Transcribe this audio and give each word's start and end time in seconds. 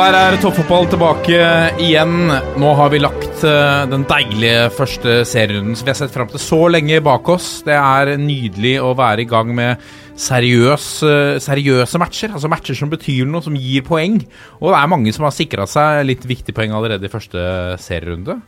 der 0.00 0.16
er 0.16 0.36
toppfotball 0.40 0.86
tilbake 0.88 1.38
igjen. 1.82 2.30
Nå 2.56 2.68
har 2.78 2.88
vi 2.92 3.00
lagt 3.02 3.42
eh, 3.44 3.82
den 3.90 4.06
deilige 4.08 4.70
første 4.72 5.18
serierunden 5.28 5.76
som 5.76 5.84
vi 5.84 5.92
har 5.92 5.98
sett 5.98 6.14
fram 6.14 6.30
til 6.30 6.40
så 6.40 6.60
lenge 6.72 7.02
bak 7.04 7.28
oss. 7.28 7.48
Det 7.66 7.76
er 7.76 8.14
nydelig 8.16 8.78
å 8.80 8.94
være 8.96 9.26
i 9.26 9.28
gang 9.28 9.50
med 9.58 9.82
seriøs, 10.16 10.86
eh, 11.04 11.34
seriøse 11.44 12.00
matcher. 12.00 12.32
Altså 12.32 12.48
matcher 12.48 12.78
som 12.78 12.92
betyr 12.92 13.28
noe, 13.28 13.44
som 13.44 13.58
gir 13.58 13.84
poeng. 13.84 14.16
Og 14.62 14.70
det 14.70 14.78
er 14.78 14.90
mange 14.94 15.12
som 15.12 15.26
har 15.28 15.36
sikra 15.36 15.68
seg 15.68 16.06
litt 16.08 16.24
viktige 16.24 16.56
poeng 16.56 16.72
allerede 16.78 17.04
i 17.04 17.12
første 17.12 17.44
serierunde. 17.84 18.38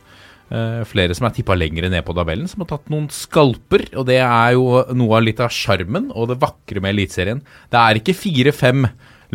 Eh, 0.49 0.81
flere 0.89 1.13
som 1.13 1.29
er 1.29 1.37
tippa 1.37 1.59
lenger 1.59 1.85
ned 1.85 2.01
på 2.07 2.17
tabellen, 2.17 2.49
som 2.49 2.65
har 2.65 2.71
tatt 2.73 2.89
noen 2.89 3.11
skalper. 3.13 3.91
Og 3.93 4.09
det 4.09 4.23
er 4.23 4.55
jo 4.57 4.81
noe 4.97 5.21
av 5.21 5.27
litt 5.27 5.43
av 5.43 5.53
sjarmen 5.53 6.09
og 6.15 6.31
det 6.33 6.41
vakre 6.41 6.81
med 6.81 6.95
Eliteserien. 6.95 7.45
Det 7.69 7.83
er 7.83 8.01
ikke 8.01 8.17
fire-fem 8.25 8.87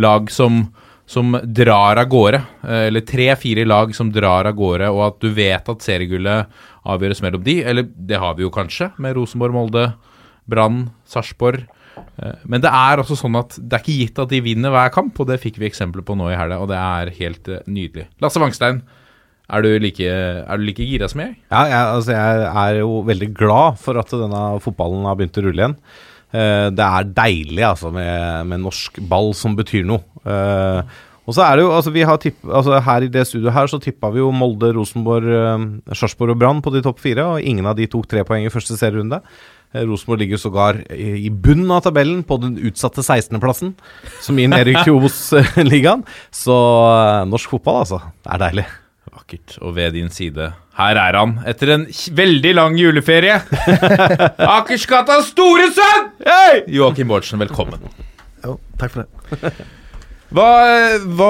lag 0.02 0.34
som, 0.34 0.64
som 1.08 1.32
drar 1.56 1.96
av 2.02 2.08
gårde, 2.12 2.42
eh, 2.68 2.82
eller 2.90 3.00
tre-fire 3.08 3.64
lag 3.64 3.94
som 3.96 4.10
drar 4.12 4.44
av 4.50 4.54
gårde, 4.58 4.90
og 4.92 5.00
at 5.06 5.18
du 5.24 5.30
vet 5.32 5.70
at 5.72 5.84
seriegullet 5.86 6.50
avgjøres 6.88 7.22
mellom 7.24 7.42
de. 7.46 7.62
Eller 7.64 7.88
det 7.88 8.20
har 8.20 8.36
vi 8.36 8.44
jo 8.44 8.50
kanskje, 8.52 8.90
med 9.00 9.16
Rosenborg, 9.16 9.56
Molde, 9.56 9.86
Brann, 10.48 10.90
Sarpsborg. 11.08 11.64
Eh, 12.20 12.34
Men 12.46 12.60
det 12.60 12.70
er 12.70 13.00
også 13.00 13.16
sånn 13.18 13.38
at 13.40 13.56
det 13.56 13.78
er 13.78 13.82
ikke 13.84 13.98
gitt 14.02 14.20
at 14.22 14.28
de 14.28 14.42
vinner 14.44 14.70
hver 14.74 14.92
kamp, 14.92 15.16
og 15.18 15.26
det 15.32 15.40
fikk 15.40 15.56
vi 15.58 15.70
eksempler 15.70 16.04
på 16.04 16.16
nå 16.16 16.28
i 16.30 16.36
helga, 16.38 16.60
og 16.60 16.68
det 16.68 16.76
er 16.76 17.14
helt 17.22 17.48
eh, 17.48 17.64
nydelig. 17.66 18.06
Lasse 18.20 18.38
Wangstein, 18.42 18.82
er 19.48 19.64
du 19.64 19.70
like, 19.80 20.04
er 20.04 20.60
like 20.60 20.84
gira 20.84 21.08
som 21.08 21.22
jeg? 21.24 21.38
Ja, 21.48 21.62
jeg, 21.72 21.84
altså 21.96 22.12
jeg 22.12 22.44
er 22.52 22.80
jo 22.82 22.98
veldig 23.08 23.30
glad 23.32 23.78
for 23.80 23.96
at 23.96 24.12
denne 24.12 24.42
fotballen 24.60 25.08
har 25.08 25.16
begynt 25.16 25.40
å 25.40 25.44
rulle 25.46 25.64
igjen. 25.64 25.76
Eh, 26.28 26.68
det 26.74 26.84
er 26.84 27.12
deilig 27.16 27.64
altså 27.64 27.92
med, 27.94 28.48
med 28.50 28.64
norsk 28.66 28.98
ball 29.08 29.32
som 29.36 29.56
betyr 29.58 29.86
noe. 29.88 30.04
Uh, 30.28 30.82
og 31.28 31.36
så 31.36 31.44
er 31.44 31.56
det 31.56 31.64
jo, 31.64 31.70
altså 31.76 31.92
vi 31.92 32.02
har 32.08 32.18
tipp, 32.20 32.36
altså 32.44 32.80
Her 32.84 33.04
i 33.04 33.10
det 33.12 33.22
studioet 33.28 33.54
her 33.54 33.68
så 33.70 33.78
tippa 33.80 34.10
vi 34.12 34.20
jo 34.20 34.30
Molde, 34.32 34.70
Rosenborg, 34.76 35.28
uh, 35.28 35.94
Sarpsborg 35.96 36.34
og 36.34 36.40
Brann 36.40 36.60
på 36.64 36.72
de 36.74 36.82
topp 36.84 37.00
fire, 37.04 37.24
og 37.24 37.44
ingen 37.44 37.68
av 37.68 37.78
de 37.78 37.88
tok 37.88 38.08
tre 38.10 38.24
poeng 38.28 38.44
i 38.44 38.52
første 38.52 38.76
serierunde. 38.76 39.22
Eh, 39.72 39.84
Rosenborg 39.84 40.22
ligger 40.24 40.40
sågar 40.40 40.80
i, 40.92 41.26
i 41.28 41.30
bunnen 41.30 41.70
av 41.74 41.82
tabellen 41.84 42.22
på 42.24 42.38
den 42.40 42.56
utsatte 42.70 43.04
16.-plassen, 43.04 43.74
som 44.24 44.40
gir 44.40 44.52
nedrykk 44.52 44.82
til 44.86 44.96
Obos-ligaen. 44.96 46.04
Så 46.32 46.56
norsk 47.28 47.56
fotball, 47.56 47.82
altså. 47.84 48.00
Det 48.24 48.32
er 48.34 48.44
deilig. 48.46 48.66
Vakkert. 49.12 49.58
Og 49.60 49.76
ved 49.76 49.96
din 49.96 50.08
side, 50.12 50.52
her 50.78 51.00
er 51.02 51.18
han, 51.18 51.38
etter 51.48 51.74
en 51.74 51.86
veldig 52.20 52.52
lang 52.54 52.76
juleferie. 52.78 53.40
Akersgatas 54.58 55.32
store 55.32 55.72
sønn! 55.74 56.12
Hey! 56.22 56.62
Joakim 56.70 57.10
Bårdsen, 57.10 57.40
velkommen. 57.42 57.82
Jo, 58.44 58.58
takk 58.78 58.94
for 58.94 59.02
det. 59.04 59.52
Hva, 60.28 60.44
hva, 61.16 61.28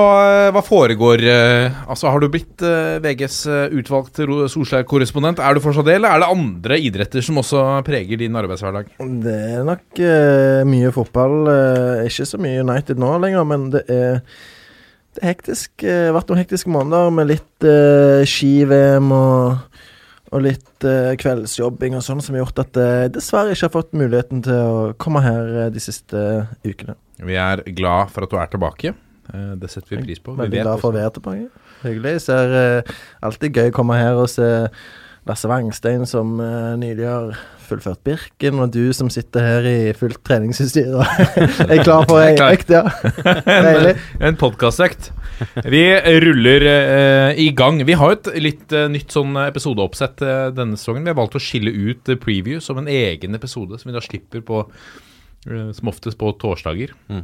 hva 0.50 0.60
foregår 0.66 1.20
eh, 1.22 1.76
Altså, 1.86 2.08
Har 2.10 2.18
du 2.18 2.26
blitt 2.32 2.64
eh, 2.66 2.96
VGs 2.98 3.36
eh, 3.46 3.76
utvalgte 3.78 4.26
Solskjær-korrespondent? 4.50 5.38
Er 5.38 5.54
du 5.54 5.62
fortsatt 5.62 5.86
det, 5.86 6.00
eller 6.00 6.16
er 6.16 6.24
det 6.24 6.30
andre 6.34 6.80
idretter 6.82 7.22
som 7.22 7.38
også 7.38 7.62
preger 7.86 8.18
din 8.18 8.34
arbeidshverdag? 8.40 8.90
Det 9.22 9.36
er 9.52 9.62
nok 9.68 10.02
uh, 10.02 10.66
mye 10.66 10.90
fotball. 10.96 11.36
Uh, 11.46 12.08
ikke 12.10 12.26
så 12.26 12.42
mye 12.42 12.64
United 12.66 12.98
nå 12.98 13.12
lenger, 13.22 13.46
men 13.46 13.70
det 13.76 13.84
er 13.86 14.18
det 15.18 15.26
hektisk. 15.28 15.72
Det 15.82 15.96
har 16.08 16.16
vært 16.16 16.30
noen 16.32 16.40
hektiske 16.42 16.72
måneder 16.72 17.12
med 17.14 17.28
litt 17.32 17.66
uh, 17.66 18.22
ski-VM 18.28 19.10
og, 19.14 19.82
og 20.32 20.44
litt 20.44 20.86
uh, 20.86 21.12
kveldsjobbing 21.20 21.98
og 21.98 22.04
sånn, 22.06 22.22
som 22.24 22.36
har 22.38 22.44
gjort 22.46 22.62
at 22.64 22.80
jeg 22.80 23.12
dessverre 23.18 23.52
ikke 23.56 23.66
har 23.68 23.74
fått 23.74 23.92
muligheten 23.98 24.42
til 24.46 24.58
å 24.58 24.80
komme 25.00 25.22
her 25.24 25.52
eh, 25.64 25.70
de 25.74 25.82
siste 25.82 26.22
ukene. 26.66 26.96
Vi 27.26 27.34
er 27.40 27.64
glad 27.74 28.12
for 28.14 28.24
at 28.26 28.32
du 28.32 28.38
er 28.38 28.50
tilbake. 28.52 28.94
Eh, 29.34 29.50
Det 29.60 29.70
setter 29.72 29.96
vi 29.96 30.02
pris 30.06 30.20
på. 30.22 30.36
Vi 30.36 30.44
Veldig 30.44 30.56
vet 30.58 30.66
glad 30.68 30.80
for 30.82 30.92
å 30.92 30.98
være 30.98 31.14
tilbake. 31.18 31.66
Hyggelig. 31.82 32.14
Ser 32.24 32.54
er 32.58 32.94
alltid 33.22 33.58
gøy 33.58 33.72
å 33.72 33.76
komme 33.76 33.98
her 33.98 34.18
og 34.18 34.30
se 34.32 34.46
Lasse 35.28 35.48
Wangstein 35.50 36.06
som 36.08 36.38
eh, 36.40 36.74
nylig 36.80 37.06
har 37.06 37.38
fullført 37.68 38.00
Birken, 38.06 38.60
og 38.62 38.72
du 38.72 38.94
som 38.96 39.10
sitter 39.12 39.44
her 39.44 39.66
i 39.68 39.76
fullt 39.96 40.22
treningsutstyr 40.24 40.94
og 40.96 41.04
er 41.68 41.82
klar 41.84 42.06
for 42.08 42.22
ei 42.22 42.32
økt, 42.32 42.72
ja. 42.72 42.84
Deilig. 43.68 43.94
En 44.24 44.38
podkastøkt. 44.40 45.10
Vi 45.68 45.82
ruller 46.24 46.64
eh, 46.72 47.42
i 47.44 47.50
gang. 47.56 47.82
Vi 47.86 47.96
har 47.98 48.14
jo 48.14 48.18
et 48.18 48.30
litt 48.40 48.74
eh, 48.74 48.88
nytt 48.90 49.12
sånn 49.14 49.36
episodeoppsett 49.44 50.24
eh, 50.24 50.44
denne 50.56 50.80
sesongen. 50.80 51.04
Vi 51.04 51.12
har 51.12 51.20
valgt 51.20 51.36
å 51.38 51.42
skille 51.42 51.74
ut 51.76 52.08
eh, 52.08 52.20
preview 52.20 52.62
som 52.64 52.80
en 52.80 52.88
egen 52.90 53.36
episode, 53.38 53.78
som 53.78 53.92
vi 53.92 53.96
da 53.96 54.04
slipper 54.04 54.44
på 54.48 54.64
eh, 54.64 55.68
som 55.76 55.92
oftest 55.92 56.18
på 56.20 56.32
torsdager. 56.40 56.96
Mm. 57.12 57.22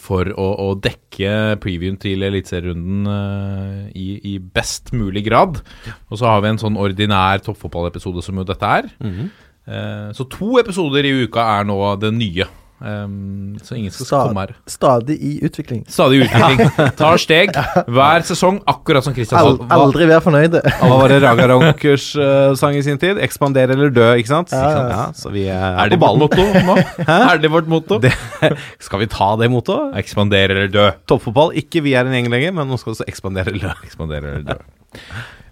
For 0.00 0.30
å, 0.32 0.46
å 0.64 0.68
dekke 0.80 1.58
previewen 1.62 1.98
til 2.00 2.24
Eliteserierunden 2.24 3.04
uh, 3.06 3.82
i, 3.92 4.16
i 4.32 4.38
best 4.40 4.94
mulig 4.96 5.26
grad. 5.26 5.60
Og 6.08 6.18
så 6.18 6.30
har 6.30 6.40
vi 6.42 6.50
en 6.50 6.60
sånn 6.62 6.78
ordinær 6.80 7.44
toppfotballepisode 7.44 8.24
som 8.24 8.40
jo 8.40 8.46
dette 8.48 8.70
er. 8.80 8.88
Mm 8.98 9.12
-hmm. 9.12 9.28
uh, 9.68 10.08
så 10.16 10.24
to 10.24 10.58
episoder 10.58 11.04
i 11.04 11.12
uka 11.24 11.40
er 11.60 11.64
nå 11.64 11.78
det 12.00 12.14
nye. 12.14 12.48
Um, 12.84 13.54
så 13.64 13.78
ingen 13.78 13.92
skal 13.94 14.06
Stad, 14.06 14.26
komme 14.28 14.42
her. 14.44 14.50
Stadig 14.68 15.14
i 15.16 15.30
utvikling. 15.46 15.84
Stadig 15.88 16.18
i 16.18 16.24
utvikling. 16.26 16.72
Tar 17.00 17.20
steg 17.22 17.54
hver 17.88 18.26
sesong, 18.28 18.58
akkurat 18.68 19.06
som 19.06 19.14
Kristian 19.16 19.40
Al 19.40 19.56
aldri 19.72 20.04
vær 20.10 20.20
fornøyde. 20.24 20.60
Hva 20.82 20.90
var 21.00 21.14
det 21.14 21.22
Raga 21.24 21.48
Ronkers 21.54 22.10
uh, 22.18 22.52
sang 22.60 22.76
i 22.76 22.82
sin 22.84 23.00
tid? 23.00 23.16
'Ekspandere 23.24 23.72
eller 23.72 23.94
dø', 23.94 24.10
ikke 24.20 24.32
sant? 24.34 24.52
Ja, 24.52 24.68
ja. 24.68 24.84
ja 24.92 25.06
så 25.16 25.32
vi 25.32 25.46
er, 25.48 25.64
Er 25.80 25.94
det 25.94 26.00
på 26.02 26.12
vårt 26.12 26.36
ballen. 26.36 26.68
motto 26.68 26.68
nå? 26.68 27.08
Er 27.08 27.40
det 27.40 27.52
vårt 27.56 27.72
motto? 27.72 28.00
Det, 28.04 28.12
skal 28.86 29.00
vi 29.00 29.08
ta 29.16 29.32
det 29.40 29.48
mottoet? 29.54 29.96
Ekspandere 30.04 30.52
eller 30.52 30.72
dø. 30.72 30.88
Toppfotball, 31.08 31.56
ikke 31.64 31.86
vi 31.88 31.96
er 31.96 32.04
en 32.04 32.12
gjeng 32.18 32.28
lenger, 32.36 32.52
men 32.60 32.68
nå 32.68 32.76
skal 32.80 32.92
vi 32.92 32.98
også 32.98 33.08
ekspandere 33.08 33.54
eller 33.54 33.70
dø. 33.70 33.76
Ekspandere 33.88 34.34
eller 34.34 34.48
dø. 34.52 34.60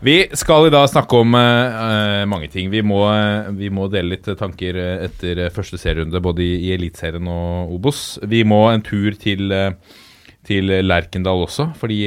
Vi 0.02 0.16
skal 0.34 0.66
i 0.66 0.72
dag 0.74 0.88
snakke 0.90 1.18
om 1.22 1.36
eh, 1.38 2.24
mange 2.26 2.48
ting. 2.50 2.72
Vi 2.72 2.80
må, 2.82 3.04
uh, 3.06 3.52
vi 3.54 3.68
må 3.70 3.86
dele 3.86 4.16
litt 4.16 4.26
tanker 4.38 4.74
eh, 4.74 5.04
etter 5.06 5.44
første 5.54 5.78
serierunde, 5.78 6.18
både 6.18 6.42
i, 6.42 6.56
i 6.66 6.72
Eliteserien 6.74 7.28
og 7.30 7.70
Obos. 7.76 8.00
Vi 8.26 8.40
må 8.42 8.64
en 8.72 8.82
tur 8.82 9.14
til, 9.14 9.54
uh, 9.54 9.70
til 10.42 10.74
Lerkendal 10.82 11.44
også, 11.44 11.68
fordi 11.78 12.00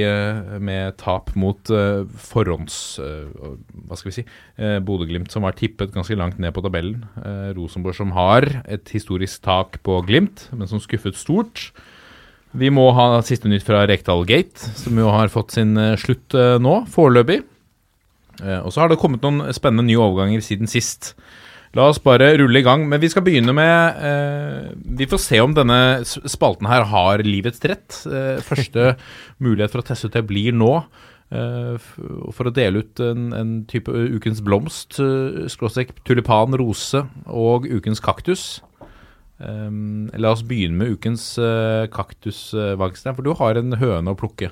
med 0.59 0.97
tap 0.99 1.31
mot 1.39 1.71
forhånds... 2.19 2.75
hva 2.99 3.95
skal 3.95 4.11
vi 4.11 4.17
si? 4.17 4.25
Uh, 4.59 4.81
Bodø-Glimt 4.83 5.31
som 5.31 5.47
var 5.47 5.55
tippet 5.55 5.95
ganske 5.95 6.19
langt 6.19 6.35
ned 6.43 6.51
på 6.51 6.65
tabellen. 6.67 7.05
Rosenborg 7.55 7.95
som 7.95 8.11
har 8.17 8.49
et 8.67 8.91
historisk 8.91 9.47
tak 9.47 9.79
på 9.87 10.01
Glimt, 10.03 10.49
men 10.51 10.67
som 10.67 10.83
skuffet 10.83 11.15
stort. 11.15 11.69
Vi 12.55 12.69
må 12.71 12.85
ha 12.95 13.19
siste 13.25 13.49
nytt 13.51 13.65
fra 13.67 13.83
Rekdal 13.89 14.23
Gate, 14.29 14.69
som 14.79 14.95
jo 14.99 15.09
har 15.11 15.31
fått 15.33 15.57
sin 15.57 15.75
eh, 15.79 15.97
slutt 15.99 16.35
eh, 16.37 16.55
nå, 16.63 16.85
foreløpig. 16.93 17.41
Eh, 18.43 18.59
og 18.61 18.71
så 18.71 18.83
har 18.83 18.91
det 18.91 18.99
kommet 19.01 19.25
noen 19.25 19.49
spennende 19.55 19.87
nye 19.89 19.99
overganger 19.99 20.43
siden 20.45 20.69
sist. 20.71 21.13
La 21.75 21.89
oss 21.91 21.99
bare 21.99 22.29
rulle 22.39 22.61
i 22.61 22.63
gang. 22.63 22.85
Men 22.87 23.01
vi 23.03 23.09
skal 23.11 23.25
begynne 23.25 23.51
med 23.55 23.97
eh, 24.07 24.69
Vi 25.01 25.07
får 25.11 25.19
se 25.25 25.41
om 25.43 25.55
denne 25.57 25.79
spalten 26.07 26.69
her 26.71 26.87
har 26.87 27.23
livets 27.27 27.59
rett. 27.67 27.97
Eh, 28.07 28.39
første 28.45 28.93
mulighet 29.43 29.75
for 29.75 29.83
å 29.83 29.87
teste 29.89 30.07
ut 30.07 30.15
det 30.15 30.23
blir 30.29 30.55
nå. 30.55 30.71
eh, 31.35 31.75
for 32.31 32.47
å 32.47 32.53
dele 32.55 32.85
ut 32.85 33.03
en, 33.03 33.27
en 33.35 33.51
type 33.67 33.91
ukens 33.91 34.39
blomst, 34.45 35.01
skråstrek 35.51 35.91
tulipan, 36.07 36.55
rose 36.55 37.03
og 37.27 37.67
ukens 37.67 37.99
kaktus. 37.99 38.61
Um, 39.35 40.07
la 40.15 40.31
oss 40.31 40.45
begynne 40.47 40.79
med 40.79 40.95
ukens 40.95 41.33
uh, 41.41 41.89
kaktus, 41.91 42.47
uh, 42.55 42.77
Wangstein, 42.79 43.17
for 43.17 43.25
du 43.25 43.33
har 43.35 43.59
en 43.59 43.75
høne 43.81 44.13
å 44.13 44.19
plukke 44.19 44.51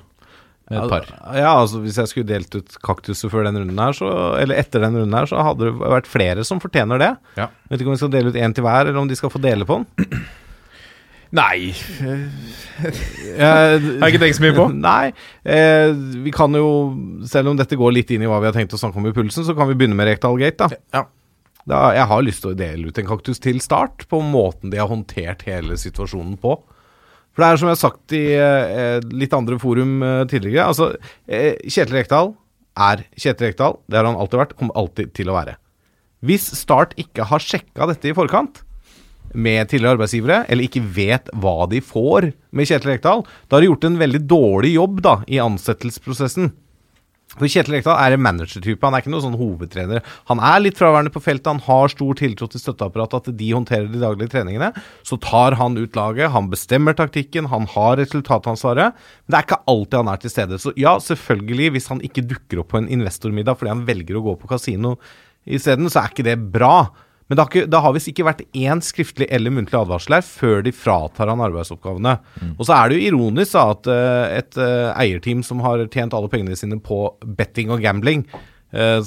med 0.68 0.78
et 0.80 0.92
par. 0.92 1.08
Ja, 1.36 1.54
altså 1.56 1.80
Hvis 1.84 1.98
jeg 2.00 2.10
skulle 2.10 2.28
delt 2.28 2.54
ut 2.56 2.76
kaktuser 2.84 3.32
før 3.32 3.48
den 3.48 3.58
runden 3.60 3.80
her, 3.80 3.96
så, 3.96 4.12
eller 4.40 4.60
etter 4.60 4.84
den 4.84 4.96
runden 5.00 5.16
her, 5.16 5.28
så 5.28 5.40
hadde 5.44 5.68
det 5.68 5.74
vært 5.80 6.08
flere 6.08 6.44
som 6.44 6.60
fortjener 6.60 7.00
det. 7.00 7.10
Ja. 7.40 7.50
Vet 7.70 7.80
ikke 7.80 7.92
om 7.92 7.96
vi 7.96 8.02
skal 8.04 8.14
dele 8.14 8.32
ut 8.32 8.40
én 8.40 8.56
til 8.56 8.64
hver, 8.66 8.88
eller 8.88 9.00
om 9.00 9.10
de 9.10 9.18
skal 9.18 9.32
få 9.32 9.42
dele 9.44 9.68
på 9.68 9.80
den. 9.80 10.24
Nei, 11.34 11.72
Jeg 12.84 13.40
har 14.00 14.06
ikke 14.06 14.22
tenkt 14.22 14.38
så 14.38 14.44
mye 14.44 14.54
på. 14.56 14.68
Nei. 14.88 15.10
Eh, 15.42 15.90
vi 16.24 16.32
kan 16.34 16.54
jo, 16.54 16.68
selv 17.30 17.50
om 17.50 17.58
dette 17.58 17.78
går 17.78 17.96
litt 17.96 18.12
inn 18.14 18.24
i 18.24 18.30
hva 18.30 18.40
vi 18.42 18.50
har 18.50 18.56
tenkt 18.56 18.76
å 18.76 18.80
snakke 18.80 19.00
om 19.00 19.08
i 19.10 19.14
pulsen, 19.16 19.46
så 19.46 19.56
kan 19.56 19.70
vi 19.70 19.76
begynne 19.78 19.98
med 19.98 20.12
Rekdal 20.12 20.38
Gate, 20.40 20.68
da. 20.68 20.84
Ja. 20.94 21.06
Da, 21.70 21.94
jeg 21.96 22.08
har 22.10 22.24
lyst 22.24 22.44
til 22.44 22.52
å 22.52 22.58
dele 22.58 22.90
ut 22.90 22.98
en 23.00 23.08
kaktus 23.08 23.40
til 23.40 23.60
start, 23.64 24.04
på 24.10 24.20
måten 24.20 24.72
de 24.72 24.80
har 24.80 24.90
håndtert 24.90 25.46
hele 25.48 25.78
situasjonen 25.80 26.36
på. 26.40 26.58
For 27.34 27.42
det 27.42 27.48
er 27.48 27.60
som 27.60 27.70
jeg 27.70 27.74
har 27.74 27.82
sagt 27.82 28.14
i 28.14 28.24
eh, 28.38 28.98
litt 29.10 29.34
andre 29.34 29.56
forum 29.58 29.96
eh, 30.06 30.22
tidligere. 30.30 30.68
Altså, 30.70 30.92
eh, 31.26 31.56
Kjetil 31.64 31.98
Rekdal 31.98 32.30
er 32.84 33.06
Kjetil 33.16 33.48
Rekdal. 33.48 33.80
Det 33.88 33.98
har 33.98 34.06
han 34.06 34.20
alltid 34.20 34.42
vært, 34.42 34.54
kommer 34.60 34.78
alltid 34.78 35.14
til 35.16 35.32
å 35.32 35.38
være. 35.38 35.56
Hvis 36.24 36.46
Start 36.56 36.94
ikke 37.00 37.26
har 37.32 37.42
sjekka 37.42 37.88
dette 37.90 38.12
i 38.12 38.16
forkant 38.16 38.62
med 39.34 39.66
tidligere 39.66 39.96
arbeidsgivere, 39.96 40.44
eller 40.46 40.68
ikke 40.68 40.84
vet 40.94 41.32
hva 41.42 41.64
de 41.72 41.80
får 41.82 42.28
med 42.54 42.70
Kjetil 42.70 42.92
Rekdal, 42.92 43.24
da 43.48 43.56
har 43.56 43.64
de 43.64 43.72
gjort 43.72 43.88
en 43.88 43.98
veldig 44.04 44.22
dårlig 44.30 44.76
jobb 44.76 45.02
da 45.02 45.16
i 45.26 45.40
ansettelsesprosessen. 45.42 46.52
For 47.34 47.50
Kjetil 47.50 47.76
Rekdal 47.76 47.98
er 47.98 48.14
en 48.14 48.22
managertype, 48.22 48.78
han 48.84 48.94
er 48.94 49.02
ikke 49.02 49.12
noen 49.12 49.24
sånn 49.24 49.38
hovedtrener. 49.38 50.04
Han 50.30 50.42
er 50.44 50.62
litt 50.62 50.78
fraværende 50.78 51.12
på 51.14 51.22
feltet, 51.24 51.50
han 51.50 51.62
har 51.66 51.92
stor 51.92 52.18
tiltro 52.20 52.48
til 52.50 52.62
støtteapparatet, 52.62 53.30
at 53.32 53.38
de 53.40 53.50
håndterer 53.50 53.88
de 53.90 54.02
daglige 54.02 54.34
treningene. 54.36 54.70
Så 55.06 55.18
tar 55.22 55.58
han 55.58 55.78
ut 55.80 55.98
laget, 55.98 56.30
han 56.34 56.50
bestemmer 56.52 56.96
taktikken, 56.98 57.50
han 57.50 57.66
har 57.74 57.98
resultatansvaret. 58.02 58.94
Men 58.94 59.34
det 59.34 59.40
er 59.40 59.48
ikke 59.48 59.62
alltid 59.74 59.98
han 60.00 60.12
er 60.12 60.22
til 60.22 60.34
stede. 60.34 60.60
Så 60.62 60.74
ja, 60.78 60.94
selvfølgelig, 61.02 61.72
hvis 61.74 61.90
han 61.90 62.04
ikke 62.06 62.26
dukker 62.30 62.62
opp 62.62 62.70
på 62.74 62.82
en 62.82 62.90
investormiddag 62.94 63.58
fordi 63.58 63.74
han 63.74 63.86
velger 63.88 64.20
å 64.20 64.24
gå 64.28 64.36
på 64.38 64.50
kasino 64.54 64.94
isteden, 65.44 65.90
så 65.90 66.04
er 66.04 66.14
ikke 66.14 66.28
det 66.30 66.38
bra. 66.54 66.76
Men 67.28 67.38
det 67.38 67.40
har, 67.40 67.48
ikke, 67.48 67.68
det 67.72 67.80
har 67.80 67.92
visst 67.96 68.08
ikke 68.10 68.26
vært 68.26 68.42
én 68.52 68.82
skriftlig 68.84 69.28
eller 69.32 69.54
muntlig 69.54 69.78
advarsel 69.78 70.18
her 70.18 70.24
før 70.26 70.64
de 70.66 70.72
fratar 70.76 71.30
han 71.32 71.40
arbeidsoppgavene. 71.46 72.18
Og 72.58 72.66
så 72.68 72.76
er 72.76 72.90
det 72.90 72.98
jo 72.98 73.12
ironisk 73.12 73.56
da, 73.56 73.62
at 73.72 73.88
eh, 73.88 74.34
et 74.42 74.58
eh, 74.60 74.90
eierteam 75.06 75.40
som 75.46 75.62
har 75.64 75.86
tjent 75.88 76.16
alle 76.16 76.28
pengene 76.32 76.58
sine 76.58 76.76
på 76.84 77.06
betting 77.38 77.72
og 77.72 77.80
gambling, 77.84 78.26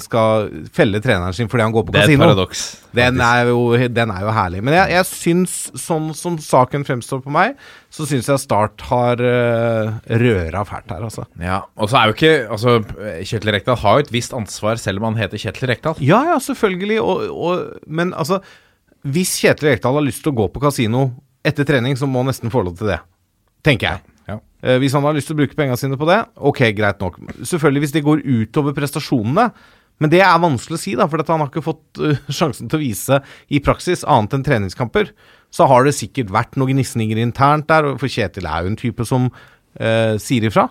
skal 0.00 0.48
felle 0.74 1.00
treneren 1.04 1.34
sin 1.36 1.48
fordi 1.50 1.64
han 1.66 1.74
går 1.74 1.84
på 1.88 1.92
kasino. 1.92 2.06
Det 2.08 2.14
er 2.14 2.16
et 2.16 2.22
paradoks. 2.22 2.62
Den 2.98 3.20
er, 3.20 3.50
jo, 3.50 3.60
den 3.92 4.12
er 4.14 4.24
jo 4.24 4.32
herlig. 4.32 4.62
Men 4.64 4.76
jeg, 4.78 4.94
jeg 4.96 5.08
syns, 5.10 5.56
sånn 5.78 6.08
som 6.16 6.38
saken 6.40 6.86
fremstår 6.88 7.20
på 7.24 7.32
meg, 7.34 7.58
så 7.92 8.06
syns 8.08 8.30
jeg 8.30 8.40
Start 8.42 8.84
har 8.88 9.20
uh, 9.20 9.98
røra 10.22 10.64
fælt 10.68 10.92
her, 10.94 11.04
altså. 11.04 11.26
Ja, 11.42 11.62
og 11.76 11.90
så 11.92 12.00
er 12.00 12.08
jo 12.08 12.16
ikke 12.16 12.34
Altså, 12.48 12.78
Kjetil 13.28 13.52
Rekdal 13.54 13.80
har 13.82 13.98
jo 13.98 14.06
et 14.06 14.12
visst 14.14 14.36
ansvar 14.36 14.80
selv 14.80 15.02
om 15.02 15.10
han 15.10 15.20
heter 15.20 15.40
Kjetil 15.40 15.68
Rekdal. 15.72 16.00
Ja, 16.04 16.22
ja, 16.32 16.38
selvfølgelig. 16.42 17.00
Og, 17.02 17.24
og, 17.32 17.80
men 17.86 18.14
altså 18.16 18.40
Hvis 19.04 19.36
Kjetil 19.42 19.72
Rekdal 19.72 20.00
har 20.00 20.06
lyst 20.06 20.24
til 20.24 20.32
å 20.32 20.38
gå 20.42 20.48
på 20.52 20.62
kasino 20.64 21.10
etter 21.46 21.68
trening, 21.68 21.96
så 21.96 22.08
må 22.08 22.24
han 22.24 22.32
nesten 22.32 22.52
få 22.52 22.64
lov 22.66 22.80
til 22.80 22.90
det. 22.92 23.02
Tenker 23.66 23.92
jeg. 23.92 24.17
Ja. 24.28 24.38
Eh, 24.62 24.78
hvis 24.82 24.94
han 24.96 25.06
har 25.06 25.16
lyst 25.16 25.30
til 25.30 25.38
å 25.38 25.40
bruke 25.40 25.56
pengene 25.58 25.78
sine 25.80 25.98
på 25.98 26.08
det, 26.08 26.20
ok, 26.36 26.62
greit 26.76 27.02
nok. 27.02 27.18
Selvfølgelig 27.40 27.86
hvis 27.86 27.96
det 27.96 28.06
går 28.06 28.24
utover 28.26 28.76
prestasjonene. 28.76 29.48
Men 29.98 30.12
det 30.12 30.20
er 30.22 30.38
vanskelig 30.38 30.78
å 30.78 30.80
si, 30.80 30.94
da, 30.98 31.08
for 31.10 31.22
han 31.26 31.42
har 31.42 31.50
ikke 31.50 31.64
fått 31.66 32.02
eh, 32.04 32.20
sjansen 32.38 32.70
til 32.70 32.78
å 32.78 32.84
vise 32.84 33.20
i 33.50 33.62
praksis 33.64 34.06
annet 34.06 34.36
enn 34.36 34.46
treningskamper. 34.46 35.12
Så 35.54 35.68
har 35.70 35.86
det 35.86 35.96
sikkert 35.96 36.32
vært 36.34 36.58
noen 36.60 36.76
gnisninger 36.76 37.20
internt 37.22 37.68
der, 37.70 37.94
for 38.00 38.12
Kjetil 38.12 38.48
er 38.48 38.64
jo 38.64 38.74
en 38.74 38.80
type 38.80 39.08
som 39.08 39.30
eh, 39.80 40.14
sier 40.22 40.48
ifra. 40.48 40.68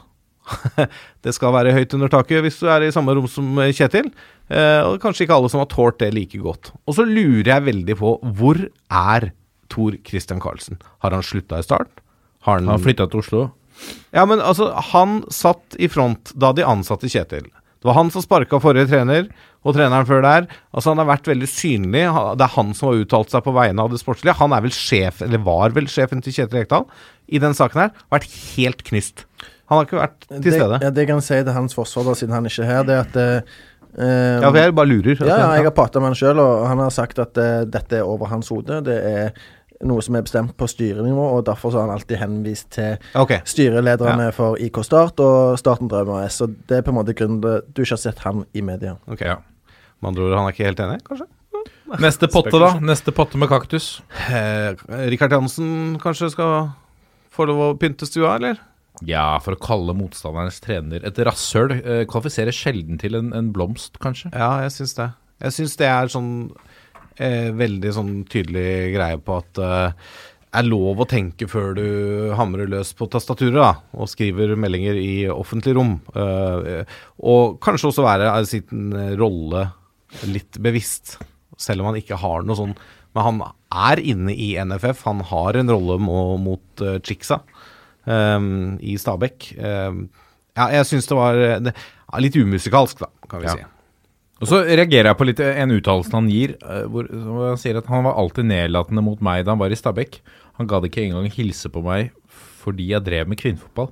det 1.26 1.34
skal 1.36 1.52
være 1.56 1.74
høyt 1.76 1.94
under 1.98 2.12
taket 2.12 2.46
hvis 2.46 2.60
du 2.62 2.70
er 2.72 2.86
i 2.86 2.94
samme 2.94 3.16
rom 3.18 3.28
som 3.32 3.58
eh, 3.64 3.74
Kjetil. 3.76 4.12
Eh, 4.48 4.82
og 4.86 5.02
kanskje 5.04 5.26
ikke 5.26 5.40
alle 5.40 5.52
som 5.52 5.64
har 5.64 5.72
tålt 5.74 6.00
det 6.04 6.14
like 6.16 6.40
godt. 6.44 6.72
Og 6.88 7.00
så 7.00 7.08
lurer 7.08 7.52
jeg 7.56 7.68
veldig 7.68 8.00
på 8.00 8.18
hvor 8.38 8.64
er 8.88 9.32
Tor 9.68 9.98
Christian 10.08 10.40
Karlsen? 10.40 10.80
Har 11.04 11.12
han 11.12 11.26
slutta 11.26 11.60
i 11.60 11.66
start? 11.66 12.00
Har 12.46 12.60
han, 12.60 12.68
Han 12.68 12.84
flytta 12.84 13.08
til 13.12 13.20
Oslo. 13.24 13.44
ja, 14.14 14.26
men 14.26 14.40
altså, 14.42 14.72
han 14.94 15.24
satt 15.34 15.76
i 15.80 15.88
front 15.92 16.32
da 16.36 16.54
de 16.54 16.66
ansatte 16.66 17.10
Kjetil. 17.10 17.48
Det 17.78 17.86
var 17.86 17.94
han 18.00 18.10
som 18.10 18.24
sparka 18.26 18.58
forrige 18.60 18.88
trener, 18.90 19.28
og 19.68 19.76
treneren 19.76 20.08
før 20.08 20.24
der. 20.26 20.48
Altså, 20.74 20.90
han 20.94 21.02
har 21.02 21.10
vært 21.12 21.28
veldig 21.30 21.48
synlig. 21.52 22.06
Det 22.40 22.46
er 22.46 22.54
han 22.56 22.74
som 22.74 22.90
har 22.90 23.02
uttalt 23.04 23.30
seg 23.34 23.44
på 23.46 23.54
vegne 23.54 23.84
av 23.84 23.92
det 23.94 24.00
sportslige. 24.02 24.34
Han 24.40 24.56
er 24.56 24.64
vel 24.66 24.74
sjef, 24.74 25.22
eller 25.22 25.44
var 25.46 25.76
vel 25.76 25.86
sjefen 25.92 26.24
til 26.26 26.34
Kjetil 26.34 26.62
Rekdal 26.64 26.88
i 27.28 27.42
den 27.44 27.54
saken 27.58 27.84
her. 27.84 27.92
Vært 28.14 28.26
helt 28.56 28.82
knyst. 28.88 29.26
Han 29.68 29.78
har 29.82 29.86
ikke 29.90 30.00
vært 30.00 30.22
til 30.30 30.42
Det, 30.48 30.54
stede. 30.56 30.80
ja, 30.82 30.90
det 30.96 31.04
jeg 31.04 31.10
kan 31.12 31.22
si 31.22 31.38
til 31.44 31.54
hans 31.54 31.76
forsvar, 31.76 32.08
da, 32.08 32.16
siden 32.16 32.34
han 32.38 32.46
ikke 32.48 32.64
er 32.64 32.70
her, 32.72 32.86
det 32.88 32.96
er 32.96 33.02
at 33.04 33.18
eh, 33.20 33.58
eh, 34.00 34.40
Ja, 34.42 34.48
for 34.50 34.58
jeg 34.62 34.76
bare 34.80 34.90
lurer. 34.94 35.20
Ja, 35.28 35.38
ja, 35.44 35.50
jeg 35.60 35.68
har 35.68 35.76
prata 35.76 36.00
med 36.00 36.14
han 36.14 36.18
sjøl, 36.22 36.40
og 36.40 36.66
han 36.72 36.80
har 36.80 36.94
sagt 36.96 37.20
at 37.20 37.38
eh, 37.44 37.66
dette 37.68 38.00
er 38.00 38.08
over 38.08 38.32
hans 38.32 38.48
hode. 38.54 38.80
Det 38.88 38.98
er 39.12 39.36
noe 39.86 40.02
som 40.02 40.18
er 40.18 40.26
bestemt 40.26 40.56
på 40.58 40.68
styrenivå, 40.70 41.26
og 41.38 41.46
derfor 41.46 41.74
så 41.74 41.82
har 41.82 41.90
han 41.90 42.00
alltid 42.00 42.18
henvist 42.22 42.70
til 42.78 42.96
okay. 43.20 43.44
styrelederne 43.46 44.32
for 44.36 44.58
IK 44.62 44.82
Start 44.88 45.22
og 45.24 45.58
Starten 45.62 45.92
Drøm 45.92 46.16
AS. 46.18 46.40
Så 46.42 46.50
det 46.50 46.80
er 46.80 46.86
på 46.86 46.94
en 46.94 47.00
måte 47.00 47.16
grunnen 47.18 47.42
til 47.44 47.66
du 47.68 47.84
ikke 47.84 47.94
har 47.94 48.04
sett 48.08 48.24
han 48.26 48.46
i 48.58 48.66
media. 48.66 48.98
ok. 49.06 49.22
Ja. 49.22 49.42
Med 49.98 50.12
andre 50.12 50.28
ord, 50.28 50.38
han 50.38 50.46
er 50.46 50.54
ikke 50.54 50.68
helt 50.68 50.82
enig, 50.84 51.02
kanskje? 51.08 51.26
Neste 52.06 52.30
potte, 52.30 52.58
da? 52.62 52.76
Neste 52.84 53.14
potte 53.16 53.40
med 53.42 53.50
kaktus. 53.50 53.98
Eh, 54.30 54.78
Rikard 55.10 55.34
Jansen 55.34 55.98
kanskje 56.04 56.30
skal 56.36 56.70
få 57.34 57.48
lov 57.50 57.64
å 57.64 57.70
pynte 57.80 58.06
stua, 58.10 58.36
eller? 58.38 58.60
Ja, 59.06 59.38
for 59.44 59.54
å 59.54 59.62
kalle 59.62 59.94
motstanderens 59.98 60.60
trener 60.64 61.06
et 61.06 61.20
rasshøl 61.22 61.76
eh, 61.78 62.04
kvalifiserer 62.10 62.56
sjelden 62.56 63.02
til 63.02 63.18
en, 63.18 63.32
en 63.38 63.52
blomst, 63.54 64.00
kanskje. 64.04 64.32
Ja, 64.34 64.58
jeg 64.66 64.74
syns 64.78 64.98
det. 64.98 65.12
Jeg 65.44 65.54
syns 65.54 65.76
det 65.78 65.90
er 65.90 66.10
sånn 66.10 66.32
eh, 67.20 67.52
veldig 67.56 67.94
sånn 67.96 68.12
tydelig 68.30 68.94
greie 68.96 69.20
på 69.24 69.38
at 69.42 69.62
eh, 69.64 70.10
er 70.58 70.66
lov 70.66 71.02
å 71.04 71.08
tenke 71.10 71.46
før 71.52 71.74
du 71.78 71.88
hamrer 72.40 72.70
løs 72.72 72.94
på 72.98 73.10
tastaturet 73.12 73.58
da, 73.60 73.72
og 73.94 74.10
skriver 74.10 74.56
meldinger 74.58 74.98
i 74.98 75.28
offentlig 75.30 75.76
rom. 75.78 75.98
Eh, 76.16 76.84
og 77.20 77.58
kanskje 77.64 77.92
også 77.92 78.06
være 78.08 78.30
eh, 78.32 78.48
sin 78.50 78.94
rolle 79.20 79.68
litt 80.30 80.58
bevisst, 80.64 81.18
selv 81.60 81.84
om 81.84 81.92
han 81.92 82.00
ikke 82.00 82.20
har 82.22 82.46
noe 82.46 82.56
sånn 82.56 82.76
Men 83.18 83.24
han 83.26 83.40
er 83.74 84.00
inne 84.00 84.34
i 84.34 84.52
NFF, 84.62 85.00
han 85.08 85.24
har 85.26 85.58
en 85.58 85.72
rolle 85.74 85.96
mot 86.00 86.84
uh, 86.86 87.00
Chicksa 87.02 87.40
eh, 88.06 88.44
i 88.86 88.94
Stabekk. 89.02 89.48
Eh, 89.58 89.98
ja, 90.58 90.68
jeg 90.74 90.86
syns 90.90 91.10
det 91.10 91.18
var 91.18 91.40
eh, 91.42 91.58
det, 91.66 91.74
litt 92.22 92.38
umusikalsk, 92.38 93.02
da, 93.02 93.10
kan 93.30 93.42
vi 93.42 93.50
Ja. 93.50 93.56
si. 93.58 93.66
Og 94.38 94.46
så 94.52 94.60
reagerer 94.68 95.10
jeg 95.12 95.18
på 95.18 95.26
litt 95.26 95.40
en 95.42 95.72
uttalelse 95.74 96.14
han 96.14 96.28
gir, 96.30 96.56
eh, 96.62 96.84
hvor, 96.94 97.08
han 97.50 97.58
sier 97.58 97.80
at 97.80 97.88
han 97.90 98.06
var 98.06 98.20
alltid 98.22 98.46
nedlatende 98.46 99.02
mot 99.06 99.22
meg 99.26 99.44
da 99.48 99.56
han 99.56 99.62
var 99.64 99.74
i 99.74 99.80
Stabekk. 99.80 100.20
Han 100.60 100.70
gadd 100.70 100.86
ikke 100.90 101.08
engang 101.08 101.30
hilse 101.34 101.70
på 101.74 101.82
meg 101.86 102.12
fordi 102.62 102.90
jeg 102.92 103.02
drev 103.06 103.30
med 103.32 103.40
kvinnefotball. 103.40 103.90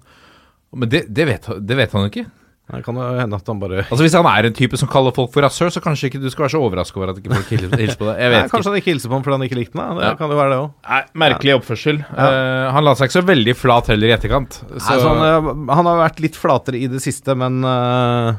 Men 0.76 0.90
det, 0.92 1.06
det, 1.16 1.26
vet, 1.30 1.46
han- 1.50 1.62
det 1.66 1.78
vet 1.80 1.94
han 1.96 2.04
jo 2.06 2.12
ikke. 2.12 2.26
Det 2.66 2.80
kan 2.82 2.98
jo 2.98 3.04
hende 3.14 3.38
at 3.38 3.46
han 3.48 3.60
bare 3.62 3.84
Altså 3.84 4.02
Hvis 4.02 4.16
han 4.18 4.26
er 4.26 4.48
en 4.48 4.56
type 4.58 4.74
som 4.82 4.90
kaller 4.90 5.14
folk 5.14 5.30
for 5.32 5.46
rasshøl, 5.46 5.70
så 5.70 5.82
kanskje 5.86 6.10
ikke 6.10 6.22
du 6.24 6.32
skal 6.34 6.48
være 6.48 6.54
så 6.56 6.62
overraska 6.66 6.98
over 6.98 7.12
at 7.14 7.20
ikke 7.22 7.30
folk 7.36 7.52
hilser, 7.54 7.76
hilser 7.78 8.00
på 8.00 8.08
deg. 8.10 8.22
Jeg 8.24 8.32
Nei, 8.34 8.40
ikke. 8.42 8.52
Kanskje 8.56 8.72
han 8.72 8.80
ikke 8.80 8.90
hilser 8.92 9.12
på 9.12 9.14
ham 9.20 9.26
fordi 9.28 9.38
han 9.38 9.46
ikke 9.46 9.60
likte 9.60 9.78
meg. 9.78 9.92
Det 10.00 10.08
Ja. 10.08 10.16
kan 10.18 10.34
jo 10.34 10.40
være 10.40 10.50
det 10.56 10.58
òg. 10.64 10.72
Nei, 10.90 11.02
merkelig 11.26 11.54
oppførsel. 11.60 12.00
Eh, 12.10 12.72
han 12.74 12.84
la 12.90 12.96
seg 12.98 13.06
ikke 13.12 13.18
så 13.20 13.26
veldig 13.30 13.56
flat 13.56 13.92
heller 13.94 14.10
i 14.10 14.16
etterkant. 14.18 14.58
Så, 14.82 14.90
han, 14.90 15.04
så 15.06 15.76
han 15.78 15.90
har 15.92 16.02
vært 16.02 16.24
litt 16.26 16.36
flatere 16.42 16.82
i 16.82 16.90
det 16.90 17.02
siste, 17.06 17.38
men 17.38 17.62
uh, 17.64 18.34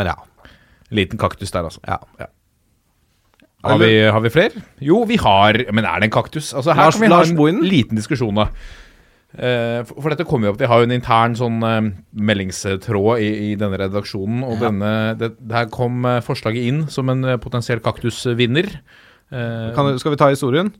Men 0.00 0.12
ja. 0.12 0.16
Liten 0.90 1.18
kaktus 1.20 1.50
der, 1.52 1.66
altså. 1.68 1.80
ja. 1.88 1.98
Har 3.64 3.78
vi, 3.82 3.90
har 4.06 4.20
vi 4.22 4.30
flere? 4.30 4.60
Jo, 4.80 5.00
vi 5.04 5.16
har 5.18 5.56
Men 5.74 5.84
er 5.84 5.98
det 6.00 6.04
en 6.08 6.14
kaktus? 6.14 6.52
Altså, 6.54 6.72
her 6.72 6.84
Lars- 6.86 6.94
kan 6.98 7.02
vi 7.02 7.14
ha 7.14 7.22
en 7.26 7.36
Bohinen? 7.36 7.64
liten 7.66 7.96
diskusjon, 7.98 8.34
da. 8.38 8.46
Eh, 9.34 9.82
for, 9.84 9.98
for 10.00 10.08
dette 10.14 10.24
kommer 10.24 10.48
jo 10.48 10.52
opp 10.54 10.60
Vi 10.62 10.68
har 10.70 10.78
jo 10.80 10.86
en 10.88 10.94
intern 10.94 11.34
sånn 11.36 11.58
eh, 11.66 11.90
meldingstråd 12.16 13.20
i, 13.20 13.28
i 13.50 13.56
denne 13.60 13.76
redaksjonen. 13.82 14.44
Og 14.46 14.62
denne, 14.62 14.92
det, 15.20 15.32
der 15.50 15.66
kom 15.74 16.06
eh, 16.08 16.20
forslaget 16.24 16.70
inn 16.70 16.84
som 16.88 17.10
en 17.12 17.24
eh, 17.34 17.36
potensiell 17.42 17.82
kaktusvinner. 17.84 18.70
Eh, 19.28 19.68
Kan, 19.76 19.90
skal 20.00 20.14
vi 20.14 20.20
ta 20.22 20.30
historien 20.32 20.70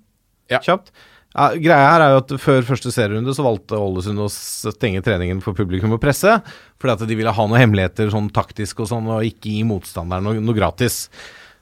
Ja. 0.49 0.63
kjapt? 0.65 0.95
Ja, 1.37 1.51
greia 1.61 1.91
her 1.93 2.03
er 2.03 2.15
jo 2.15 2.21
at 2.23 2.31
Før 2.41 2.65
første 2.71 2.91
serierunde 2.95 3.35
så 3.37 3.45
valgte 3.45 3.77
Ålesund 3.79 4.23
å 4.25 4.31
stenge 4.33 5.03
treningen 5.05 5.43
for 5.45 5.57
publikum 5.57 5.93
og 5.97 6.01
presse. 6.03 6.39
Fordi 6.81 6.95
at 6.95 7.11
de 7.11 7.19
ville 7.19 7.35
ha 7.35 7.45
noen 7.47 7.61
hemmeligheter 7.61 8.13
sånn 8.15 8.31
taktisk 8.35 8.81
og 8.85 8.91
sånn, 8.93 9.11
og 9.13 9.27
ikke 9.29 9.53
gi 9.53 9.67
motstanderen 9.69 10.25
noe, 10.25 10.41
noe 10.41 10.57
gratis. 10.57 11.07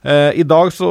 Eh, 0.02 0.32
I 0.38 0.42
dag 0.42 0.72
så 0.72 0.88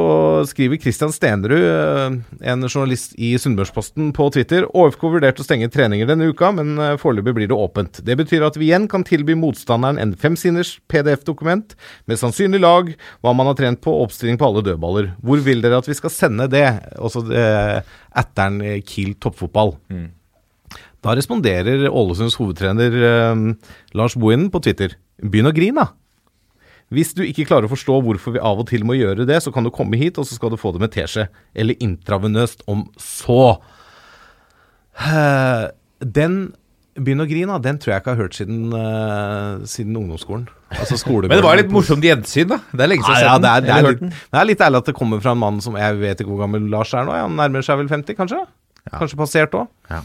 skriver 0.48 0.76
Christian 0.76 1.12
Stenerud, 1.12 1.62
eh, 1.62 2.50
en 2.50 2.68
journalist 2.68 3.14
i 3.16 3.30
Sunnmørsposten, 3.38 4.10
på 4.12 4.26
Twitter 4.34 4.66
ÅFK 4.76 5.06
vurderte 5.14 5.40
å 5.40 5.46
stenge 5.46 5.70
treninger 5.72 6.08
denne 6.10 6.28
uka, 6.28 6.50
men 6.52 6.74
eh, 6.76 6.96
foreløpig 7.00 7.36
blir 7.38 7.48
det 7.48 7.56
åpent. 7.56 8.02
Det 8.04 8.16
betyr 8.18 8.44
at 8.44 8.58
vi 8.58 8.68
igjen 8.68 8.88
kan 8.92 9.06
tilby 9.06 9.38
motstanderen 9.38 10.00
en 10.02 10.12
femsiders 10.20 10.74
PDF-dokument 10.92 11.76
med 12.04 12.20
sannsynlig 12.20 12.60
lag, 12.60 12.92
hva 13.24 13.32
man 13.32 13.48
har 13.48 13.56
trent 13.56 13.80
på, 13.80 13.94
oppstilling 14.04 14.36
på 14.40 14.50
alle 14.50 14.66
dødballer. 14.66 15.14
Hvor 15.24 15.40
vil 15.48 15.64
dere 15.64 15.80
at 15.80 15.88
vi 15.88 15.96
skal 15.96 16.12
sende 16.12 16.50
det? 16.52 16.66
Også 17.00 17.24
atteren 17.30 18.60
eh, 18.60 18.82
Kiel 18.84 19.14
toppfotball. 19.22 19.78
Da 21.04 21.14
responderer 21.14 21.86
Ålesunds 21.86 22.34
hovedtrener 22.40 22.90
Lars 23.94 24.16
Bohinen 24.18 24.50
på 24.50 24.60
Twitter. 24.64 24.96
Begynn 25.22 25.48
å 25.48 25.54
grine, 25.54 25.86
da. 25.86 26.05
Hvis 26.94 27.16
du 27.18 27.24
ikke 27.26 27.48
klarer 27.48 27.66
å 27.66 27.72
forstå 27.72 27.96
hvorfor 28.06 28.36
vi 28.36 28.42
av 28.42 28.60
og 28.62 28.68
til 28.70 28.84
må 28.86 28.94
gjøre 28.94 29.26
det, 29.26 29.40
så 29.42 29.50
kan 29.54 29.66
du 29.66 29.72
komme 29.74 29.98
hit, 29.98 30.20
og 30.22 30.28
så 30.28 30.38
skal 30.38 30.52
du 30.52 30.58
få 30.60 30.70
det 30.74 30.84
med 30.84 30.92
teskje. 30.94 31.26
Eller 31.54 31.78
intravenøst 31.82 32.62
om 32.70 32.86
så. 33.00 33.56
Eh, 35.02 35.66
Den 36.04 36.38
Begynn 36.96 37.20
å 37.20 37.26
grine, 37.28 37.56
den 37.60 37.76
tror 37.76 37.92
jeg 37.92 38.00
ikke 38.00 38.08
jeg 38.08 38.16
har 38.16 38.22
hørt 38.24 38.36
siden, 38.38 38.60
uh, 38.72 39.64
siden 39.68 39.98
ungdomsskolen. 40.00 40.46
Altså 40.72 40.96
Men 41.26 41.34
det 41.34 41.44
var 41.44 41.58
litt 41.60 41.74
morsomt 41.74 42.04
gjensyn, 42.04 42.48
da. 42.48 42.56
Det 42.72 42.86
er 42.86 42.88
lenge 42.88 43.04
siden 43.04 43.20
jeg 43.20 43.28
har 43.28 43.42
sett 43.42 44.00
den. 44.00 44.14
det 44.14 44.40
er 44.40 44.48
litt 44.48 44.62
ærlig 44.64 44.80
at 44.80 44.88
det 44.88 44.94
kommer 44.96 45.20
fra 45.20 45.34
en 45.36 45.42
mann 45.42 45.60
som 45.60 45.76
Jeg 45.76 45.98
vet 46.00 46.22
ikke 46.22 46.32
hvor 46.32 46.40
gammel 46.46 46.70
Lars 46.72 46.94
er 46.96 47.04
nå. 47.04 47.12
Han 47.12 47.36
nærmer 47.36 47.66
seg 47.66 47.82
vel 47.82 47.90
50, 47.92 48.16
kanskje? 48.16 48.40
Kanskje 48.88 49.20
passert 49.20 49.58
òg. 49.60 49.68
Ja. 49.92 50.00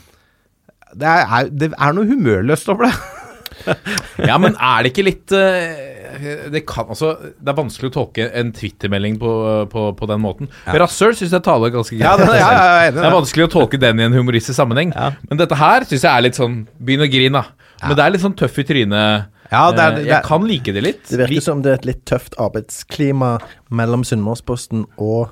Det, 0.91 1.15
det 1.55 1.71
er 1.71 1.95
noe 1.95 2.11
humørløst 2.11 2.67
over 2.75 2.89
det. 2.89 2.93
Ja, 4.29 4.37
men 4.41 4.55
er 4.59 4.83
det 4.83 4.91
ikke 4.91 5.05
litt 5.07 5.31
eh, 5.35 6.47
Det 6.53 6.61
kan 6.69 6.89
altså 6.93 7.13
Det 7.21 7.49
er 7.51 7.57
vanskelig 7.57 7.89
å 7.91 7.95
tolke 7.95 8.27
en 8.37 8.51
Twitter-melding 8.55 9.17
på, 9.21 9.31
på, 9.71 9.85
på 9.97 10.09
den 10.11 10.21
måten. 10.23 10.49
Rasshøl 10.67 11.15
syns 11.17 11.33
jeg 11.35 11.45
taler 11.45 11.73
ganske 11.73 11.95
greit. 11.97 12.05
Ja, 12.05 12.15
det, 12.19 12.27
ja, 12.39 12.51
ja, 12.51 12.69
er 12.87 12.95
Det 12.95 13.03
er 13.07 13.15
vanskelig 13.15 13.47
å 13.49 13.53
tolke 13.57 13.79
den 13.81 13.99
i 14.01 14.07
en 14.07 14.15
humoristisk 14.17 14.57
sammenheng. 14.59 14.93
Ja. 14.95 15.11
Men 15.29 15.41
dette 15.41 15.57
her 15.59 15.87
syns 15.89 16.05
jeg 16.05 16.11
er 16.11 16.25
litt 16.27 16.39
sånn 16.39 16.61
Begynn 16.79 17.05
å 17.05 17.09
grine, 17.11 17.41
da. 17.41 17.87
Men 17.87 17.97
det 17.97 18.03
er 18.05 18.13
litt 18.15 18.21
sånn 18.25 18.37
tøff 18.37 18.59
i 18.61 18.65
trynet. 18.67 19.29
Ja, 19.51 19.65
det 19.75 19.81
er- 19.83 19.91
Eh, 19.91 19.95
det 19.95 20.01
er- 20.05 20.09
jeg 20.13 20.23
kan 20.29 20.45
like 20.47 20.71
det 20.73 20.83
litt. 20.83 21.03
Det 21.09 21.17
virker 21.19 21.41
som 21.43 21.61
det 21.61 21.71
er 21.71 21.79
et 21.81 21.85
litt 21.89 22.05
tøft 22.05 22.35
arbeidsklima 22.39 23.33
mellom 23.69 24.03
Sunnmørsposten 24.07 24.85
og 24.97 25.29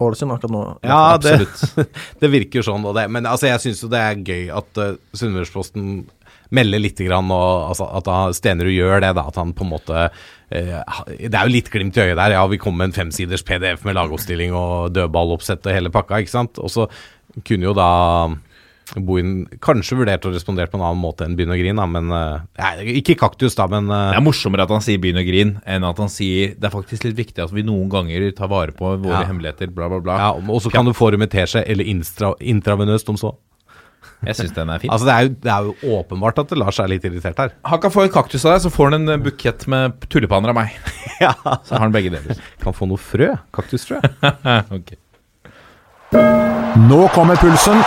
Ålesund 0.00 0.32
akkurat 0.32 0.52
nå. 0.52 0.62
Ja, 0.84 1.16
det, 1.16 1.46
det 2.20 2.28
virker 2.32 2.64
sånn. 2.64 2.84
Og 2.84 2.94
det, 2.98 3.06
men 3.10 3.24
altså, 3.28 3.48
jeg 3.48 3.62
syns 3.64 3.80
jo 3.82 3.88
det 3.92 4.00
er 4.04 4.18
gøy 4.28 4.50
at 4.52 4.80
uh, 4.80 4.96
Sunnmørsposten 5.16 6.06
melder 6.50 6.78
litt 6.82 6.98
grann, 7.02 7.30
og 7.30 7.70
altså, 7.72 7.88
at 7.98 8.36
Stenerud 8.38 8.72
gjør 8.74 9.00
det. 9.00 9.14
da, 9.18 9.26
At 9.28 9.36
han 9.40 9.52
på 9.56 9.64
en 9.64 9.70
måte 9.72 10.08
eh, 10.50 10.78
Det 11.18 11.34
er 11.34 11.46
jo 11.48 11.54
litt 11.56 11.70
glimt 11.70 11.96
i 11.96 12.04
øyet 12.06 12.16
der. 12.16 12.36
Ja, 12.36 12.46
vi 12.46 12.58
kom 12.58 12.76
med 12.78 12.90
en 12.92 12.92
femsiders 12.92 13.42
PDF 13.42 13.84
med 13.84 13.94
lagoppstilling 13.98 14.52
og 14.54 14.92
dødballoppsett 14.94 15.66
og 15.66 15.72
hele 15.74 15.90
pakka, 15.90 16.20
ikke 16.22 16.30
sant. 16.36 16.58
Og 16.58 16.70
så 16.70 16.88
kunne 17.44 17.66
jo 17.68 17.74
da 17.76 17.90
Bohin 18.94 19.48
kanskje 19.58 19.96
vurdert 19.98 20.22
å 20.28 20.30
respondere 20.30 20.70
på 20.70 20.78
en 20.78 20.84
annen 20.86 21.00
måte 21.02 21.24
enn 21.26 21.32
begynne 21.34 21.56
å 21.56 21.58
grine, 21.58 21.86
men 21.90 22.12
eh, 22.14 22.44
nei, 22.62 22.92
Ikke 23.00 23.16
kaktus, 23.18 23.56
da, 23.58 23.66
men 23.66 23.90
eh, 23.90 24.12
Det 24.14 24.20
er 24.20 24.22
morsommere 24.22 24.62
at 24.62 24.70
han 24.70 24.84
sier 24.84 25.00
'begynn 25.02 25.18
å 25.18 25.24
grine', 25.26 25.58
enn 25.66 25.82
at 25.88 25.98
han 25.98 26.08
sier 26.12 26.54
'det 26.54 26.68
er 26.68 26.70
faktisk 26.76 27.02
litt 27.08 27.16
viktig 27.18 27.42
at 27.42 27.50
vi 27.50 27.64
noen 27.66 27.88
ganger 27.90 28.30
tar 28.30 28.46
vare 28.46 28.70
på 28.70 28.92
våre 29.02 29.24
Ja. 29.24 29.26
hemmeligheter', 29.26 29.74
bla, 29.74 29.88
bla, 29.90 29.98
bla. 29.98 30.16
ja, 30.22 30.30
Og 30.38 30.62
så 30.62 30.70
kan 30.70 30.84
du 30.86 30.92
få 30.94 31.10
det 31.10 31.18
med 31.18 31.30
teskje 31.34 31.64
eller 31.66 31.82
intra, 31.84 32.30
intravenøst 32.38 33.08
om 33.10 33.16
så. 33.18 33.34
Jeg 34.24 34.38
syns 34.38 34.54
den 34.56 34.70
er 34.72 34.80
fin. 34.80 34.90
Altså, 34.90 35.06
det 35.06 35.14
er, 35.14 35.26
jo, 35.26 35.34
det 35.44 35.52
er 35.52 35.66
jo 35.68 35.96
åpenbart 35.98 36.40
at 36.42 36.54
Lars 36.58 36.78
er 36.82 36.90
litt 36.90 37.04
irritert 37.06 37.40
her. 37.42 37.52
Han 37.68 37.82
kan 37.82 37.92
få 37.92 38.06
en 38.06 38.14
kaktus 38.14 38.46
av 38.46 38.54
deg, 38.54 38.62
så 38.64 38.72
får 38.72 38.90
han 38.90 38.98
en 39.00 39.14
eh, 39.14 39.22
bukett 39.22 39.66
med 39.70 40.06
tulipaner 40.12 40.54
av 40.54 40.60
meg. 40.62 40.76
Ja, 41.16 41.30
Så 41.64 41.72
har 41.72 41.80
han 41.80 41.94
begge 41.94 42.10
deler. 42.12 42.36
Kan 42.60 42.74
få 42.76 42.84
noe 42.84 43.00
frø. 43.00 43.30
Kaktusfrø. 43.56 44.02
okay. 44.76 44.98
Nå 46.82 46.98
kommer 47.14 47.40
pulsen. 47.40 47.80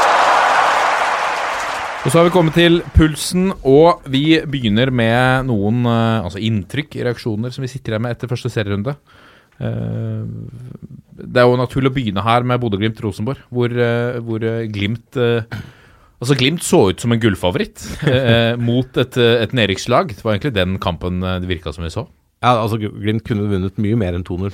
Og 1.99 2.07
så 2.07 2.15
har 2.15 2.25
vi 2.25 2.33
kommet 2.33 2.57
til 2.57 2.79
pulsen, 2.95 3.51
og 3.69 4.01
vi 4.09 4.39
begynner 4.49 4.89
med 4.89 5.45
noen 5.51 5.85
eh, 5.85 6.25
altså 6.25 6.41
inntrykk, 6.41 6.97
reaksjoner, 7.05 7.53
som 7.53 7.65
vi 7.65 7.69
sitter 7.69 7.93
igjen 7.93 8.07
med 8.07 8.17
etter 8.17 8.31
første 8.31 8.49
serierunde. 8.49 8.95
Eh, 9.61 10.23
det 11.19 11.43
er 11.43 11.45
jo 11.45 11.59
naturlig 11.59 11.91
å 11.91 11.97
begynne 11.99 12.25
her 12.25 12.47
med 12.49 12.63
Bodø-Glimt-Rosenborg, 12.63 13.45
hvor, 13.53 13.75
hvor 14.25 14.49
Glimt 14.73 15.21
Altså 16.19 16.35
Glimt 16.35 16.65
så 16.67 16.81
ut 16.91 16.99
som 16.99 17.13
en 17.15 17.21
gullfavoritt 17.21 17.85
eh, 18.11 18.55
mot 18.59 18.97
et, 18.99 19.19
eh, 19.19 19.37
et 19.45 19.55
nedrykkslag. 19.55 20.11
Det 20.17 20.25
var 20.25 20.35
egentlig 20.35 20.55
den 20.57 20.75
kampen 20.83 21.23
eh, 21.23 21.39
det 21.43 21.47
virka 21.51 21.71
som 21.75 21.85
vi 21.85 21.93
så. 21.93 22.05
Ja, 22.43 22.57
altså 22.57 22.79
Glimt 22.79 23.25
kunne 23.27 23.47
vunnet 23.51 23.79
mye 23.79 23.99
mer 23.99 24.17
enn 24.17 24.27
2-0. 24.27 24.51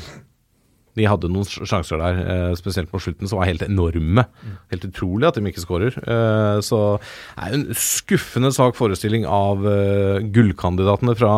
De 0.95 1.07
hadde 1.09 1.27
noen 1.27 1.47
sjanser 1.47 1.99
der, 1.99 2.19
eh, 2.23 2.53
spesielt 2.55 2.91
på 2.91 3.01
slutten, 3.03 3.27
som 3.27 3.41
var 3.41 3.49
helt 3.49 3.65
enorme. 3.65 4.23
Helt 4.71 4.87
utrolig 4.87 5.27
at 5.27 5.35
de 5.35 5.43
ikke 5.49 5.65
skårer. 5.65 5.97
Eh, 5.99 6.59
så 6.63 6.79
det 7.01 7.49
er 7.49 7.57
en 7.57 7.67
skuffende 7.75 8.53
svak 8.55 8.77
forestilling 8.79 9.25
av 9.27 9.65
eh, 9.67 10.23
gullkandidatene 10.23 11.17
fra 11.19 11.33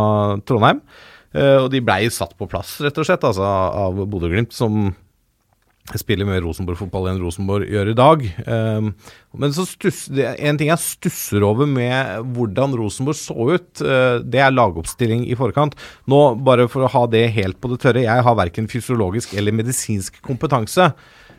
Trondheim. 0.45 0.83
Og 1.37 1.67
de 1.69 1.81
blei 1.85 2.07
satt 2.09 2.31
på 2.39 2.47
plass, 2.49 2.79
rett 2.81 2.95
og 2.97 3.05
slett, 3.05 3.21
altså, 3.27 3.43
av 3.45 3.99
Bodø-Glimt, 4.09 4.55
som 4.55 4.87
spiller 5.95 6.27
mer 6.27 6.41
Rosenborg-fotball 6.43 7.05
enn 7.11 7.21
Rosenborg 7.23 7.69
gjør 7.71 7.91
i 7.91 7.95
dag. 7.95 8.23
Um, 8.43 8.89
men 9.39 9.53
så 9.55 9.63
stuss, 9.69 10.05
det, 10.11 10.25
en 10.43 10.59
ting 10.59 10.71
jeg 10.71 10.83
stusser 10.83 11.45
over 11.47 11.69
med 11.69 12.27
hvordan 12.35 12.75
Rosenborg 12.75 13.19
så 13.19 13.37
ut, 13.37 13.69
uh, 13.85 14.19
det 14.19 14.41
er 14.43 14.55
lagoppstilling 14.55 15.23
i 15.31 15.37
forkant. 15.39 15.77
Nå, 16.11 16.19
bare 16.43 16.67
for 16.71 16.83
å 16.83 16.91
ha 16.91 17.05
det 17.11 17.29
helt 17.37 17.61
på 17.63 17.71
det 17.71 17.79
tørre, 17.85 18.03
jeg 18.03 18.27
har 18.27 18.39
verken 18.39 18.67
fysiologisk 18.71 19.37
eller 19.39 19.55
medisinsk 19.55 20.19
kompetanse. 20.25 20.91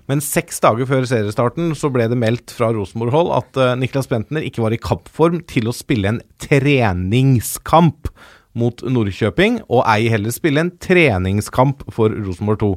Men 0.08 0.24
seks 0.24 0.62
dager 0.64 0.88
før 0.88 1.04
seriestarten 1.04 1.74
så 1.76 1.92
ble 1.92 2.06
det 2.08 2.16
meldt 2.16 2.54
fra 2.56 2.70
Rosenborg-hold 2.72 3.34
at 3.36 3.60
uh, 3.60 3.76
Niklas 3.76 4.08
Bentner 4.08 4.46
ikke 4.48 4.64
var 4.64 4.72
i 4.72 4.80
kappform 4.80 5.42
til 5.50 5.68
å 5.68 5.76
spille 5.76 6.14
en 6.14 6.24
treningskamp 6.40 8.08
mot 8.58 8.80
Nordkjøping, 8.80 9.60
og 9.68 9.84
ei 9.86 10.08
heller 10.10 10.32
spille 10.34 10.64
en 10.64 10.72
treningskamp 10.80 11.84
for 11.94 12.16
Rosenborg 12.16 12.64
2. 12.64 12.70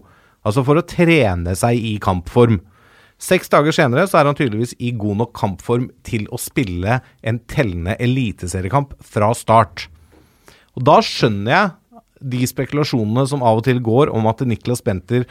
Altså 0.48 0.64
for 0.66 0.80
å 0.80 0.86
trene 0.88 1.54
seg 1.58 1.78
i 1.78 1.96
kampform. 2.02 2.60
Seks 3.22 3.52
dager 3.54 3.76
senere 3.76 4.08
så 4.10 4.18
er 4.18 4.30
han 4.30 4.38
tydeligvis 4.38 4.74
i 4.82 4.94
god 4.98 5.20
nok 5.22 5.36
kampform 5.38 5.92
til 6.08 6.26
å 6.34 6.40
spille 6.42 6.98
en 7.22 7.38
tellende 7.52 7.94
eliteseriekamp 8.02 8.96
fra 9.06 9.30
start. 9.38 9.86
Og 10.74 10.88
da 10.88 10.98
skjønner 11.06 11.54
jeg 11.54 12.02
de 12.32 12.42
spekulasjonene 12.50 13.26
som 13.30 13.46
av 13.46 13.62
og 13.62 13.66
til 13.68 13.82
går 13.84 14.10
om 14.14 14.28
at 14.30 14.42
Niklas 14.46 14.82
Benter 14.86 15.28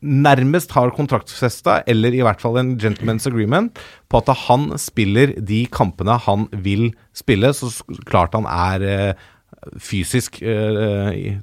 nærmest 0.00 0.72
har 0.72 0.92
kontraktfesta, 0.96 1.82
eller 1.88 2.14
i 2.16 2.22
hvert 2.24 2.40
fall 2.40 2.56
en 2.56 2.72
gentleman's 2.80 3.28
agreement, 3.28 3.76
på 4.08 4.20
at 4.22 4.32
han 4.46 4.70
spiller 4.80 5.34
de 5.36 5.66
kampene 5.72 6.16
han 6.24 6.46
vil 6.64 6.88
spille, 7.16 7.52
så 7.52 7.68
klart 8.08 8.36
han 8.36 8.48
er 8.48 8.86
eh, 8.88 9.26
fysisk 9.76 10.40
eh, 10.40 11.36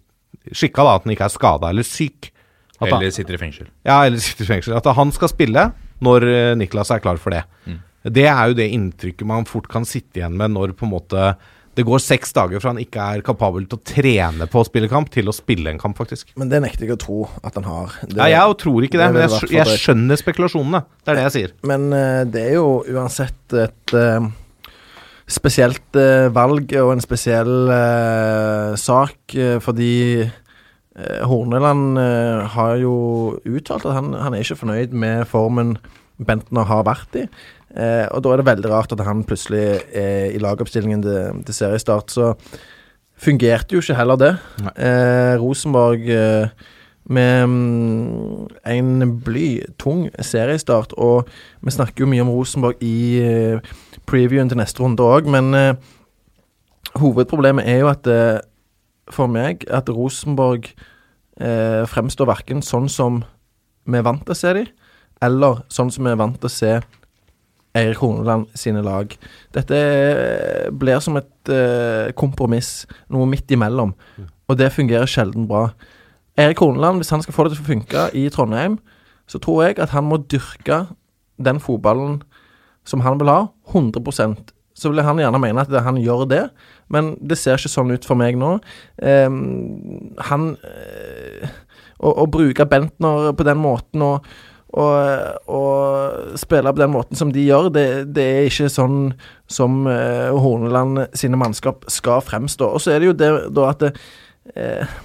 skikka, 0.49 0.81
da, 0.81 0.95
at 0.97 1.05
han 1.05 1.13
ikke 1.13 1.29
er 1.29 1.35
skada 1.35 1.69
eller 1.69 1.85
syk. 1.85 2.31
At 2.77 2.91
han, 2.91 3.01
Eller 3.01 3.13
sitter 3.13 3.37
i 3.37 3.41
fengsel. 3.41 3.69
ja, 3.87 4.05
eller 4.05 4.21
sitter 4.21 4.45
i 4.45 4.51
fengsel. 4.51 4.77
At 4.77 4.85
han 4.97 5.11
skal 5.15 5.31
spille 5.31 5.69
når 6.05 6.25
eh, 6.29 6.55
Niklas 6.59 6.93
er 6.93 7.01
klar 7.01 7.17
for 7.21 7.33
det. 7.33 7.43
Det 8.07 8.27
er 8.29 8.51
jo 8.51 8.55
det 8.55 8.69
inntrykket 8.71 9.27
man 9.27 9.47
fort 9.49 9.65
kan 9.71 9.85
sitte 9.87 10.21
igjen 10.21 10.37
med 10.37 10.53
når 10.53 10.75
på 10.77 10.85
en 10.85 10.93
måte 10.93 11.31
det 11.77 11.85
går 11.85 12.01
seks 12.01 12.33
dager 12.33 12.61
fra 12.61 12.71
han 12.71 12.79
ikke 12.81 13.03
er 13.13 13.21
kapabel 13.25 13.67
til 13.69 13.77
å 13.77 13.83
trene 13.85 14.47
på 14.49 14.63
å 14.63 14.65
spille 14.65 14.89
kamp, 14.89 15.11
til 15.13 15.29
å 15.29 15.35
spille 15.35 15.69
en 15.69 15.77
kamp, 15.77 15.93
faktisk. 15.99 16.31
Men 16.39 16.49
det 16.49 16.63
nekter 16.63 16.87
jeg 16.87 16.95
å 16.95 17.01
tro 17.03 17.17
at 17.45 17.53
han 17.59 17.67
har. 17.69 17.93
Det, 18.01 18.17
Nei, 18.17 18.31
jeg 18.33 18.55
tror 18.63 18.87
ikke 18.87 18.97
det, 18.97 19.05
det 19.05 19.13
men 19.13 19.27
jeg, 19.27 19.51
jeg 19.53 19.77
skjønner 19.83 20.17
spekulasjonene. 20.17 20.81
Det 21.03 21.13
er 21.13 21.19
det 21.19 21.25
jeg 21.27 21.35
sier. 21.35 21.53
Men 21.69 21.85
eh, 21.93 22.23
det 22.33 22.47
er 22.47 22.57
jo 22.57 22.71
uansett 22.95 23.57
et 23.61 23.93
uh, 23.93 24.25
spesielt 25.29 26.01
uh, 26.01 26.31
valg 26.33 26.73
og 26.81 26.95
en 26.95 27.05
spesiell 27.05 27.69
uh, 27.69 28.73
sak, 28.81 29.37
fordi 29.61 29.93
Horneland 31.29 31.99
eh, 32.01 32.47
har 32.55 32.77
jo 32.81 32.95
uttalt 33.45 33.85
at 33.85 33.97
han, 33.99 34.13
han 34.17 34.33
er 34.33 34.41
ikke 34.41 34.61
fornøyd 34.63 34.95
med 34.97 35.27
formen 35.29 35.77
Bentner 36.17 36.65
har 36.65 36.81
vært 36.87 37.13
i. 37.19 37.27
Eh, 37.77 38.07
og 38.09 38.23
da 38.25 38.31
er 38.33 38.41
det 38.41 38.47
veldig 38.47 38.71
rart 38.71 38.95
at 38.95 39.03
han 39.05 39.21
plutselig 39.27 39.83
er 39.93 40.33
i 40.33 40.41
lagoppstillingen 40.41 41.03
til, 41.05 41.43
til 41.45 41.57
seriestart. 41.59 42.09
Så 42.09 42.31
fungerte 43.21 43.77
jo 43.77 43.83
ikke 43.83 43.97
heller 43.99 44.17
det. 44.17 44.31
Eh, 44.73 45.35
Rosenborg 45.41 46.09
eh, 46.09 46.49
med 47.07 47.47
mm, 47.47 48.47
en 48.65 49.21
blytung 49.23 50.07
seriestart, 50.19 50.93
og 50.97 51.29
vi 51.61 51.71
snakker 51.71 52.03
jo 52.03 52.09
mye 52.11 52.25
om 52.25 52.33
Rosenborg 52.33 52.81
i 52.83 53.21
eh, 53.21 53.71
previewen 54.09 54.49
til 54.49 54.59
neste 54.59 54.83
runde 54.83 55.05
òg, 55.05 55.29
men 55.31 55.53
eh, 55.55 55.73
hovedproblemet 56.97 57.67
er 57.69 57.81
jo 57.83 57.91
at 57.91 58.09
eh, 58.11 58.39
for 59.13 59.31
meg 59.31 59.65
at 59.73 59.89
Rosenborg 59.93 60.69
eh, 61.39 61.83
fremstår 61.89 62.29
verken 62.29 62.63
sånn 62.65 62.89
som 62.91 63.21
vi 63.87 63.99
er 63.99 64.05
vant 64.05 64.23
til 64.25 64.35
å 64.35 64.37
se 64.37 64.53
dem, 64.57 64.71
eller 65.23 65.61
sånn 65.73 65.91
som 65.93 66.05
vi 66.05 66.13
er 66.13 66.19
vant 66.19 66.37
til 66.37 66.49
å 66.49 66.53
se 66.53 66.71
Eirik 67.77 68.01
Horneland 68.01 68.47
sine 68.57 68.81
lag. 68.85 69.13
Dette 69.55 69.77
eh, 69.77 70.67
blir 70.71 70.99
som 71.03 71.17
et 71.19 71.53
eh, 71.53 72.11
kompromiss, 72.17 72.87
noe 73.13 73.27
midt 73.29 73.51
imellom, 73.53 73.93
og 74.47 74.59
det 74.59 74.73
fungerer 74.75 75.09
sjelden 75.09 75.47
bra. 75.49 75.69
Eirik 76.37 76.61
Horneland, 76.61 77.01
hvis 77.01 77.13
han 77.13 77.23
skal 77.23 77.35
få 77.35 77.47
det 77.47 77.55
til 77.55 77.63
å 77.63 77.71
funke 77.71 78.07
i 78.17 78.27
Trondheim, 78.33 78.77
så 79.27 79.39
tror 79.43 79.67
jeg 79.67 79.79
at 79.83 79.93
han 79.95 80.07
må 80.07 80.21
dyrke 80.29 80.85
den 81.37 81.59
fotballen 81.61 82.21
som 82.87 83.03
han 83.03 83.19
vil 83.19 83.31
ha, 83.31 83.47
100 83.73 83.99
Så 84.77 84.91
vil 84.91 85.01
han 85.01 85.17
gjerne 85.17 85.41
mene 85.41 85.63
at 85.65 85.71
han 85.87 85.97
gjør 85.97 86.27
det, 86.29 86.43
men 86.93 87.15
det 87.17 87.39
ser 87.41 87.57
ikke 87.57 87.71
sånn 87.73 87.95
ut 87.95 88.05
for 88.05 88.19
meg 88.19 88.37
nå. 88.37 88.57
Ehm, 89.01 89.39
han 90.29 90.51
eh, 90.61 91.49
å, 91.97 92.11
å 92.23 92.27
bruke 92.29 92.67
Bentner 92.69 93.31
på 93.33 93.47
den 93.47 93.57
måten 93.57 94.05
og, 94.05 94.27
og, 94.77 95.49
og 95.49 96.37
spille 96.37 96.73
på 96.73 96.83
den 96.83 96.93
måten 96.93 97.17
som 97.17 97.33
de 97.33 97.47
gjør, 97.47 97.71
det, 97.73 97.87
det 98.13 98.27
er 98.35 98.51
ikke 98.51 98.69
sånn 98.71 99.01
som 99.49 99.81
eh, 99.89 100.29
Horneland 100.35 101.07
sine 101.17 101.39
mannskap 101.41 101.87
skal 101.91 102.21
fremstå. 102.25 102.69
Og 102.77 102.83
så 102.83 102.93
er 102.93 103.01
det 103.01 103.11
jo 103.11 103.17
det 103.17 103.33
da 103.57 103.69
at 103.73 103.85
det, 103.85 103.93
eh, 104.55 104.97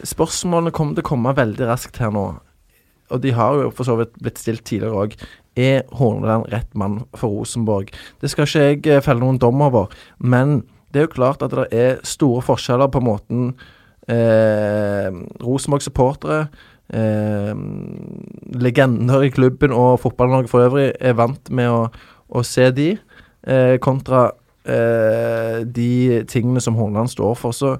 Spørsmålene 0.00 0.72
kommer 0.72 0.96
til 0.96 1.04
å 1.04 1.10
komme 1.10 1.32
veldig 1.36 1.66
raskt 1.68 1.98
her 2.00 2.08
nå. 2.14 2.30
Og 3.10 3.22
de 3.24 3.34
har 3.36 3.58
jo 3.58 3.70
for 3.74 3.88
så 3.88 3.96
vidt 4.00 4.14
blitt 4.22 4.40
stilt 4.40 4.64
tidligere 4.68 5.04
òg. 5.04 5.16
Er 5.58 5.82
Horneland 5.98 6.48
rett 6.52 6.70
mann 6.78 7.00
for 7.18 7.40
Rosenborg? 7.40 7.90
Det 8.22 8.30
skal 8.30 8.46
ikke 8.46 8.66
jeg 8.66 8.86
eh, 8.86 9.02
felle 9.04 9.24
noen 9.24 9.40
dom 9.40 9.62
over, 9.66 9.90
men 10.18 10.62
Det 10.90 10.98
er 10.98 11.04
jo 11.04 11.12
klart 11.14 11.42
at 11.46 11.52
det 11.54 11.68
er 11.70 12.00
store 12.02 12.42
forskjeller 12.42 12.88
på 12.90 12.98
måten 12.98 13.52
eh, 14.10 15.06
Rosenborg-supportere 15.38 16.48
eh, 16.90 17.52
legender 18.58 19.22
i 19.22 19.30
klubben 19.30 19.70
og 19.70 20.00
Fotball-Norge 20.02 20.50
for 20.50 20.66
øvrig 20.66 20.88
er 20.98 21.14
vant 21.14 21.50
med 21.54 21.70
å, 21.70 21.84
å 22.34 22.42
se 22.42 22.72
de, 22.74 22.88
eh, 23.46 23.76
kontra 23.78 24.32
eh, 24.66 25.62
de 25.62 26.24
tingene 26.26 26.62
som 26.62 26.74
Horneland 26.74 27.12
står 27.14 27.38
for. 27.38 27.54
Så 27.54 27.76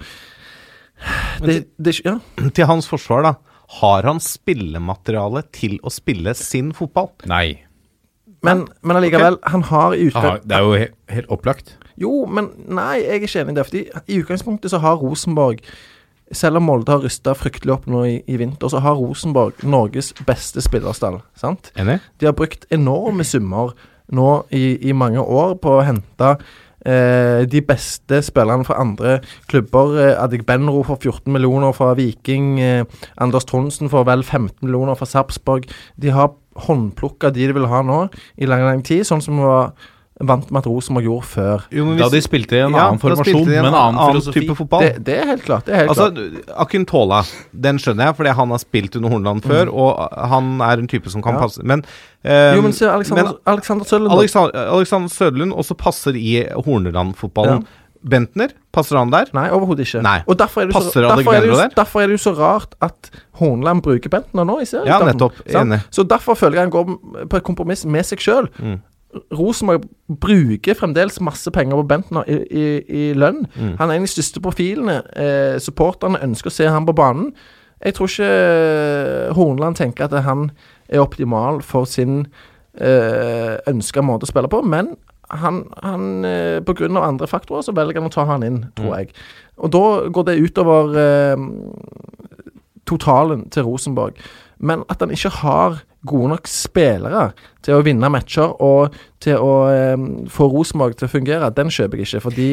det, 1.43 1.65
det, 1.83 1.99
ja. 2.05 2.19
Til 2.57 2.71
hans 2.71 2.89
forsvar, 2.89 3.27
da. 3.27 3.35
Har 3.79 4.07
han 4.09 4.19
spillemateriale 4.23 5.45
til 5.55 5.79
å 5.87 5.93
spille 5.95 6.35
sin 6.39 6.73
fotball? 6.77 7.13
Nei. 7.31 7.61
Men, 8.47 8.65
men 8.83 8.99
allikevel, 8.99 9.37
han 9.53 9.63
har 9.69 9.95
i 9.95 10.09
utgang... 10.09 10.41
det 10.43 10.57
er 10.57 10.65
jo 10.65 10.75
helt, 10.81 10.99
helt 11.13 11.33
opplagt. 11.37 11.77
Jo, 12.01 12.25
men 12.27 12.49
nei, 12.67 13.03
jeg 13.03 13.13
er 13.13 13.25
ikke 13.27 13.43
enig 13.45 13.55
i 13.55 13.59
det. 13.59 13.67
Fordi 13.69 13.83
i 14.11 14.21
utgangspunktet 14.23 14.73
så 14.73 14.81
har 14.83 15.01
Rosenborg 15.03 15.61
selv 16.33 16.61
om 16.61 16.69
Molde 16.69 16.95
har 16.95 17.03
rysta 17.03 17.35
fryktelig 17.35 17.75
opp 17.75 17.87
nå 17.91 18.05
i, 18.07 18.17
i 18.31 18.39
vinter, 18.39 18.71
så 18.71 18.81
har 18.85 18.99
Rosenborg 18.99 19.65
Norges 19.67 20.13
beste 20.27 20.63
spillerstall. 20.63 21.21
sant? 21.39 21.73
Enig? 21.79 21.99
De 22.23 22.29
har 22.29 22.37
brukt 22.39 22.69
enorme 22.71 23.27
summer 23.27 23.75
nå 24.15 24.29
i, 24.55 24.79
i 24.91 24.95
mange 24.97 25.23
år 25.23 25.57
på 25.63 25.77
å 25.79 25.87
hente 25.87 26.35
eh, 26.87 27.47
de 27.51 27.63
beste 27.63 28.23
spillerne 28.23 28.65
fra 28.65 28.81
andre 28.81 29.19
klubber. 29.51 29.97
Eh, 29.99 30.23
Adik 30.23 30.47
Benro 30.47 30.83
for 30.83 30.97
14 31.01 31.33
millioner 31.33 31.73
fra 31.73 31.95
Viking. 31.95 32.61
Eh, 32.61 32.85
Anders 33.19 33.45
Tronsen 33.45 33.91
for 33.91 34.05
vel 34.05 34.25
15 34.25 34.67
millioner 34.67 34.95
fra 34.95 35.07
Sarpsborg. 35.07 35.69
De 36.01 36.11
har 36.11 36.35
håndplukka 36.57 37.31
de 37.31 37.47
de 37.47 37.55
vil 37.55 37.71
ha 37.71 37.83
nå, 37.83 38.09
i 38.37 38.47
lang, 38.47 38.65
lang 38.67 38.85
tid. 38.85 39.05
Sånn 39.09 39.23
som 39.25 39.41
var 39.41 39.73
vant 40.21 40.51
med 40.53 40.59
at 40.61 40.67
Rosenborg 40.69 41.05
gjorde 41.07 41.25
før. 41.31 41.63
Jo, 41.73 41.85
men 41.89 41.97
Da 41.99 42.09
de 42.13 42.21
spilte 42.21 42.53
i 42.59 42.61
en 42.61 42.75
Ja, 42.77 42.87
annen 42.91 43.01
formasjon 43.01 43.47
med 43.47 43.59
en 43.65 43.75
annen 43.75 44.01
filosofi. 44.13 44.41
type 44.41 44.57
fotball. 44.59 44.81
Det, 44.85 45.05
det 45.07 45.17
er 45.23 45.27
helt 45.31 45.45
klart. 45.47 45.65
det 45.67 45.75
er 45.75 45.79
helt 45.87 45.97
klart. 45.97 46.19
Altså, 46.19 46.55
Akintola, 46.65 47.23
den 47.53 47.79
skjønner 47.81 48.11
jeg, 48.11 48.17
fordi 48.21 48.35
han 48.37 48.51
har 48.51 48.59
spilt 48.63 48.97
under 49.01 49.09
Horneland 49.15 49.43
før, 49.49 49.73
og 49.73 50.09
han 50.35 50.61
er 50.61 50.79
en 50.85 50.89
type 50.89 51.09
som 51.11 51.23
kan 51.23 51.35
Mm. 51.35 51.39
Ja. 51.41 51.47
passe 51.47 51.63
Men, 51.65 51.85
um, 52.25 52.57
Jo, 52.57 52.63
men 52.63 52.73
se 52.73 52.87
Alexander, 52.91 53.25
men 53.25 53.35
Alexander 53.47 53.85
Sølund. 53.85 54.13
Alexander, 54.13 54.51
Alexander 54.77 55.09
Søderlund 55.09 55.53
også 55.53 55.75
passer 55.79 56.13
i 56.17 56.45
Horneland-fotballen. 56.53 57.65
Bentner, 58.03 58.49
passer 58.73 58.97
han 58.97 59.11
der? 59.13 59.27
Nei, 59.37 59.51
overhodet 59.53 59.85
ikke. 59.85 60.01
Nei. 60.03 60.23
Og 60.27 60.39
derfor 60.41 60.63
er, 60.63 60.71
så, 60.73 61.03
derfor, 61.05 61.35
er 61.37 61.41
det 61.45 61.51
jo, 61.51 61.57
derfor 61.77 62.01
er 62.01 62.07
det 62.09 62.17
jo 62.17 62.23
så 62.31 62.33
rart 62.39 62.73
at 62.81 63.11
Horneland 63.37 63.83
bruker 63.85 64.09
Bentner 64.09 64.47
nå 64.49 64.55
i 64.63 64.65
serien. 64.65 64.89
Ja, 64.89 64.99
nettopp. 65.05 65.37
Enig. 65.47 65.83
Så 65.93 66.07
derfor 66.09 66.35
føler 66.35 66.57
jeg 66.63 66.71
han 66.71 66.73
går 66.73 67.27
på 67.29 67.37
et 67.37 67.45
kompromiss 67.45 67.85
med 67.85 68.07
seg 68.09 68.19
sjøl. 68.25 68.49
Mm. 68.59 68.79
Rosenborg 69.35 69.89
bruker 70.21 70.75
fremdeles 70.79 71.21
masse 71.21 71.51
penger 71.51 71.81
på 71.81 71.87
Bentner 71.91 72.29
i, 72.31 72.37
i, 72.51 72.67
i 72.89 73.07
lønn. 73.19 73.45
Mm. 73.57 73.73
Han 73.81 73.91
er 73.91 73.97
en 73.97 74.05
av 74.05 74.07
de 74.07 74.13
største 74.13 74.43
profilene. 74.45 75.01
Eh, 75.19 75.57
supporterne 75.63 76.21
ønsker 76.23 76.51
å 76.51 76.55
se 76.55 76.69
ham 76.71 76.87
på 76.87 76.95
banen. 76.99 77.33
Jeg 77.81 77.97
tror 77.97 78.11
ikke 78.11 78.31
Hornland 78.31 79.37
Horneland 79.37 79.77
tenker 79.77 80.05
at 80.07 80.25
han 80.27 80.51
er 80.89 81.01
optimal 81.01 81.63
for 81.65 81.89
sin 81.89 82.27
eh, 82.77 83.57
ønska 83.71 84.03
måte 84.05 84.29
å 84.29 84.31
spille 84.31 84.51
på, 84.53 84.61
men 84.63 84.93
han, 85.31 85.63
han 85.83 86.25
eh, 86.27 86.61
av 86.61 87.03
andre 87.03 87.27
faktorer 87.31 87.63
så 87.63 87.75
velger 87.75 88.01
han 88.01 88.11
å 88.11 88.15
ta 88.15 88.27
han 88.29 88.45
inn, 88.47 88.65
tror 88.77 88.99
jeg. 88.99 89.15
Og 89.59 89.73
da 89.73 89.85
går 90.11 90.27
det 90.29 90.41
utover 90.43 90.97
eh, 91.01 91.45
totalen 92.87 93.47
til 93.51 93.67
Rosenborg. 93.69 94.19
Men 94.59 94.85
at 94.93 95.01
han 95.01 95.15
ikke 95.15 95.33
har 95.41 95.81
gode 96.09 96.33
nok 96.35 96.49
spillere 96.49 97.31
til 97.65 97.77
å 97.77 97.85
vinne 97.85 98.09
matcher 98.13 98.55
og 98.65 98.97
til 99.21 99.41
å 99.41 99.55
eh, 99.69 100.05
få 100.33 100.49
Rosenborg 100.53 100.97
til 100.97 101.09
å 101.09 101.13
fungere, 101.13 101.51
den 101.57 101.73
kjøper 101.73 102.01
jeg 102.01 102.09
ikke. 102.09 102.23
Fordi 102.29 102.51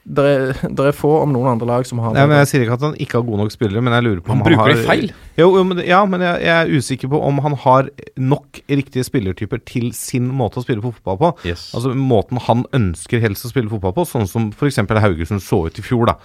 det 0.00 0.24
er, 0.24 0.60
er 0.64 0.94
få, 0.96 1.10
om 1.22 1.32
noen 1.32 1.50
andre 1.52 1.66
lag, 1.68 1.84
som 1.86 2.00
har 2.00 2.14
Nei, 2.16 2.24
men 2.24 2.32
det. 2.32 2.40
Jeg 2.40 2.50
sier 2.50 2.62
ikke 2.64 2.76
at 2.78 2.84
han 2.86 2.94
ikke 3.04 3.18
har 3.18 3.24
gode 3.26 3.44
nok 3.44 3.52
spillere, 3.52 3.82
men 3.84 3.94
jeg 3.94 4.06
lurer 4.06 4.22
på 4.24 4.32
om 4.32 4.40
Han 4.40 4.40
han, 4.40 4.48
bruker 4.48 4.62
har 4.62 4.72
de 4.72 4.86
feil. 4.88 5.10
Jo, 5.36 5.48
jo, 5.58 5.64
men, 5.68 5.82
ja, 5.86 6.00
men 6.08 6.24
jeg, 6.24 6.42
jeg 6.46 6.54
er 6.56 6.72
usikker 6.80 7.12
på 7.12 7.20
om 7.28 7.40
han 7.44 7.56
har 7.64 7.90
nok 8.32 8.62
riktige 8.80 9.06
spillertyper 9.06 9.62
til 9.68 9.90
sin 9.96 10.30
måte 10.40 10.60
å 10.60 10.64
spille 10.64 10.84
fotball 10.84 11.20
på. 11.20 11.32
Yes. 11.52 11.68
Altså 11.76 11.92
måten 11.96 12.40
han 12.48 12.64
ønsker 12.76 13.22
helst 13.22 13.46
å 13.46 13.52
spille 13.52 13.72
fotball 13.72 13.94
på, 14.00 14.06
sånn 14.08 14.28
som 14.30 14.48
f.eks. 14.56 14.80
Haugesund 15.04 15.44
så 15.44 15.66
ut 15.68 15.80
i 15.80 15.84
fjor, 15.84 16.08
da. 16.10 16.16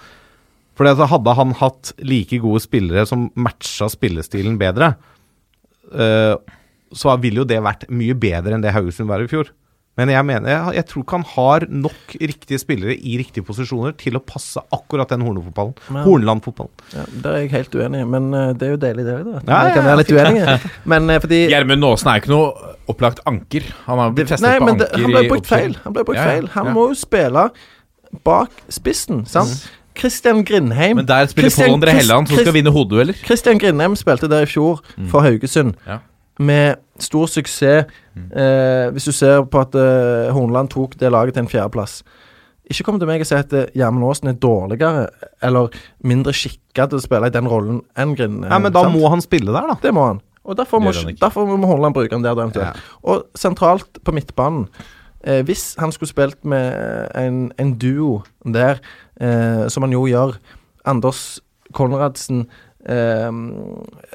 Fordi 0.76 0.92
at 0.92 1.08
Hadde 1.12 1.36
han 1.38 1.54
hatt 1.56 1.94
like 2.04 2.40
gode 2.42 2.60
spillere 2.64 3.06
som 3.08 3.28
matcha 3.38 3.88
spillestilen 3.92 4.58
bedre, 4.60 4.94
eh, 5.92 6.34
så 6.94 7.14
ville 7.20 7.42
jo 7.42 7.44
det 7.48 7.58
vært 7.64 7.86
mye 7.90 8.14
bedre 8.14 8.54
enn 8.56 8.62
det 8.64 8.74
Haugesund 8.76 9.08
var 9.10 9.22
i 9.24 9.30
fjor. 9.30 9.50
Men 9.96 10.10
jeg 10.12 10.26
mener, 10.28 10.50
jeg, 10.52 10.74
jeg 10.76 10.84
tror 10.90 11.02
ikke 11.06 11.16
han 11.16 11.22
har 11.30 11.64
nok 11.72 12.14
riktige 12.20 12.58
spillere 12.60 12.92
i 13.00 13.14
riktige 13.16 13.40
posisjoner 13.48 13.94
til 13.96 14.18
å 14.18 14.20
passe 14.20 14.60
akkurat 14.76 15.08
den 15.08 15.22
Horne-fotballen. 15.24 15.72
Men- 15.88 16.04
Horneland-fotballen. 16.04 16.74
Ja, 16.92 17.04
der 17.24 17.30
er 17.30 17.38
jeg 17.46 17.52
helt 17.54 17.76
uenig, 17.80 18.02
men 18.12 18.26
eh, 18.36 18.50
det 18.60 18.66
er 18.68 18.74
jo 18.74 18.80
deilig, 18.82 19.06
det. 19.08 19.14
da. 19.24 19.40
Ja, 19.48 19.60
jeg 19.70 19.78
kan 19.78 19.86
være 19.88 20.00
litt 20.02 20.12
uenig. 20.12 20.58
Men 20.92 21.08
eh, 21.14 21.20
fordi 21.24 21.38
Gjermund 21.48 21.88
Aasen 21.88 22.10
er 22.12 22.20
ikke 22.20 22.32
noe 22.34 22.74
opplagt 22.92 23.22
anker. 23.26 23.70
Han 23.86 24.02
har 24.02 24.12
blitt 24.18 24.28
festet 24.34 24.44
Nei, 24.50 24.58
på 24.60 24.68
men 24.68 24.82
det, 24.82 24.90
anker 24.92 25.06
han 25.06 25.14
ble 25.16 25.22
i 25.24 25.30
brukt 25.32 25.48
feil. 25.48 25.78
Han 25.86 25.96
ble 25.96 26.04
brukt 26.10 26.20
Ja, 26.20 26.26
ja, 26.28 26.34
feil. 26.36 26.50
Han 26.58 26.68
ja. 26.68 26.74
må 26.76 26.84
jo 26.90 26.98
spille 27.00 27.46
bak 28.28 28.60
spissen, 28.76 29.24
sant? 29.26 29.64
Christian 29.96 30.42
Grindheim 30.44 30.98
Men 31.00 31.08
der 31.08 31.24
spiller 31.32 31.48
Christian- 31.48 31.72
Pål 31.72 31.78
André 31.80 31.94
Helland, 31.96 32.28
som 32.28 32.36
skal 32.44 32.52
vinne 32.52 32.68
hodedueller. 32.76 33.16
Christian 33.24 33.56
Grindheim 33.58 33.96
spilte 33.96 34.28
der 34.28 34.44
i 34.44 34.50
fjor 34.52 34.84
for 35.08 35.24
Haugesund. 35.24 35.72
Mm. 35.80 35.88
Ja. 35.88 35.98
Med 36.38 36.76
stor 37.00 37.26
suksess. 37.30 37.90
Mm. 38.16 38.28
Eh, 38.32 38.90
hvis 38.92 39.08
du 39.08 39.12
ser 39.12 39.42
på 39.48 39.60
at 39.60 39.74
eh, 39.76 40.32
Hornland 40.34 40.72
tok 40.72 40.96
det 41.00 41.12
laget 41.12 41.36
til 41.36 41.44
en 41.44 41.50
fjerdeplass. 41.52 42.00
Ikke 42.66 42.88
kom 42.88 42.96
til 42.98 43.08
meg 43.08 43.22
og 43.22 43.28
si 43.28 43.36
at 43.36 43.52
eh, 43.54 43.68
Gjermund 43.78 44.08
Aasen 44.08 44.32
er 44.32 44.38
dårligere 44.42 45.06
eller 45.44 45.74
mindre 46.02 46.34
skikka 46.34 46.88
til 46.90 46.98
å 46.98 47.04
spille 47.04 47.30
i 47.30 47.34
den 47.34 47.48
rollen 47.50 47.82
enn 47.98 48.16
Grindheim. 48.18 48.50
Ja, 48.50 48.58
men 48.62 48.74
da 48.74 48.82
sant? 48.86 48.96
må 48.96 49.10
han 49.12 49.22
spille 49.22 49.54
der, 49.54 49.70
da. 49.70 49.78
Det 49.82 49.92
må 49.94 50.08
han. 50.08 50.22
Og 50.46 50.58
derfor 50.58 50.82
må, 50.82 50.92
derfor 50.94 51.46
må 51.46 51.66
Hornland 51.66 51.94
bruke 51.94 52.14
han 52.14 52.24
der, 52.24 52.36
da 52.38 52.46
eventuelt. 52.46 52.84
Og 53.06 53.26
sentralt 53.38 53.98
på 54.06 54.14
midtbanen 54.14 54.68
eh, 55.26 55.42
Hvis 55.46 55.74
han 55.78 55.94
skulle 55.94 56.10
spilt 56.10 56.44
med 56.46 57.10
en, 57.18 57.48
en 57.58 57.74
duo 57.78 58.20
der, 58.44 58.82
eh, 59.20 59.66
som 59.70 59.86
han 59.86 59.94
jo 59.94 60.06
gjør 60.10 60.38
Anders 60.86 61.40
Konradsen 61.74 62.46
eh, 62.88 63.30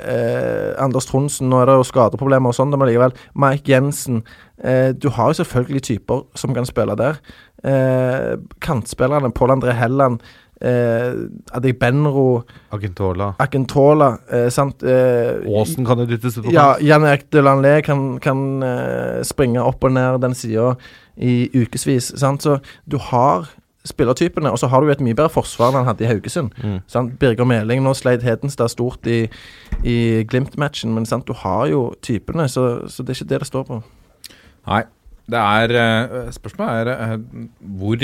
eh, 0.01 0.69
Anders 0.81 1.09
Tronsen, 1.09 1.49
nå 1.51 1.61
er 1.61 1.69
det 1.69 1.79
jo 1.79 1.87
skadeproblemer 1.87 2.51
og 2.51 2.57
sånn, 2.57 2.73
men 2.75 2.89
likevel. 2.89 3.15
Mike 3.35 3.71
Jensen. 3.71 4.23
Eh, 4.63 4.91
du 4.93 5.09
har 5.15 5.31
jo 5.31 5.41
selvfølgelig 5.41 5.83
typer 5.89 6.23
som 6.35 6.55
kan 6.55 6.67
spille 6.69 6.95
der. 6.99 7.19
Eh, 7.63 8.37
kantspillerne 8.61 9.33
Pål 9.33 9.55
André 9.57 9.75
Helland, 9.77 10.21
eh, 10.61 11.73
Benro, 11.79 12.43
Agentola. 12.71 13.35
Akentola, 13.39 14.17
eh, 14.31 14.49
sant 14.49 14.83
eh, 14.83 15.41
Aasen 15.45 15.85
kan 15.85 15.99
jo 15.99 16.05
dyttes 16.05 16.37
ut 16.37 16.45
på 16.45 16.53
ja. 16.53 16.75
Jan 16.79 17.03
Erik 17.03 17.29
Delanlé 17.31 17.81
kan, 17.81 18.19
kan 18.19 18.63
eh, 18.63 19.23
springe 19.23 19.61
opp 19.61 19.83
og 19.83 19.93
ned 19.93 20.21
den 20.21 20.33
sida 20.33 20.75
i 21.17 21.49
ukevis. 21.53 22.13
Så 22.17 22.59
du 22.85 22.97
har 22.97 23.49
spillertypene, 23.87 24.51
og 24.53 24.59
så 24.61 24.69
har 24.69 24.81
du 24.81 24.89
jo 24.89 24.93
et 24.93 25.03
mye 25.03 25.17
bedre 25.17 25.31
forsvar 25.33 25.71
enn 25.71 25.81
han 25.81 25.89
hadde 25.89 26.05
i 26.05 26.09
Haugesund. 26.11 26.53
Mm. 26.61 26.79
Sant? 26.91 27.15
Birger 27.21 27.47
Meling 27.49 27.81
nå 27.85 27.93
sleit 27.97 28.23
Hedenstad 28.25 28.69
stort 28.73 29.07
i, 29.09 29.23
i 29.83 29.97
Glimt-matchen, 30.29 30.93
men 30.93 31.07
sant? 31.09 31.25
du 31.25 31.33
har 31.41 31.67
jo 31.71 31.87
typene, 32.05 32.45
så, 32.51 32.87
så 32.91 33.05
det 33.05 33.15
er 33.15 33.21
ikke 33.21 33.31
det 33.33 33.39
det 33.45 33.49
står 33.51 33.69
på. 33.69 33.79
Nei. 34.69 34.83
Det 35.31 35.39
er 35.39 35.71
eh, 35.79 36.29
Spørsmålet 36.33 36.89
er 36.91 37.13
eh, 37.13 37.45
hvor, 37.79 38.01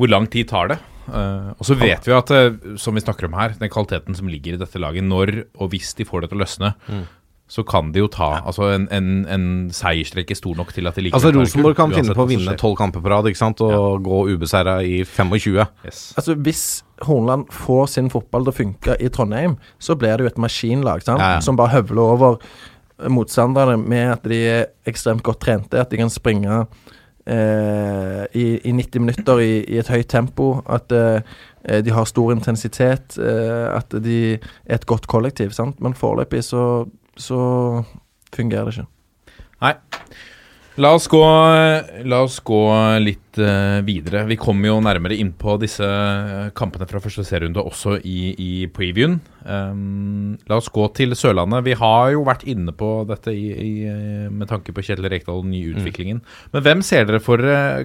hvor 0.00 0.08
lang 0.10 0.24
tid 0.32 0.48
tar 0.50 0.72
det? 0.72 0.78
Eh, 1.06 1.50
og 1.54 1.66
så 1.68 1.76
vet 1.78 2.08
vi 2.08 2.14
at, 2.16 2.32
som 2.80 2.96
vi 2.96 3.02
snakker 3.04 3.28
om 3.28 3.36
her, 3.38 3.52
den 3.60 3.70
kvaliteten 3.70 4.16
som 4.16 4.30
ligger 4.32 4.56
i 4.56 4.60
dette 4.60 4.80
laget, 4.82 5.04
når 5.06 5.44
og 5.60 5.70
hvis 5.70 5.92
de 5.94 6.06
får 6.08 6.24
det 6.24 6.32
til 6.32 6.40
å 6.40 6.44
løsne, 6.44 6.72
Mm. 6.88 7.04
Så 7.46 7.62
kan 7.68 7.90
de 7.92 8.00
jo 8.00 8.06
ta 8.08 8.38
altså 8.40 8.70
en, 8.72 8.86
en, 8.94 9.08
en 9.28 9.46
seiersstrekke 9.74 10.36
stor 10.36 10.56
nok 10.56 10.72
til 10.72 10.88
at 10.88 10.96
de 10.96 11.04
liker 11.04 11.18
Altså 11.18 11.32
Rosenborg 11.36 11.76
kan 11.76 11.92
finne 11.92 12.16
på 12.16 12.24
å 12.24 12.30
vinne 12.30 12.56
tolv 12.60 12.78
kamper 12.78 13.04
på 13.04 13.12
rad 13.12 13.28
ikke 13.28 13.40
sant? 13.42 13.60
og 13.60 14.00
gå 14.06 14.20
ubeseira 14.32 14.78
i 14.80 15.02
25. 15.04 15.60
Yes. 15.84 16.06
Altså 16.16 16.38
Hvis 16.40 16.64
Hornland 17.04 17.50
får 17.52 17.92
sin 17.96 18.08
fotball 18.12 18.46
til 18.46 18.54
å 18.54 18.56
funke 18.56 18.96
i 18.96 19.10
Trondheim, 19.12 19.58
så 19.78 19.96
blir 19.98 20.16
det 20.16 20.24
jo 20.24 20.32
et 20.32 20.40
maskinlag 20.40 21.04
sant? 21.04 21.20
Ja, 21.20 21.36
ja. 21.36 21.44
som 21.44 21.60
bare 21.60 21.76
høvler 21.76 22.16
over 22.16 22.40
motstanderne 23.10 23.76
med 23.82 24.12
at 24.14 24.28
de 24.30 24.40
er 24.48 24.66
ekstremt 24.88 25.24
godt 25.26 25.42
trente, 25.44 25.80
at 25.80 25.90
de 25.92 26.00
kan 26.00 26.12
springe 26.12 26.62
eh, 27.26 28.24
i, 28.32 28.46
i 28.64 28.72
90 28.72 29.02
minutter 29.02 29.42
i, 29.42 29.52
i 29.68 29.80
et 29.82 29.90
høyt 29.90 30.08
tempo, 30.08 30.50
at 30.64 30.92
eh, 30.94 31.20
de 31.84 31.92
har 31.92 32.08
stor 32.08 32.32
intensitet, 32.32 33.18
eh, 33.18 33.66
at 33.74 33.96
de 34.04 34.18
er 34.36 34.78
et 34.78 34.86
godt 34.86 35.08
kollektiv. 35.10 35.52
Sant? 35.56 35.80
Men 35.84 35.96
foreløpig 35.98 36.44
så, 36.46 36.84
så 37.20 37.40
fungerer 38.34 38.70
det 38.70 38.78
ikke. 38.78 38.88
Nei. 39.64 39.74
La 40.74 40.90
oss 40.90 41.04
gå, 41.06 41.20
la 42.02 42.16
oss 42.24 42.40
gå 42.42 42.60
litt 42.98 43.38
uh, 43.38 43.78
videre. 43.86 44.24
Vi 44.26 44.34
kommer 44.40 44.72
jo 44.72 44.80
nærmere 44.82 45.14
inn 45.14 45.30
på 45.38 45.54
disse 45.62 45.86
eh, 45.86 46.48
kampene 46.58 46.88
fra 46.90 46.98
første 47.02 47.22
serierunde 47.26 47.62
også 47.62 48.00
i, 48.02 48.32
i 48.34 48.48
previewen. 48.74 49.20
Um, 49.46 50.32
la 50.50 50.58
oss 50.58 50.66
gå 50.74 50.88
til 50.98 51.14
Sørlandet. 51.14 51.62
Vi 51.68 51.76
har 51.78 52.08
jo 52.16 52.24
vært 52.26 52.42
inne 52.50 52.74
på 52.74 52.88
dette 53.06 53.30
i, 53.30 53.44
i, 53.54 53.70
eh, 53.86 54.24
med 54.34 54.50
tanke 54.50 54.74
på 54.74 54.82
Kjetil 54.82 55.06
Rekdal 55.12 55.44
og 55.44 55.46
nyutviklingen. 55.52 56.18
Men 56.56 56.66
hvem 56.66 56.82
ser 56.82 57.06
dere 57.06 57.22
for 57.22 57.38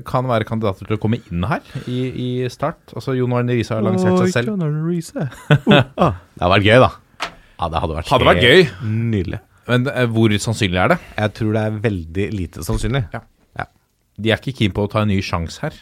kan 0.09 0.29
være 0.31 0.49
kandidater 0.49 0.89
til 0.89 0.97
å 0.97 1.01
komme 1.03 1.21
inn 1.29 1.45
her 1.45 1.61
i, 1.85 1.99
i 2.09 2.29
start? 2.49 2.95
Altså 2.95 3.13
Jon 3.19 3.37
Arne 3.37 3.53
Riise 3.59 3.77
har 3.77 3.85
lansert 3.85 4.17
seg 4.23 4.33
selv. 4.33 4.57
Det 5.69 6.41
hadde 6.41 6.51
vært 6.55 6.71
gøy, 6.71 6.79
da. 6.87 6.89
Ja, 7.59 7.67
det 7.67 7.81
hadde 7.83 7.97
vært, 7.97 8.11
Hadde 8.13 8.27
vært 8.29 8.45
helt 8.45 8.83
Nydelig. 8.87 9.41
Men 9.69 9.85
eh, 9.91 10.07
hvor 10.09 10.33
sannsynlig 10.41 10.79
er 10.81 10.93
det? 10.95 10.99
Jeg 11.17 11.35
tror 11.37 11.51
det 11.55 11.65
er 11.67 11.81
veldig 11.83 12.27
lite 12.33 12.65
sannsynlig. 12.65 13.03
De 14.19 14.33
er 14.33 14.41
ikke 14.41 14.57
keen 14.57 14.75
på 14.75 14.83
å 14.83 14.91
ta 14.91 15.05
en 15.05 15.11
ny 15.11 15.21
sjanse 15.23 15.61
her. 15.63 15.75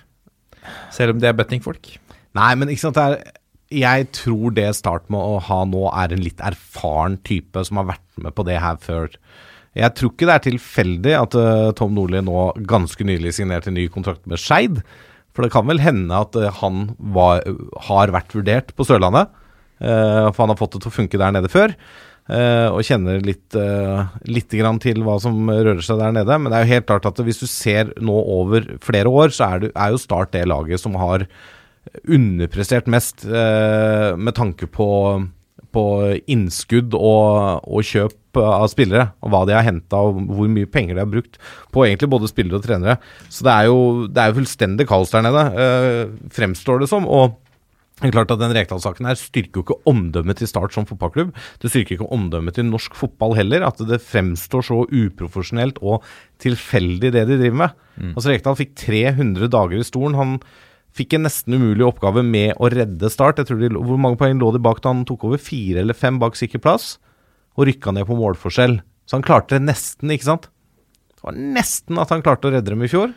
Selv 0.93 1.15
om 1.15 1.21
de 1.21 1.29
er 1.29 1.37
bettingfolk. 1.37 1.95
Nei, 2.37 2.51
men 2.59 2.69
ikke 2.69 2.83
sant 2.85 2.97
det 2.99 3.05
er, 3.07 3.35
Jeg 3.73 4.07
tror 4.15 4.53
det 4.55 4.67
Start 4.77 5.07
med 5.13 5.19
å 5.19 5.39
ha 5.43 5.61
nå 5.67 5.87
er 5.89 6.13
en 6.13 6.21
litt 6.23 6.43
erfaren 6.43 7.17
type 7.27 7.63
som 7.67 7.81
har 7.81 7.89
vært 7.95 8.21
med 8.23 8.35
på 8.37 8.45
det 8.47 8.59
her 8.61 8.77
før. 8.83 9.09
Jeg 9.77 9.93
tror 9.97 10.13
ikke 10.13 10.29
det 10.29 10.35
er 10.35 10.45
tilfeldig 10.47 11.15
at 11.17 11.37
eh, 11.37 11.71
Tom 11.77 11.93
Nordli 11.97 12.21
nå 12.25 12.47
ganske 12.69 13.05
nylig 13.05 13.35
signerte 13.37 13.73
ny 13.73 13.85
kontrakt 13.93 14.25
med 14.29 14.41
Skeid. 14.41 14.81
For 15.35 15.45
det 15.45 15.53
kan 15.53 15.67
vel 15.69 15.81
hende 15.83 16.17
at 16.17 16.37
eh, 16.39 16.53
han 16.61 16.91
var, 16.97 17.43
har 17.89 18.13
vært 18.15 18.33
vurdert 18.37 18.73
på 18.77 18.87
Sørlandet. 18.87 19.29
Eh, 19.79 20.27
for 20.31 20.43
han 20.43 20.53
har 20.53 20.59
fått 20.59 20.77
det 20.77 20.83
til 20.85 20.91
å 20.93 20.97
funke 20.97 21.21
der 21.21 21.35
nede 21.35 21.51
før. 21.51 21.75
eh, 22.29 22.67
og 22.67 22.83
kjenner 22.83 23.21
litt, 23.23 23.55
uh, 23.55 24.09
litt 24.27 24.49
til 24.51 25.03
hva 25.05 25.15
som 25.23 25.47
rører 25.47 25.79
seg 25.85 26.01
der 26.01 26.11
nede. 26.11 26.39
Men 26.39 26.51
det 26.51 26.57
er 26.57 26.65
jo 26.65 26.73
helt 26.75 26.89
klart 26.89 27.07
at 27.07 27.21
hvis 27.23 27.39
du 27.39 27.47
ser 27.47 27.93
nå 28.03 28.17
over 28.19 28.67
flere 28.83 29.07
år, 29.07 29.31
så 29.31 29.47
er, 29.47 29.59
du, 29.63 29.69
er 29.71 29.93
jo 29.93 30.01
Start 30.01 30.33
det 30.35 30.43
laget 30.47 30.83
som 30.83 30.97
har 30.99 31.23
underprestert 32.07 32.87
mest 32.91 33.25
eh, 33.25 34.15
med 34.17 34.35
tanke 34.35 34.67
på, 34.67 34.89
på 35.71 35.85
innskudd 36.27 36.95
og, 36.97 37.63
og 37.63 37.85
kjøp 37.87 38.37
av 38.37 38.67
spillere, 38.69 39.07
og 39.25 39.33
hva 39.33 39.41
de 39.49 39.55
har 39.55 39.65
henta 39.65 39.99
og 40.05 40.19
hvor 40.27 40.49
mye 40.51 40.69
penger 40.69 40.97
de 40.97 41.01
har 41.01 41.09
brukt 41.09 41.39
på 41.73 41.85
egentlig 41.87 42.11
både 42.11 42.29
spillere 42.29 42.59
og 42.59 42.67
trenere. 42.67 42.97
Så 43.33 43.47
det 43.47 43.53
er 43.53 43.69
jo, 43.71 43.79
det 44.11 44.21
er 44.21 44.31
jo 44.31 44.39
fullstendig 44.41 44.87
kaos 44.89 45.13
der 45.13 45.25
nede, 45.25 45.43
eh, 45.57 46.01
fremstår 46.33 46.83
det 46.83 46.91
som. 46.91 47.07
og 47.07 47.37
det 47.97 48.11
er 48.11 48.13
klart 48.13 48.29
at 48.29 48.37
den 48.37 48.53
Rekdal-saken 48.53 49.07
her 49.09 49.17
styrker 49.17 49.57
jo 49.57 49.63
ikke 49.65 49.77
omdømmet 49.89 50.37
til 50.37 50.49
Start 50.49 50.75
som 50.75 50.85
fotballklubb. 50.85 51.31
Det 51.57 51.71
styrker 51.71 51.95
ikke 51.95 52.09
omdømmet 52.13 52.53
til 52.53 52.67
norsk 52.69 52.93
fotball 52.93 53.33
heller, 53.39 53.65
at 53.65 53.81
det 53.89 53.97
fremstår 54.05 54.67
så 54.67 54.83
uprofesjonelt 54.85 55.79
og 55.81 56.05
tilfeldig 56.43 57.09
det 57.15 57.23
de 57.25 57.39
driver 57.39 57.57
med. 57.63 57.79
Altså 58.13 58.29
Rekdal 58.29 58.59
fikk 58.59 58.75
300 58.77 59.49
dager 59.49 59.81
i 59.81 59.87
stolen. 59.87 60.17
Han 60.19 60.35
fikk 60.97 61.15
en 61.17 61.25
nesten 61.25 61.57
umulig 61.57 61.87
oppgave 61.87 62.21
med 62.21 62.53
å 62.61 62.69
redde 62.69 63.09
Start. 63.09 63.41
Jeg 63.41 63.49
tror 63.49 63.63
de, 63.63 63.71
Hvor 63.73 63.97
mange 63.97 64.19
poeng 64.21 64.37
lå 64.37 64.51
de 64.53 64.61
bak 64.61 64.83
da 64.85 64.93
han 64.93 65.01
tok 65.09 65.25
over? 65.25 65.41
Fire 65.41 65.81
eller 65.81 65.97
fem 65.97 66.19
bak 66.21 66.37
sikker 66.37 66.61
plass? 66.61 66.99
Og 67.57 67.65
rykka 67.65 67.95
ned 67.97 68.05
på 68.05 68.17
målforskjell. 68.19 68.77
Så 69.09 69.17
han 69.17 69.25
klarte 69.25 69.57
det 69.57 69.65
nesten, 69.71 70.13
ikke 70.13 70.29
sant? 70.29 70.51
Det 71.17 71.25
var 71.25 71.33
nesten 71.33 71.97
at 71.97 72.13
han 72.13 72.21
klarte 72.21 72.51
å 72.51 72.53
redde 72.53 72.69
dem 72.69 72.85
i 72.85 72.91
fjor. 72.91 73.09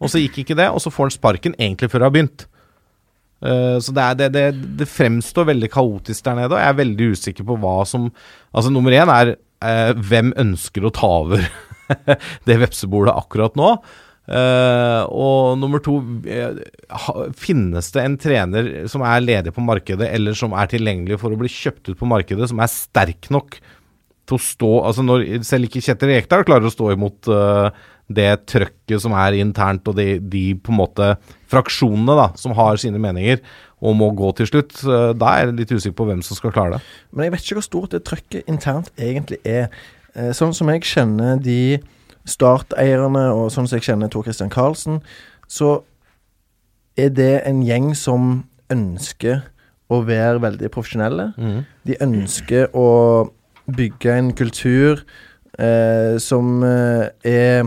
Og 0.00 0.08
så 0.08 0.24
gikk 0.24 0.40
ikke 0.40 0.56
det, 0.56 0.70
og 0.72 0.80
så 0.80 0.88
får 0.88 1.10
han 1.10 1.14
sparken 1.18 1.56
egentlig 1.60 1.92
før 1.92 2.00
det 2.00 2.08
har 2.08 2.16
begynt. 2.16 2.46
Eh, 3.42 3.78
så 3.82 3.94
det, 3.94 4.04
er, 4.04 4.18
det, 4.20 4.28
det, 4.36 4.70
det 4.78 4.88
fremstår 4.90 5.48
veldig 5.50 5.70
kaotisk 5.72 6.28
der 6.28 6.38
nede, 6.38 6.54
og 6.54 6.62
jeg 6.62 6.70
er 6.70 6.78
veldig 6.82 7.10
usikker 7.16 7.48
på 7.48 7.58
hva 7.62 7.80
som 7.88 8.10
Altså, 8.52 8.70
nummer 8.70 8.94
én 8.94 9.10
er 9.10 9.34
eh, 9.34 9.92
hvem 9.96 10.34
ønsker 10.38 10.86
å 10.86 10.94
ta 10.94 11.10
over 11.24 11.44
det 12.48 12.58
vepsebordet 12.62 13.14
akkurat 13.16 13.56
nå? 13.58 13.74
Eh, 14.22 15.02
og 15.10 15.56
nummer 15.58 15.80
to 15.82 15.96
eh, 16.30 16.60
Finnes 17.34 17.88
det 17.90 18.04
en 18.04 18.14
trener 18.22 18.68
som 18.90 19.02
er 19.02 19.24
ledig 19.24 19.54
på 19.56 19.64
markedet, 19.66 20.06
eller 20.14 20.36
som 20.38 20.54
er 20.54 20.70
tilgjengelig 20.70 21.18
for 21.18 21.34
å 21.34 21.40
bli 21.40 21.50
kjøpt 21.50 21.90
ut 21.90 21.98
på 21.98 22.10
markedet, 22.10 22.46
som 22.52 22.62
er 22.62 22.70
sterk 22.70 23.32
nok 23.34 23.58
til 24.28 24.38
å 24.38 24.42
stå 24.42 24.70
Altså 24.86 25.02
når 25.02 25.26
selv 25.46 25.66
ikke 25.66 25.82
Kjetil 25.82 26.12
Rekdal 26.14 26.46
klarer 26.46 26.68
å 26.68 26.74
stå 26.74 26.92
imot 26.94 27.32
eh, 27.34 27.82
det 28.12 28.46
trøkket 28.50 29.00
som 29.04 29.12
er 29.16 29.36
internt, 29.38 29.86
og 29.88 29.96
de, 29.96 30.18
de 30.20 30.54
på 30.58 30.72
en 30.72 30.80
måte 30.80 31.12
fraksjonene 31.52 32.16
da, 32.18 32.26
som 32.36 32.52
har 32.58 32.76
sine 32.80 32.98
meninger 33.00 33.40
og 33.82 33.96
må 33.98 34.10
gå 34.14 34.28
til 34.38 34.46
slutt, 34.50 34.76
eh, 34.84 35.12
da 35.18 35.30
er 35.36 35.46
jeg 35.46 35.56
litt 35.60 35.72
usikker 35.74 35.96
på 35.98 36.06
hvem 36.10 36.20
som 36.22 36.38
skal 36.38 36.52
klare 36.54 36.76
det. 36.76 36.82
Men 37.12 37.24
jeg 37.26 37.32
vet 37.34 37.46
ikke 37.46 37.58
hvor 37.60 37.66
stort 37.68 37.94
det 37.96 38.02
trøkket 38.06 38.48
internt 38.50 38.92
egentlig 38.98 39.38
er. 39.48 39.68
Eh, 40.14 40.30
Sånn 40.36 40.54
som 40.54 40.68
jeg 40.70 40.84
kjenner 40.86 41.40
de 41.42 41.78
starteierne, 42.28 43.24
og 43.34 43.48
sånn 43.50 43.66
som 43.66 43.78
jeg 43.78 43.88
kjenner 43.88 44.10
Tor 44.12 44.22
Christian 44.26 44.52
Karlsen, 44.52 45.00
så 45.50 45.80
er 47.00 47.10
det 47.10 47.42
en 47.48 47.62
gjeng 47.66 47.90
som 47.98 48.44
ønsker 48.72 49.40
å 49.92 49.98
være 50.06 50.38
veldig 50.40 50.70
profesjonelle. 50.72 51.32
De 51.84 51.96
ønsker 52.04 52.70
å 52.78 52.86
bygge 53.72 54.14
en 54.18 54.30
kultur 54.36 55.02
eh, 55.58 56.14
som 56.22 56.62
eh, 56.64 57.08
er 57.28 57.66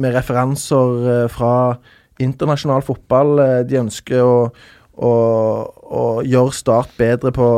med 0.00 0.14
referanser 0.14 1.08
eh, 1.14 1.26
fra 1.32 1.54
internasjonal 2.22 2.84
fotball. 2.86 3.38
Eh, 3.42 3.58
De 3.68 3.80
ønsker 3.80 4.22
å, 4.22 4.38
å, 4.94 5.12
å 6.00 6.06
gjøre 6.26 6.56
Start 6.56 6.96
bedre 7.00 7.34
på 7.36 7.50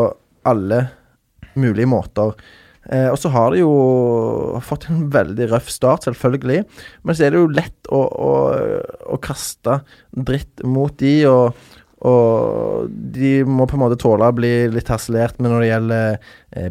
alle 0.49 0.87
mulige 1.59 1.90
måter. 1.90 2.35
Eh, 2.90 3.09
og 3.12 3.18
så 3.21 3.31
har 3.31 3.53
de 3.53 3.62
jo 3.62 3.73
fått 4.66 4.88
en 4.90 5.05
veldig 5.12 5.53
røff 5.53 5.71
start, 5.71 6.09
selvfølgelig. 6.09 6.64
Men 7.07 7.16
så 7.16 7.27
er 7.27 7.35
det 7.35 7.42
jo 7.42 7.53
lett 7.55 7.92
å, 7.92 8.03
å, 8.03 9.21
kaste 9.23 9.83
dritt 10.11 10.64
mot 10.66 10.97
de, 10.99 11.14
og, 11.31 11.61
og 12.09 12.90
de 12.90 13.37
må 13.47 13.68
på 13.71 13.79
en 13.79 13.85
måte 13.85 14.01
tåle 14.03 14.27
å 14.27 14.35
bli 14.35 14.55
litt 14.73 14.90
harselert 14.90 15.38
med 15.38 15.53
når 15.53 15.62
det 15.62 15.71
gjelder 15.71 16.09
eh, 16.16 16.71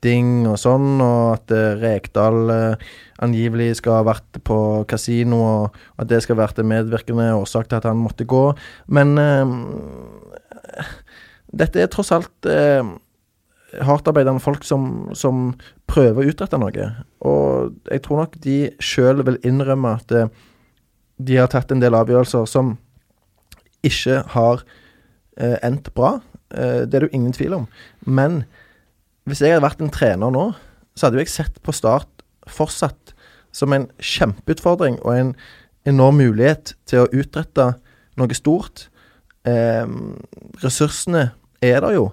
betting 0.00 0.46
og 0.48 0.56
sånn, 0.58 1.00
og 1.00 1.36
at 1.36 1.52
eh, 1.52 1.76
Rekdal 1.80 2.50
eh, 2.50 2.88
angivelig 3.20 3.76
skal 3.80 4.00
ha 4.00 4.06
vært 4.08 4.40
på 4.44 4.84
kasino, 4.88 5.40
og 5.44 5.76
at 6.00 6.08
det 6.08 6.22
skal 6.22 6.36
ha 6.36 6.46
vært 6.46 6.58
en 6.58 6.70
medvirkende 6.70 7.34
årsak 7.36 7.68
til 7.68 7.76
at 7.80 7.84
han 7.84 8.00
måtte 8.00 8.24
gå. 8.24 8.54
Men 8.88 9.18
eh, 9.20 9.46
dette 11.52 11.82
er 11.82 11.90
tross 11.90 12.12
alt 12.12 12.48
hardtarbeidende 13.80 14.42
folk 14.42 14.64
som, 14.64 15.10
som 15.14 15.52
prøver 15.90 16.24
å 16.24 16.30
utrette 16.32 16.58
noe. 16.58 16.86
Og 17.26 17.74
jeg 17.90 18.02
tror 18.02 18.24
nok 18.24 18.38
de 18.42 18.70
sjøl 18.82 19.22
vil 19.26 19.38
innrømme 19.46 19.98
at 19.98 20.14
de 21.20 21.36
har 21.36 21.50
tatt 21.52 21.70
en 21.70 21.82
del 21.82 21.94
avgjørelser 21.94 22.48
som 22.48 22.78
ikke 23.86 24.22
har 24.34 24.64
eh, 25.36 25.58
endt 25.66 25.92
bra. 25.94 26.18
Eh, 26.54 26.86
det 26.86 26.94
er 26.94 27.04
det 27.04 27.08
jo 27.10 27.16
ingen 27.18 27.36
tvil 27.36 27.56
om. 27.60 27.68
Men 28.06 28.44
hvis 29.30 29.42
jeg 29.44 29.54
hadde 29.54 29.64
vært 29.64 29.82
en 29.84 29.92
trener 29.92 30.32
nå, 30.34 30.50
så 30.96 31.06
hadde 31.06 31.20
jo 31.20 31.24
jeg 31.24 31.32
sett 31.32 31.60
på 31.64 31.74
Start 31.74 32.24
fortsatt 32.50 33.14
som 33.54 33.72
en 33.74 33.88
kjempeutfordring 34.02 34.98
og 35.04 35.12
en 35.14 35.34
enorm 35.88 36.18
mulighet 36.20 36.74
til 36.90 37.04
å 37.04 37.10
utrette 37.14 37.72
noe 38.20 38.36
stort. 38.36 38.88
Eh, 39.48 39.86
ressursene 40.62 41.30
er 41.62 41.80
der 41.84 41.96
jo. 41.96 42.10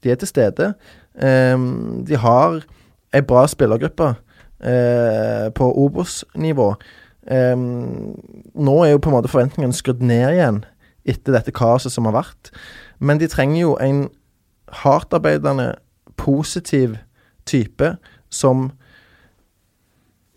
De 0.00 0.12
er 0.12 0.20
til 0.20 0.30
stede. 0.30 0.72
Eh, 1.14 1.66
de 2.06 2.20
har 2.22 2.62
ei 3.12 3.22
bra 3.26 3.44
spillergruppe 3.50 4.14
eh, 4.62 5.50
på 5.54 5.70
Obos-nivå. 5.84 6.70
Eh, 7.26 7.56
nå 7.58 8.76
er 8.84 8.94
jo 8.94 9.02
på 9.02 9.10
en 9.10 9.18
måte 9.18 9.32
forventningene 9.32 9.76
skrudd 9.76 10.02
ned 10.02 10.36
igjen 10.36 10.64
etter 11.08 11.34
dette 11.34 11.54
kaoset 11.54 11.92
som 11.92 12.06
har 12.08 12.18
vært. 12.20 12.52
Men 13.00 13.20
de 13.20 13.28
trenger 13.30 13.62
jo 13.62 13.76
en 13.82 14.08
hardtarbeidende, 14.82 15.74
positiv 16.20 16.98
type 17.48 17.94
som 18.30 18.68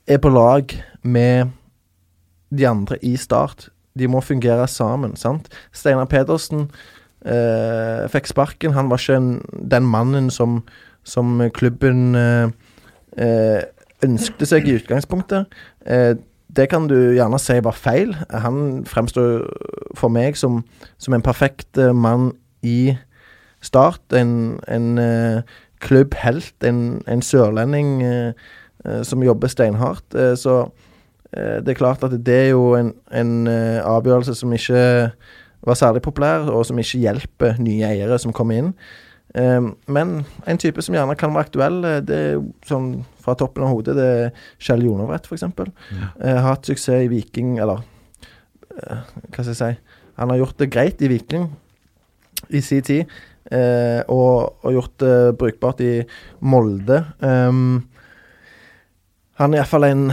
er 0.07 0.19
på 0.23 0.31
lag 0.31 0.73
med 1.03 1.51
de 2.51 2.67
andre 2.67 2.97
i 3.05 3.15
Start. 3.17 3.69
De 3.99 4.07
må 4.09 4.21
fungere 4.21 4.67
sammen, 4.67 5.15
sant. 5.19 5.49
Steinar 5.75 6.09
Pedersen 6.09 6.67
eh, 7.25 8.03
fikk 8.11 8.31
sparken. 8.31 8.75
Han 8.77 8.89
var 8.91 9.01
ikke 9.01 9.19
en, 9.19 9.31
den 9.71 9.87
mannen 9.87 10.29
som, 10.33 10.61
som 11.03 11.41
klubben 11.53 12.15
eh, 12.17 12.51
eh, 13.17 13.61
ønskte 14.03 14.47
seg 14.49 14.67
i 14.67 14.77
utgangspunktet. 14.79 15.51
Eh, 15.85 16.13
det 16.53 16.67
kan 16.69 16.85
du 16.89 16.97
gjerne 17.15 17.39
si 17.41 17.57
var 17.65 17.77
feil. 17.77 18.13
Han 18.29 18.83
fremstår 18.89 19.45
for 19.97 20.13
meg 20.13 20.37
som, 20.37 20.61
som 21.01 21.15
en 21.15 21.25
perfekt 21.25 21.77
eh, 21.81 21.93
mann 21.93 22.31
i 22.61 22.95
Start. 23.63 24.03
En, 24.11 24.59
en 24.67 24.97
eh, 24.99 25.59
klubbhelt, 25.83 26.55
en, 26.65 27.01
en 27.07 27.21
sørlending 27.21 27.95
eh, 28.07 28.49
eh, 28.85 29.01
som 29.07 29.23
jobber 29.23 29.51
steinhardt. 29.51 30.07
Eh, 30.15 30.33
så 30.39 30.65
det 31.33 31.71
er 31.71 31.77
klart 31.79 32.03
at 32.05 32.11
det 32.21 32.33
er 32.37 32.49
jo 32.51 32.75
en, 32.77 32.91
en 33.09 33.47
avgjørelse 33.49 34.35
som 34.37 34.51
ikke 34.53 34.83
var 35.65 35.77
særlig 35.79 36.03
populær, 36.05 36.45
og 36.53 36.61
som 36.69 36.77
ikke 36.77 36.99
hjelper 37.01 37.55
nye 37.57 37.87
eiere 37.87 38.19
som 38.21 38.35
kommer 38.37 38.59
inn. 38.59 38.67
Men 39.89 40.11
en 40.45 40.61
type 40.61 40.85
som 40.85 40.93
gjerne 40.93 41.15
kan 41.17 41.33
være 41.33 41.47
aktuell, 41.47 41.79
det 42.05 42.19
er 42.19 42.43
sånn 42.69 42.91
fra 43.23 43.33
toppen 43.39 43.65
av 43.65 43.73
hodet, 43.73 43.95
det 43.97 44.05
er 44.05 44.45
Kjell 44.61 44.85
Jonovrett, 44.85 45.25
f.eks. 45.25 45.47
Eh, 45.49 46.29
har 46.29 46.45
hatt 46.51 46.69
suksess 46.69 47.07
i 47.07 47.09
Viking, 47.09 47.55
eller 47.63 47.81
hva 48.73 49.43
skal 49.43 49.51
jeg 49.51 49.57
si 49.59 49.67
Han 50.17 50.31
har 50.31 50.39
gjort 50.39 50.61
det 50.61 50.69
greit 50.73 51.01
i 51.01 51.09
Viking 51.11 51.43
i 52.53 52.61
sin 52.61 52.85
tid, 52.85 53.09
eh, 53.53 54.01
og, 54.11 54.59
og 54.65 54.75
gjort 54.75 54.95
det 55.03 55.17
brukbart 55.39 55.83
i 55.85 55.93
Molde. 56.41 57.03
Um, 57.21 57.83
han 59.39 59.53
er 59.53 59.63
iallfall 59.63 59.87
en 59.87 60.09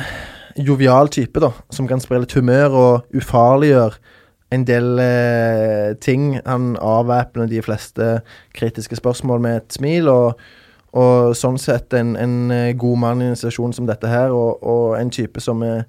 jovial 0.56 1.10
type, 1.12 1.40
da, 1.42 1.52
som 1.72 1.88
kan 1.88 2.00
spre 2.02 2.22
litt 2.22 2.36
humør 2.36 2.76
og 2.76 3.16
ufarliggjøre 3.16 4.16
en 4.50 4.64
del 4.66 4.98
eh, 4.98 5.96
ting. 6.02 6.40
Han 6.46 6.74
avvæpner 6.80 7.46
de 7.46 7.62
fleste 7.62 8.20
kritiske 8.56 8.96
spørsmål 8.98 9.40
med 9.40 9.56
et 9.56 9.76
smil, 9.78 10.08
og, 10.10 10.40
og 10.92 11.36
sånn 11.38 11.58
sett 11.60 11.94
en, 11.94 12.16
en 12.18 12.54
eh, 12.54 12.72
god 12.78 13.02
mann 13.04 13.22
i 13.22 13.30
en 13.30 13.38
situasjon 13.38 13.76
som 13.76 13.86
dette 13.90 14.10
her, 14.10 14.34
og, 14.34 14.62
og 14.62 14.96
en 14.98 15.12
type 15.14 15.42
som 15.42 15.62
er, 15.66 15.84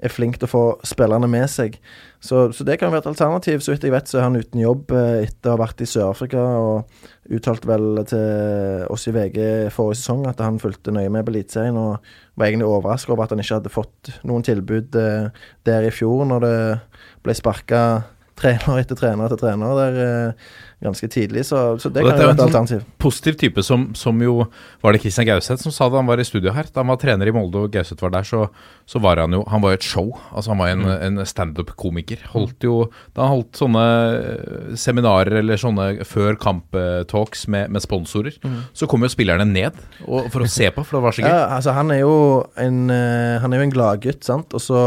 er 0.00 0.12
flink 0.12 0.40
til 0.40 0.50
å 0.50 0.54
få 0.54 0.64
spillerne 0.86 1.30
med 1.30 1.46
seg. 1.52 1.78
Så, 2.20 2.50
så 2.52 2.64
det 2.68 2.76
kan 2.80 2.92
være 2.92 3.00
et 3.06 3.10
alternativ. 3.10 3.62
Så 3.64 3.72
vidt 3.72 3.86
jeg 3.86 3.94
vet, 3.94 4.10
så 4.10 4.20
er 4.20 4.26
han 4.28 4.36
uten 4.36 4.60
jobb 4.60 4.92
eh, 4.92 5.24
etter 5.24 5.50
å 5.50 5.56
ha 5.56 5.62
vært 5.62 5.80
i 5.80 5.88
Sør-Afrika, 5.88 6.42
og 6.60 7.32
uttalte 7.32 7.70
vel 7.70 8.02
til 8.10 8.84
oss 8.92 9.08
i 9.08 9.14
VG 9.16 9.40
forrige 9.72 10.02
sesong 10.02 10.26
at 10.28 10.42
han 10.44 10.60
fulgte 10.60 10.92
nøye 10.92 11.12
med 11.12 11.24
på 11.24 11.32
Eliteserien, 11.32 11.78
og 11.80 12.04
var 12.36 12.50
egentlig 12.50 12.68
overraska 12.68 13.14
over 13.14 13.24
at 13.24 13.34
han 13.34 13.42
ikke 13.42 13.60
hadde 13.60 13.72
fått 13.72 14.12
noen 14.28 14.44
tilbud 14.44 15.00
eh, 15.00 15.44
der 15.68 15.88
i 15.88 15.92
fjor, 15.94 16.26
når 16.28 16.44
det 16.44 16.56
ble 17.24 17.36
sparka 17.38 17.84
trener 18.40 18.80
etter 18.80 18.98
trener 18.98 19.26
etter 19.26 19.40
trener 19.40 19.78
der 19.78 19.98
eh, 20.04 20.50
ganske 20.80 21.08
tidlig. 21.12 21.42
Så, 21.44 21.58
så 21.82 21.90
det 21.92 22.00
kan 22.04 22.14
jo 22.16 22.24
være 22.24 22.30
et 22.32 22.38
sånn- 22.38 22.46
alternativ. 22.46 22.84
Positiv 23.02 23.34
type 23.40 23.62
som, 23.66 23.88
som 23.98 24.16
jo 24.24 24.46
Var 24.80 24.92
det 24.96 25.00
Christian 25.02 25.26
Gauseth 25.28 25.60
som 25.62 25.72
sa 25.72 25.88
det? 25.92 25.98
Han 26.00 26.08
var 26.08 26.20
i 26.22 26.24
studio 26.24 26.54
her. 26.56 26.64
Da 26.72 26.80
han 26.80 26.88
var 26.88 26.96
trener 27.02 27.28
i 27.28 27.34
Molde 27.36 27.60
og 27.66 27.72
Gauseth 27.74 28.00
var 28.00 28.14
der, 28.14 28.24
så, 28.24 28.46
så 28.88 29.00
var 29.04 29.20
han 29.20 29.36
jo 29.36 29.42
Han 29.52 29.60
var 29.60 29.74
jo 29.74 29.80
et 29.80 29.84
show. 29.88 30.08
Altså 30.32 30.54
Han 30.54 30.62
var 30.62 30.72
en, 30.72 30.84
en 31.18 31.26
standup-komiker. 31.28 32.22
Holdt 32.32 32.64
jo 32.64 32.78
Da 33.16 33.26
han 33.26 33.34
holdt 33.36 33.60
sånne 33.60 33.84
eh, 33.84 34.74
seminarer 34.80 35.40
eller 35.42 35.60
sånne 35.60 35.90
før 36.08 36.38
kamp-talks 36.40 37.46
med, 37.52 37.70
med 37.74 37.82
sponsorer, 37.84 38.36
så 38.72 38.88
kom 38.88 39.04
jo 39.04 39.10
spillerne 39.12 39.44
ned 39.48 39.76
og, 40.06 40.30
for 40.32 40.44
å 40.44 40.48
se 40.50 40.68
på, 40.72 40.82
for 40.86 40.98
det 40.98 41.04
var 41.04 41.16
så 41.16 41.22
gøy. 41.24 41.28
Ja, 41.30 41.40
altså 41.58 41.74
han 41.76 41.90
er 41.94 42.00
jo 42.02 42.14
en 42.60 42.82
eh, 42.94 43.36
Han 43.42 43.52
er 43.52 43.60
jo 43.60 43.68
en 43.68 43.74
gladgutt, 43.74 44.24
sant. 44.26 44.52
Og 44.56 44.62
så 44.64 44.82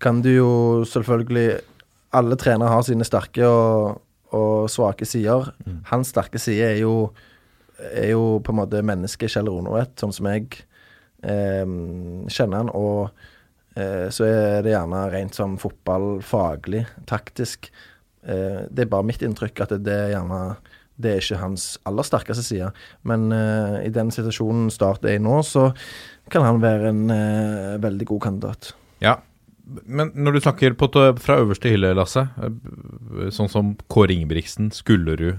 kan 0.00 0.22
du 0.24 0.30
jo 0.32 0.50
selvfølgelig 0.90 1.60
Alle 2.16 2.36
trenere 2.40 2.72
har 2.72 2.82
sine 2.86 3.06
sterke 3.06 3.46
og, 3.46 4.00
og 4.36 4.70
svake 4.70 5.06
sider. 5.08 5.52
Hans 5.90 6.12
sterke 6.14 6.38
side 6.38 6.72
er 6.74 6.80
jo 6.82 7.12
Er 7.80 8.10
jo 8.10 8.42
på 8.44 8.52
en 8.52 8.58
måte 8.58 8.82
mennesket 8.84 9.30
Kjell 9.32 9.48
Ronevedt, 9.48 9.94
sånn 9.96 10.12
som 10.12 10.26
jeg 10.28 10.50
eh, 11.24 11.64
kjenner 12.28 12.58
han. 12.58 12.68
Og 12.76 13.08
eh, 13.72 14.10
så 14.12 14.26
er 14.28 14.60
det 14.66 14.74
gjerne 14.74 15.06
rent 15.08 15.38
sånn 15.38 15.54
fotballfaglig, 15.56 16.82
taktisk. 17.08 17.70
Eh, 18.20 18.68
det 18.68 18.84
er 18.84 18.90
bare 18.92 19.08
mitt 19.08 19.24
inntrykk 19.24 19.62
at 19.64 19.72
det, 19.72 19.80
det 19.86 19.96
er 19.96 20.12
gjerne 20.12 20.42
det 21.00 21.14
er 21.14 21.22
ikke 21.22 21.40
hans 21.40 21.64
aller 21.88 22.04
sterkeste 22.04 22.44
side. 22.44 22.68
Men 23.08 23.30
eh, 23.32 23.86
i 23.86 23.92
den 23.94 24.12
situasjonen 24.12 24.70
Start 24.72 25.06
er 25.08 25.16
i 25.16 25.22
nå, 25.22 25.40
så 25.46 25.70
kan 26.30 26.44
han 26.44 26.60
være 26.62 26.92
en 26.92 27.02
eh, 27.14 27.80
veldig 27.82 28.08
god 28.12 28.24
kandidat. 28.28 28.72
Ja. 29.00 29.16
Men 29.86 30.10
når 30.14 30.36
du 30.36 30.40
snakker 30.44 30.74
på, 30.78 30.88
fra 31.22 31.36
øverste 31.42 31.70
hylle, 31.70 31.92
Lasse, 31.98 32.26
eh, 32.42 33.30
sånn 33.34 33.50
som 33.52 33.76
Kåre 33.92 34.14
Ingebrigtsen, 34.16 34.70
Skullerud 34.74 35.36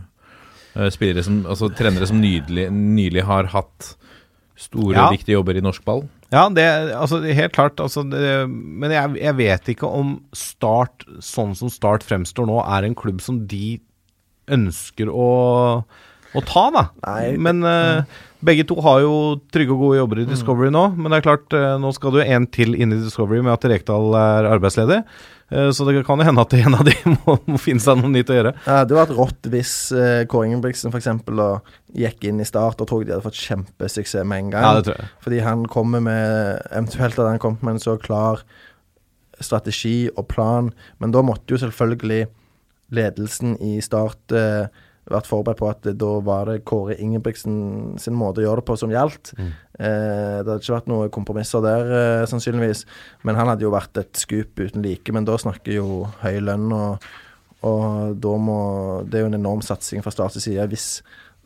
eh, 0.75 0.89
Spillere 0.93 1.23
som, 1.25 1.41
altså 1.45 1.69
trenere 1.75 2.07
som 2.07 2.21
nydelig, 2.23 2.69
nylig 2.71 3.25
har 3.27 3.49
hatt 3.51 3.93
store, 4.61 4.95
Ja. 4.95 5.09
viktige 5.11 5.35
jobber 5.39 5.57
i 5.57 5.63
norsk 5.65 5.83
ball. 5.87 6.03
Ja, 6.31 6.45
det 6.53 6.63
altså 6.95 7.19
det 7.19 7.33
helt 7.35 7.51
klart. 7.57 7.79
Altså, 7.83 8.03
det, 8.07 8.47
men 8.47 8.91
jeg, 8.93 9.17
jeg 9.19 9.35
vet 9.35 9.71
ikke 9.73 9.89
om 9.89 10.13
Start, 10.37 11.03
sånn 11.19 11.55
som 11.59 11.71
Start 11.73 12.05
fremstår 12.07 12.47
nå, 12.47 12.61
er 12.63 12.87
en 12.87 12.95
klubb 12.95 13.19
som 13.25 13.41
de 13.51 13.79
ønsker 14.51 15.09
å, 15.11 15.29
å 16.35 16.43
ta, 16.47 16.63
da. 16.71 16.85
Nei. 17.07 17.35
Men 17.41 17.63
eh, 17.67 18.03
begge 18.45 18.65
to 18.67 18.77
har 18.83 19.03
jo 19.03 19.13
trygge 19.53 19.75
og 19.75 19.83
gode 19.85 19.99
jobber 19.99 20.21
i 20.21 20.29
Discovery 20.29 20.71
nå. 20.73 20.87
Men 20.97 21.13
det 21.13 21.19
er 21.19 21.27
klart, 21.27 21.53
eh, 21.57 21.75
nå 21.81 21.91
skal 21.95 22.15
du 22.15 22.23
en 22.23 22.47
til 22.49 22.73
inn 22.75 22.95
i 22.95 22.99
Discovery 23.01 23.43
med 23.43 23.53
at 23.53 23.67
Rekdal 23.69 24.15
er 24.17 24.49
arbeidsledig. 24.49 25.01
Eh, 25.51 25.69
så 25.75 25.85
det 25.87 26.01
kan 26.07 26.21
jo 26.21 26.25
hende 26.25 26.45
at 26.45 26.55
en 26.57 26.77
av 26.79 26.83
de 26.87 26.95
må, 27.15 27.37
må 27.45 27.61
finne 27.61 27.83
seg 27.83 27.99
noe 27.99 28.11
nytt 28.13 28.31
å 28.31 28.39
gjøre. 28.39 28.55
Ja, 28.65 28.81
det 28.81 28.81
hadde 28.81 28.99
vært 29.01 29.15
rått 29.19 29.51
hvis 29.53 29.75
uh, 29.95 30.23
Kåre 30.31 30.49
Ingebrigtsen 30.49 30.93
f.eks. 30.93 31.09
gikk 32.01 32.27
inn 32.29 32.41
i 32.41 32.47
Start 32.47 32.81
og 32.81 32.89
trodde 32.89 33.09
de 33.09 33.15
hadde 33.17 33.27
fått 33.27 33.41
kjempesuksess 33.41 34.27
med 34.27 34.45
en 34.45 34.51
gang. 34.55 34.67
Ja, 34.67 34.75
det 34.79 34.87
tror 34.87 35.01
jeg. 35.01 35.09
Fordi 35.27 35.41
han 35.45 35.65
kommer 35.71 36.03
med 36.03 36.61
Eventuelt 36.71 37.19
hadde 37.19 37.33
han 37.35 37.43
kommet 37.43 37.65
med 37.67 37.77
en 37.77 37.83
så 37.83 37.97
klar 38.01 38.45
strategi 39.41 40.05
og 40.13 40.27
plan, 40.29 40.69
men 41.01 41.13
da 41.13 41.23
måtte 41.25 41.55
jo 41.55 41.59
selvfølgelig 41.63 42.27
ledelsen 42.93 43.55
i 43.63 43.79
Start 43.83 44.35
eh, 44.35 44.67
vært 45.13 45.29
forberedt 45.29 45.59
på 45.61 45.69
at 45.69 45.81
det, 45.85 45.95
da 46.01 46.11
var 46.25 46.49
det 46.49 46.63
Kåre 46.67 46.97
Ingebrigtsen 47.01 47.97
sin 48.01 48.17
måte 48.17 48.41
å 48.41 48.45
gjøre 48.45 48.61
det 48.61 48.67
på 48.69 48.77
som 48.79 48.93
gjaldt. 48.93 49.33
Mm. 49.37 49.49
Eh, 49.81 50.37
det 50.41 50.45
hadde 50.45 50.59
ikke 50.61 50.77
vært 50.77 50.91
noen 50.91 51.13
kompromisser 51.13 51.63
der, 51.65 51.91
eh, 51.97 52.27
sannsynligvis. 52.29 52.85
Men 53.27 53.39
han 53.39 53.51
hadde 53.51 53.65
jo 53.65 53.73
vært 53.73 53.97
et 54.01 54.13
skup 54.19 54.61
uten 54.61 54.85
like. 54.85 55.13
Men 55.13 55.27
da 55.27 55.39
snakker 55.41 55.77
jo 55.77 56.05
høy 56.21 56.39
lønn, 56.43 56.71
og, 56.75 57.11
og 57.67 58.15
da 58.21 58.37
må 58.37 58.61
Det 59.05 59.19
er 59.19 59.25
jo 59.25 59.33
en 59.33 59.41
enorm 59.41 59.61
satsing 59.65 60.03
fra 60.05 60.13
statens 60.13 60.47
side. 60.47 60.67
Hvis 60.71 61.01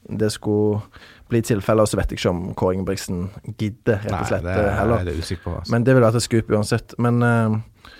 det 0.09 0.31
skulle 0.31 0.81
bli 1.29 1.41
tilfellet, 1.41 1.89
så 1.89 1.97
vet 1.97 2.11
jeg 2.11 2.19
ikke 2.19 2.33
om 2.33 2.41
Kåre 2.57 2.77
Ingebrigtsen 2.77 3.29
gidder, 3.57 4.01
rett 4.03 4.19
og 4.19 4.27
slett, 4.29 4.45
det 4.45 4.53
eh, 4.53 4.67
er 4.67 4.77
heller. 4.79 5.05
Det 5.05 5.15
er 5.15 5.23
usikker 5.23 5.43
på. 5.47 5.55
Altså. 5.57 5.73
Men 5.73 5.85
det 5.85 5.95
ville 5.95 6.05
vært 6.05 6.19
et 6.19 6.27
skup 6.27 6.51
uansett. 6.53 6.95
Men, 7.01 7.21
eh, 7.25 7.91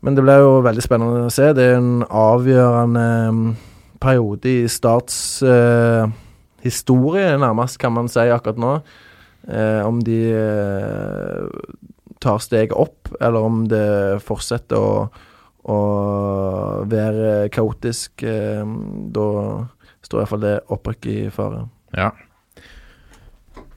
men 0.00 0.18
det 0.18 0.24
blir 0.26 0.42
jo 0.42 0.52
veldig 0.66 0.84
spennende 0.84 1.26
å 1.28 1.34
se. 1.34 1.52
Det 1.54 1.68
er 1.68 1.78
en 1.78 1.92
avgjørende 2.06 3.06
periode 4.00 4.48
i 4.48 4.68
Starts 4.70 5.42
eh, 5.42 6.08
nærmest, 6.64 7.78
kan 7.78 7.92
man 7.92 8.08
si 8.08 8.20
akkurat 8.20 8.58
nå. 8.58 8.74
Eh, 9.48 9.86
om 9.86 10.00
de 10.04 10.18
eh, 10.34 11.48
tar 12.20 12.38
steget 12.38 12.76
opp, 12.76 13.08
eller 13.20 13.40
om 13.40 13.64
det 13.68 14.20
fortsetter 14.26 14.76
å, 14.76 15.08
å 15.64 15.78
være 16.90 17.48
kaotisk. 17.54 18.22
Eh, 18.22 18.64
da 19.14 19.28
står 20.04 20.22
iallfall 20.22 20.44
det 20.44 20.56
opprykket 20.68 21.12
i 21.12 21.30
fare. 21.32 21.66
Ja. 21.96 22.10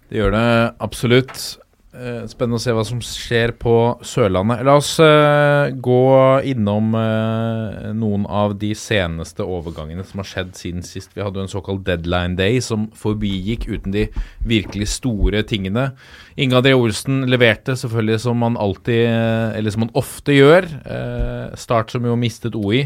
Det 0.10 0.20
gjør 0.20 0.34
det 0.36 0.48
absolutt. 0.84 1.61
Eh, 1.92 2.24
Spennende 2.32 2.56
å 2.56 2.64
se 2.64 2.72
hva 2.72 2.86
som 2.88 3.02
skjer 3.04 3.52
på 3.60 3.74
Sørlandet. 4.08 4.62
La 4.64 4.78
oss 4.80 4.94
uh, 5.04 5.68
gå 5.76 6.04
innom 6.48 6.94
uh, 6.96 7.92
noen 7.92 8.24
av 8.32 8.54
de 8.62 8.70
seneste 8.80 9.44
overgangene 9.44 10.06
som 10.08 10.22
har 10.22 10.30
skjedd 10.30 10.54
siden 10.56 10.86
sist. 10.88 11.12
Vi 11.12 11.20
hadde 11.20 11.42
jo 11.42 11.50
en 11.50 11.52
såkalt 11.52 11.84
deadline 11.88 12.40
day 12.40 12.62
som 12.64 12.88
forbigikk 12.96 13.68
uten 13.68 13.92
de 13.92 14.06
virkelig 14.48 14.88
store 14.94 15.44
tingene. 15.44 15.90
Inge 16.40 16.62
André 16.62 16.78
Olsen 16.80 17.26
leverte 17.28 17.76
selvfølgelig 17.76 18.24
som 18.24 18.48
han 18.48 18.56
alltid, 18.56 19.04
eller 19.60 19.76
som 19.76 19.84
han 19.90 19.96
ofte 20.00 20.38
gjør. 20.38 20.72
Uh, 20.88 21.58
Start 21.60 21.92
som 21.92 22.08
jo 22.08 22.16
mistet 22.16 22.56
OI. 22.56 22.86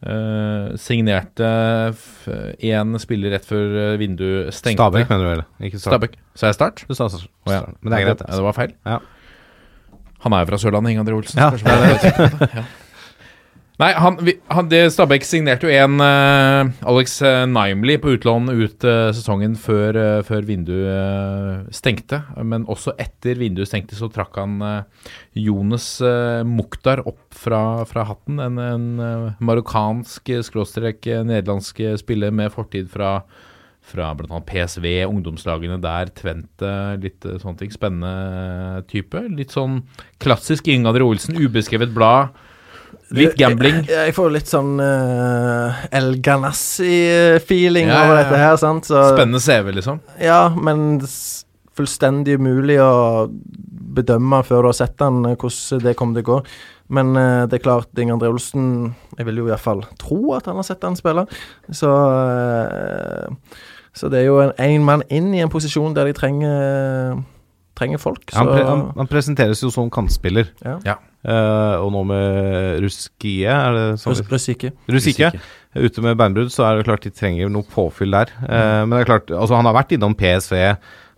Eh, 0.00 0.76
signerte 0.80 1.48
én 2.64 2.94
spiller 3.02 3.34
rett 3.34 3.44
før 3.44 3.74
eh, 3.76 3.96
vinduet 4.00 4.54
stengte. 4.56 4.80
Stabæk, 4.80 5.10
mener 5.10 5.24
du 5.26 5.30
vel? 5.34 5.42
Ikke. 5.68 5.80
Stabæk. 5.82 6.14
Sa 6.34 6.48
jeg 6.48 6.56
Start? 6.56 6.84
Du 6.88 6.94
sa 6.96 7.08
Start. 7.12 7.28
Oh, 7.44 7.52
ja. 7.52 7.66
Men 7.82 7.92
det 7.92 7.98
er 7.98 8.06
greit. 8.08 8.22
Ja, 8.24 8.38
det 8.38 8.46
var 8.46 8.56
feil. 8.56 8.72
Ja. 8.88 8.96
Han 10.24 10.36
er 10.36 10.44
jo 10.44 10.48
fra 10.52 10.60
Sørlandet, 10.60 10.94
Inge 10.94 11.04
André 11.04 11.18
Olsen. 11.18 11.40
Ja. 11.40 11.50
Kanskje 11.52 11.68
det 11.68 11.74
er 11.76 12.38
det. 12.40 12.48
ja. 12.62 12.64
Nei, 13.80 13.94
han, 13.96 14.18
han, 14.52 14.66
det, 14.68 14.80
Stabæk 14.92 15.24
signerte 15.24 15.64
jo 15.64 15.72
en 15.72 16.02
uh, 16.04 16.68
Alex 16.90 17.14
uh, 17.24 17.46
Nimely 17.48 17.96
på 18.02 18.12
utlån 18.12 18.50
ut 18.52 18.84
uh, 18.84 19.08
sesongen 19.16 19.54
før, 19.56 19.96
uh, 19.96 20.20
før 20.26 20.44
vinduet 20.44 20.90
eh, 20.90 21.62
stengte. 21.72 22.20
Men 22.44 22.66
også 22.68 22.92
etter 23.00 23.40
vinduet 23.40 23.70
stengte, 23.70 23.96
så 23.96 24.10
trakk 24.12 24.36
han 24.36 24.58
eh, 24.64 25.06
Jonas 25.40 25.86
Mukhtar 26.44 27.00
opp 27.08 27.22
fra, 27.32 27.84
fra 27.88 28.04
hatten. 28.10 28.40
En, 28.44 28.58
en 28.60 28.88
eh, 29.00 29.30
marokkansk, 29.40 30.28
eh, 30.28 30.44
skråstrek 30.44 31.06
eh, 31.08 31.24
nederlandsk 31.24 31.80
eh, 31.86 31.96
spiller 32.00 32.34
med 32.34 32.52
fortid 32.52 32.90
fra 32.92 33.20
fra 33.90 34.12
bl.a. 34.14 34.38
PSV, 34.46 34.84
ungdomslagene 35.08 35.80
der, 35.82 36.12
Tvente, 36.14 36.70
litt 37.02 37.24
eh, 37.26 37.40
sånne 37.42 37.62
ting. 37.62 37.72
Spennende 37.74 38.84
type. 38.90 39.24
Litt 39.34 39.56
sånn 39.56 39.80
klassisk 40.22 40.68
Ingadri 40.70 41.06
Olsen, 41.06 41.38
ubeskrevet 41.40 41.94
blad. 41.96 42.36
Litt 43.16 43.36
gambling. 43.38 43.80
Jeg, 43.88 44.06
jeg 44.10 44.14
får 44.14 44.32
litt 44.36 44.50
sånn 44.50 44.76
uh, 44.78 45.80
El 45.96 46.12
Ganassi-feeling 46.22 47.90
Ja, 47.90 48.04
over 48.04 48.20
dette 48.20 48.38
her, 48.38 48.56
sant. 48.60 48.86
Så, 48.86 49.00
Spennende 49.16 49.40
CV, 49.42 49.72
liksom. 49.80 49.98
Ja, 50.22 50.44
men 50.54 51.00
fullstendig 51.76 52.36
umulig 52.40 52.78
å 52.82 53.26
bedømme 53.90 54.42
før 54.46 54.62
du 54.62 54.70
har 54.70 54.78
sett 54.78 54.96
den, 55.00 55.24
eh, 55.26 55.36
hvordan 55.38 55.82
det 55.82 55.96
kommer 55.98 56.18
til 56.18 56.26
å 56.26 56.28
gå. 56.30 56.38
Men 56.90 57.12
uh, 57.14 57.46
det 57.50 57.58
er 57.58 57.64
klart, 57.64 57.90
Inge 58.02 58.16
André 58.16 58.30
Olsen 58.32 58.64
Jeg 59.14 59.26
vil 59.28 59.36
jo 59.38 59.44
iallfall 59.46 59.84
tro 60.00 60.32
at 60.34 60.48
han 60.50 60.58
har 60.58 60.66
sett 60.66 60.82
han 60.82 60.98
spille. 60.98 61.22
Så 61.70 61.90
uh, 61.90 63.60
Så 63.94 64.10
det 64.10 64.22
er 64.22 64.26
jo 64.26 64.40
en, 64.42 64.54
en 64.58 64.86
mann 64.86 65.04
inn 65.10 65.30
i 65.34 65.42
en 65.42 65.52
posisjon 65.52 65.94
der 65.94 66.10
de 66.10 66.16
trenger, 66.18 67.20
trenger 67.80 68.00
folk. 68.02 68.22
Så, 68.28 68.38
Han, 68.38 68.50
pre 68.52 68.64
han, 68.66 68.82
han 68.98 69.08
presenteres 69.10 69.64
jo 69.64 69.72
som 69.74 69.90
kantspiller. 69.92 70.52
ja. 70.64 70.78
Ja. 70.86 71.00
Uh, 71.20 71.76
og 71.84 71.90
nå 71.92 72.00
med 72.08 72.78
Ruskie, 72.80 73.44
er 73.44 73.74
det 73.76 73.82
sånn? 74.00 74.16
Russike. 74.30 74.70
Rusike. 74.88 75.28
Ute 75.76 76.00
med 76.00 76.16
beinbrudd, 76.16 76.48
så 76.54 76.64
er 76.64 76.78
det 76.78 76.86
klart 76.86 77.04
de 77.04 77.12
trenger 77.12 77.50
noe 77.52 77.68
påfyll 77.68 78.16
der. 78.16 78.32
Eh, 78.40 78.80
men 78.86 78.94
det 78.96 79.02
er 79.02 79.10
klart, 79.10 79.28
altså 79.28 79.58
han 79.58 79.68
har 79.68 79.76
vært 79.76 79.92
innom 79.94 80.16
PSV, 80.16 80.56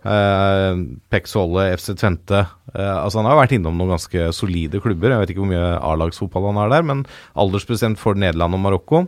uh, 0.03 0.81
Pek 1.09 1.31
Solle, 1.31 1.69
FC 1.79 1.95
Tvente. 1.95 2.43
Uh, 2.75 2.99
altså 2.99 3.21
Han 3.21 3.29
har 3.31 3.39
vært 3.39 3.55
innom 3.55 3.79
noen 3.79 3.95
ganske 3.95 4.27
solide 4.35 4.83
klubber. 4.83 5.15
Jeg 5.15 5.23
vet 5.23 5.33
ikke 5.33 5.45
hvor 5.45 5.53
mye 5.55 5.71
A-lagsfotball 5.79 6.49
han 6.51 6.59
har 6.65 6.75
der, 6.75 6.85
men 6.91 7.05
aldersbestemt 7.39 8.01
for 8.01 8.19
Nederland 8.19 8.59
og 8.59 8.61
Marokko. 8.67 9.05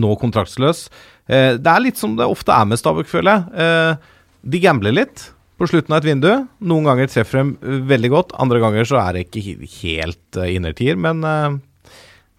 Nå 0.00 0.14
kontraktsløs. 0.22 0.86
Eh, 1.30 1.58
det 1.58 1.70
er 1.70 1.84
litt 1.84 2.00
som 2.00 2.16
det 2.18 2.26
ofte 2.26 2.54
er 2.54 2.66
med 2.68 2.80
Stabæk, 2.80 3.10
føler 3.10 3.36
jeg. 3.36 3.66
Eh, 3.66 4.16
de 4.50 4.62
gambler 4.62 4.96
litt 4.96 5.28
på 5.60 5.68
slutten 5.68 5.92
av 5.92 6.00
et 6.00 6.08
vindu. 6.08 6.30
Noen 6.64 6.88
ganger 6.88 7.10
treffer 7.12 7.42
de 7.42 7.52
eh, 7.60 7.82
veldig 7.90 8.10
godt, 8.14 8.34
andre 8.40 8.62
ganger 8.62 8.88
så 8.88 9.00
er 9.02 9.16
det 9.16 9.26
ikke 9.26 9.68
helt 9.82 10.40
uh, 10.40 10.48
innertier. 10.48 10.96
Men 10.96 11.20
eh, 11.26 11.58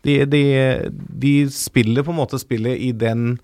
de, 0.07 0.17
de, 0.25 0.43
de 1.25 1.33
spiller 1.53 2.05
på 2.05 2.13
en 2.13 2.21
måte 2.23 2.41
spillet 2.41 2.81
i 2.81 2.91
den 2.97 3.35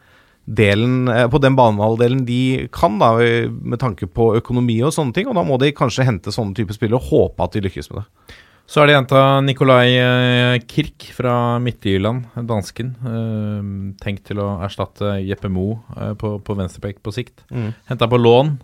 delen, 0.47 1.07
eh, 1.11 1.27
på 1.29 1.41
den 1.43 1.57
banehalvdelen 1.59 2.25
de 2.25 2.67
kan, 2.73 2.97
da, 3.01 3.13
med 3.51 3.81
tanke 3.83 4.09
på 4.09 4.31
økonomi 4.39 4.79
og 4.81 4.95
sånne 4.95 5.13
ting. 5.13 5.29
Og 5.29 5.37
da 5.37 5.45
må 5.45 5.59
de 5.61 5.73
kanskje 5.75 6.07
hente 6.07 6.33
sånne 6.33 6.57
type 6.57 6.75
spill 6.75 6.97
og 6.97 7.09
håpe 7.11 7.45
at 7.45 7.57
de 7.57 7.65
lykkes 7.67 7.91
med 7.91 8.01
det. 8.01 8.37
Så 8.67 8.81
er 8.81 8.89
det 8.89 8.97
jenta 8.97 9.19
Nikolai 9.45 9.93
eh, 9.95 10.57
Kirk 10.67 11.05
fra 11.15 11.55
Midtjylland, 11.63 12.25
dansken. 12.49 12.95
eh, 12.99 13.69
tenkt 14.03 14.25
til 14.27 14.41
å 14.43 14.57
erstatte 14.65 15.21
Jeppe 15.23 15.47
Mo 15.51 15.77
eh, 15.95 16.11
på, 16.19 16.33
på 16.43 16.57
venstreback 16.57 16.99
på 16.99 17.13
sikt. 17.15 17.45
Mm. 17.47 17.69
Henta 17.87 18.09
på 18.11 18.19
lån 18.19 18.57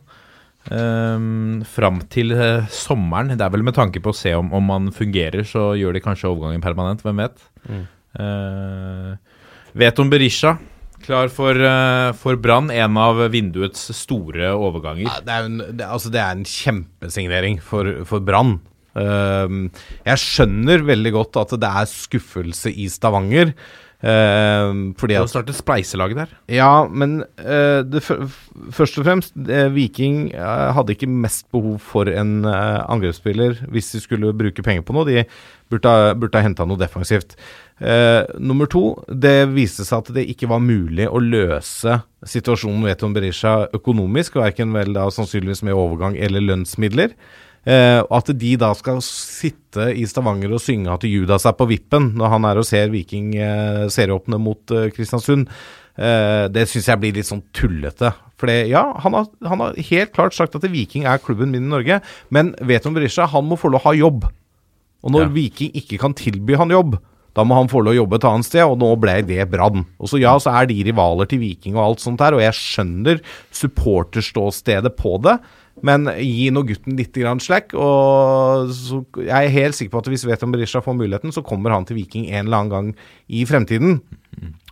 um, 0.72 1.64
fram 1.68 2.02
til 2.14 2.34
uh, 2.36 2.68
sommeren. 2.72 3.34
Det 3.36 3.46
er 3.46 3.54
vel 3.54 3.66
med 3.66 3.78
tanke 3.78 4.02
på 4.04 4.14
å 4.14 4.18
se 4.18 4.34
om, 4.38 4.52
om 4.56 4.70
man 4.72 4.92
fungerer, 4.96 5.44
så 5.48 5.72
gjør 5.80 5.98
de 5.98 6.04
kanskje 6.04 6.30
overgangen 6.32 6.64
permanent. 6.64 7.04
Hvem 7.06 7.24
vet? 7.24 7.48
Mm. 7.68 7.84
Uh, 8.20 9.42
vet 9.84 10.04
om 10.04 10.12
Berisha. 10.12 10.58
Klar 11.04 11.32
for, 11.34 11.58
uh, 11.60 12.14
for 12.16 12.40
Brann. 12.40 12.72
En 12.72 13.00
av 13.02 13.20
vinduets 13.34 13.90
store 13.98 14.54
overganger. 14.56 15.08
Ja, 15.10 15.20
det, 15.24 15.34
er 15.34 15.50
en, 15.50 15.64
det, 15.74 15.88
altså 15.88 16.14
det 16.14 16.22
er 16.24 16.38
en 16.38 16.46
kjempesignering 16.48 17.60
for, 17.64 17.90
for 18.08 18.24
Brann. 18.24 18.60
Uh, 18.94 19.72
jeg 20.06 20.22
skjønner 20.22 20.86
veldig 20.86 21.16
godt 21.16 21.40
at 21.42 21.56
det 21.60 21.72
er 21.82 21.90
skuffelse 21.92 22.72
i 22.72 22.88
Stavanger. 22.94 23.56
Ehm, 24.04 24.84
fordi 25.00 25.16
at, 25.18 25.24
å 25.26 25.30
at 25.30 25.34
starte 25.34 25.56
spleiselag 25.56 26.16
der. 26.18 26.32
Ja, 26.52 26.86
men 26.90 27.22
eh, 27.40 27.82
det, 27.88 28.04
først 28.06 29.00
og 29.00 29.08
fremst 29.08 29.36
eh, 29.48 29.70
Viking 29.74 30.30
eh, 30.36 30.70
hadde 30.78 30.96
ikke 30.96 31.10
mest 31.10 31.48
behov 31.54 31.80
for 31.84 32.10
en 32.12 32.42
angrepsspiller 32.46 33.64
hvis 33.74 33.94
de 33.96 34.04
skulle 34.04 34.34
bruke 34.38 34.66
penger 34.66 34.86
på 34.88 34.96
noe. 34.98 35.08
De 35.10 35.24
burde, 35.74 35.90
ha- 35.90 36.14
burde 36.20 36.38
ha 36.38 36.46
henta 36.46 36.68
noe 36.70 36.78
defensivt. 36.82 37.38
Eh, 37.84 38.22
nummer 38.40 38.70
to, 38.70 38.84
det 39.10 39.48
viste 39.56 39.86
seg 39.88 40.04
at 40.04 40.12
det 40.20 40.28
ikke 40.32 40.50
var 40.52 40.62
mulig 40.64 41.08
å 41.10 41.22
løse 41.24 42.02
situasjonen 42.24 42.84
med 42.86 42.94
Eton 42.94 43.16
Berisha 43.16 43.56
økonomisk, 43.76 44.38
verken 44.40 44.76
vel 44.76 44.94
da 44.96 45.08
sannsynligvis 45.12 45.64
med 45.68 45.76
overgang 45.76 46.16
eller 46.20 46.44
lønnsmidler. 46.52 47.16
Eh, 47.64 48.02
at 48.04 48.28
de 48.36 48.50
da 48.60 48.74
skal 48.76 49.00
sitte 49.06 49.86
i 49.96 50.04
Stavanger 50.10 50.52
og 50.52 50.60
synge 50.60 50.92
at 50.92 51.06
Judas 51.08 51.46
er 51.48 51.56
på 51.56 51.70
vippen 51.70 52.10
når 52.20 52.34
han 52.34 52.48
er 52.50 52.60
og 52.60 52.68
ser 52.68 52.92
Viking 52.92 53.30
eh, 53.40 53.86
serieåpne 53.94 54.36
mot 54.42 54.74
eh, 54.76 54.90
Kristiansund, 54.92 55.48
eh, 55.96 56.50
det 56.52 56.66
syns 56.68 56.90
jeg 56.92 57.00
blir 57.00 57.16
litt 57.16 57.30
sånn 57.30 57.46
tullete. 57.56 58.12
For 58.36 58.52
ja, 58.52 58.84
han 59.06 59.16
har, 59.16 59.30
han 59.48 59.64
har 59.64 59.80
helt 59.80 60.12
klart 60.12 60.36
sagt 60.36 60.58
at 60.60 60.68
Viking 60.68 61.08
er 61.08 61.24
klubben 61.24 61.54
min 61.56 61.70
i 61.70 61.72
Norge, 61.72 62.02
men 62.36 62.52
Veton 62.60 62.98
Berisha 62.98 63.30
han 63.32 63.48
må 63.48 63.56
få 63.60 63.72
lov 63.72 63.86
å 63.86 63.88
ha 63.88 63.96
jobb. 63.96 64.28
Og 65.04 65.16
når 65.16 65.30
Ja. 65.30 65.34
Viking 65.40 65.72
ikke 65.80 66.00
kan 66.02 66.16
tilby 66.16 66.60
han 66.60 66.72
jobb, 66.72 66.98
da 67.34 67.44
må 67.48 67.56
han 67.58 67.72
få 67.72 67.82
lov 67.82 67.96
å 67.96 67.98
jobbe 68.04 68.20
et 68.20 68.28
annet 68.30 68.46
sted, 68.46 68.62
og 68.68 68.78
nå 68.78 68.92
ble 69.02 69.16
det 69.26 69.48
Brann. 69.50 69.88
Og 69.98 70.12
så 70.12 70.20
ja, 70.22 70.36
så 70.38 70.52
er 70.54 70.68
de 70.70 70.84
rivaler 70.86 71.26
til 71.32 71.40
Viking 71.42 71.80
og 71.80 71.86
alt 71.86 72.04
sånt 72.04 72.22
her, 72.22 72.36
og 72.36 72.44
jeg 72.44 72.54
skjønner 72.60 73.24
supporterståstedet 73.52 74.94
på 75.00 75.18
det, 75.24 75.40
men 75.82 76.06
gi 76.22 76.50
nå 76.54 76.62
gutten 76.68 76.98
litt 77.00 77.16
grann 77.18 77.42
slack. 77.42 77.74
Og 77.74 78.70
jeg 79.18 79.34
er 79.34 79.56
helt 79.56 79.78
sikker 79.78 79.96
på 79.96 80.04
at 80.04 80.10
hvis 80.12 80.26
Veton 80.30 80.54
Berisha 80.54 80.84
får 80.84 80.98
muligheten, 81.00 81.34
så 81.34 81.44
kommer 81.46 81.74
han 81.74 81.88
til 81.90 81.98
Viking 81.98 82.28
en 82.30 82.46
eller 82.46 82.60
annen 82.60 82.74
gang 82.74 82.92
i 83.34 83.42
fremtiden. 83.50 83.98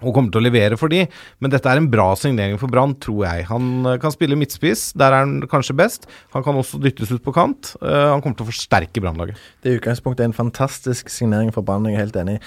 Og 0.02 0.14
kommer 0.16 0.34
til 0.34 0.42
å 0.42 0.46
levere 0.46 0.78
for 0.80 0.92
de. 0.94 1.04
Men 1.42 1.54
dette 1.54 1.70
er 1.70 1.82
en 1.82 1.90
bra 1.92 2.08
signering 2.18 2.58
for 2.62 2.72
Brann, 2.72 2.96
tror 3.02 3.26
jeg. 3.28 3.46
Han 3.52 3.86
eh, 3.86 3.98
kan 4.02 4.14
spille 4.14 4.38
midtspiss, 4.40 4.90
der 4.98 5.14
er 5.14 5.26
han 5.26 5.36
kanskje 5.52 5.78
best. 5.78 6.08
Han 6.36 6.46
kan 6.46 6.58
også 6.58 6.80
dyttes 6.82 7.14
ut 7.14 7.24
på 7.26 7.34
kant. 7.36 7.76
Eh, 7.82 8.08
han 8.10 8.24
kommer 8.24 8.40
til 8.40 8.48
å 8.48 8.52
forsterke 8.52 9.04
Brannlaget. 9.04 9.42
Det 9.62 9.70
er 9.70 9.78
i 9.78 9.82
utgangspunktet 9.82 10.26
en 10.26 10.38
fantastisk 10.38 11.14
signering 11.14 11.54
for 11.54 11.66
Brann, 11.66 11.86
jeg 11.90 12.00
er 12.00 12.06
helt 12.06 12.18
enig. 12.24 12.40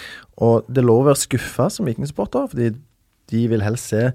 Og 0.43 0.67
det 0.67 0.83
er 0.83 0.91
lov 0.91 1.05
å 1.05 1.11
være 1.13 1.23
skuffa 1.23 1.69
som 1.73 1.87
Viking-supporter, 1.87 2.51
fordi 2.51 2.73
de 3.31 3.45
vil 3.51 3.63
helst 3.65 3.95
se 3.95 4.09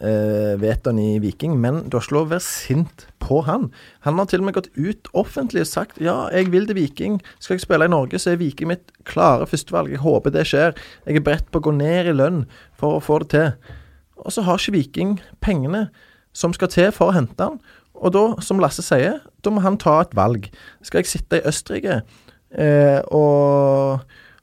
eh, 0.00 0.54
Veton 0.60 0.98
i 0.98 1.18
Viking, 1.22 1.56
men 1.60 1.84
du 1.86 1.96
har 1.96 2.04
ikke 2.04 2.16
lov 2.16 2.34
sint 2.44 3.06
på 3.22 3.42
han. 3.46 3.70
Han 4.06 4.18
har 4.18 4.28
til 4.30 4.42
og 4.42 4.48
med 4.48 4.56
gått 4.58 4.70
ut 4.76 5.08
offentlig 5.16 5.64
og 5.64 5.70
sagt 5.70 6.00
ja, 6.02 6.28
jeg 6.34 6.50
vil 6.52 6.68
til 6.68 6.78
Viking. 6.78 7.18
Skal 7.38 7.56
jeg 7.56 7.66
spille 7.66 7.88
i 7.88 7.92
Norge, 7.92 8.20
så 8.20 8.32
er 8.32 8.42
Viking 8.42 8.72
mitt 8.72 8.92
klare 9.08 9.46
førstevalg. 9.48 9.94
Jeg 9.94 10.04
håper 10.04 10.34
det 10.34 10.46
skjer. 10.50 10.76
Jeg 11.06 11.20
er 11.20 11.26
beredt 11.26 11.50
på 11.50 11.62
å 11.62 11.68
gå 11.68 11.74
ned 11.76 12.12
i 12.12 12.16
lønn 12.16 12.44
for 12.76 12.98
å 12.98 13.04
få 13.04 13.22
det 13.24 13.32
til. 13.34 13.74
Og 14.24 14.32
så 14.32 14.44
har 14.46 14.60
ikke 14.60 14.76
Viking 14.76 15.18
pengene 15.44 15.88
som 16.36 16.52
skal 16.56 16.70
til 16.72 16.92
for 16.94 17.10
å 17.10 17.16
hente 17.16 17.40
han. 17.40 17.58
Og 17.96 18.12
da, 18.12 18.26
som 18.44 18.60
Lasse 18.60 18.84
sier, 18.84 19.22
da 19.44 19.52
må 19.52 19.62
han 19.64 19.78
ta 19.80 20.02
et 20.02 20.14
valg. 20.16 20.50
Skal 20.84 21.00
jeg 21.00 21.10
sitte 21.10 21.40
i 21.40 21.46
Østerrike 21.48 22.02
eh, 22.52 23.00
og, 23.14 24.02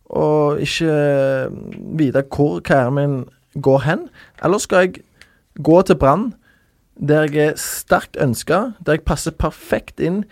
og 0.10 0.64
ikke 0.64 0.96
vite 2.00 2.26
hvor 2.34 2.64
karrieren 2.66 2.98
min 2.98 3.18
går 3.62 3.84
hen? 3.86 4.08
Eller 4.44 4.64
skal 4.64 4.88
jeg 4.88 5.04
gå 5.62 5.82
til 5.86 6.00
Brann, 6.00 6.32
der 6.98 7.28
jeg 7.30 7.54
er 7.54 7.60
sterkt 7.60 8.18
ønska, 8.22 8.74
der 8.86 8.98
jeg 8.98 9.06
passer 9.08 9.34
perfekt 9.34 10.02
inn 10.04 10.24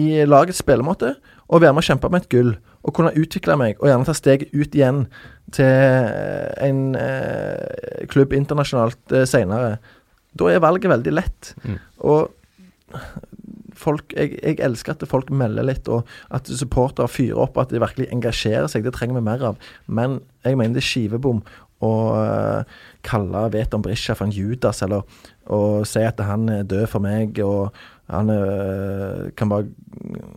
i 0.00 0.24
lagets 0.26 0.62
spillemåte, 0.62 1.14
og 1.50 1.62
være 1.62 1.74
med 1.74 1.82
å 1.84 1.88
kjempe 1.90 2.10
med 2.10 2.24
et 2.24 2.32
gull? 2.32 2.52
Og 2.80 2.94
kunne 2.96 3.12
utvikle 3.18 3.58
meg, 3.60 3.76
og 3.80 3.90
gjerne 3.90 4.08
ta 4.08 4.14
steget 4.16 4.54
ut 4.56 4.74
igjen 4.76 5.04
til 5.52 5.66
en 6.64 6.94
eh, 6.96 8.04
klubb 8.08 8.32
internasjonalt 8.32 9.12
eh, 9.12 9.26
seinere. 9.28 9.74
Da 10.38 10.48
er 10.48 10.62
valget 10.64 10.88
veldig 10.88 11.12
lett. 11.12 11.50
Mm. 11.66 11.76
Og 12.08 12.30
folk, 13.80 14.14
jeg, 14.16 14.38
jeg 14.40 14.58
elsker 14.64 14.94
at 14.94 15.04
folk 15.10 15.30
melder 15.34 15.66
litt, 15.66 15.90
og 15.92 16.08
at 16.34 16.48
supportere 16.48 17.10
fyrer 17.10 17.42
opp, 17.44 17.58
at 17.60 17.72
de 17.72 17.82
virkelig 17.82 18.08
engasjerer 18.14 18.70
seg. 18.70 18.86
Det 18.86 18.94
trenger 18.96 19.18
vi 19.18 19.26
mer 19.28 19.44
av. 19.52 19.72
Men 19.86 20.20
jeg 20.46 20.56
mener 20.56 20.78
det 20.78 20.84
er 20.84 20.90
skivebom 20.90 21.44
å 21.84 21.92
eh, 22.20 22.80
kalle 23.06 23.46
Veton 23.54 23.82
Brisja 23.84 24.16
for 24.16 24.28
en 24.28 24.34
Judas, 24.34 24.82
eller 24.84 25.06
å 25.50 25.82
si 25.88 26.02
at 26.04 26.20
han 26.24 26.48
er 26.52 26.68
død 26.68 26.86
for 26.92 27.04
meg, 27.04 27.40
og 27.44 27.74
han, 28.10 28.30
eh, 28.34 29.30
kan 29.38 29.50
bare, 29.52 29.68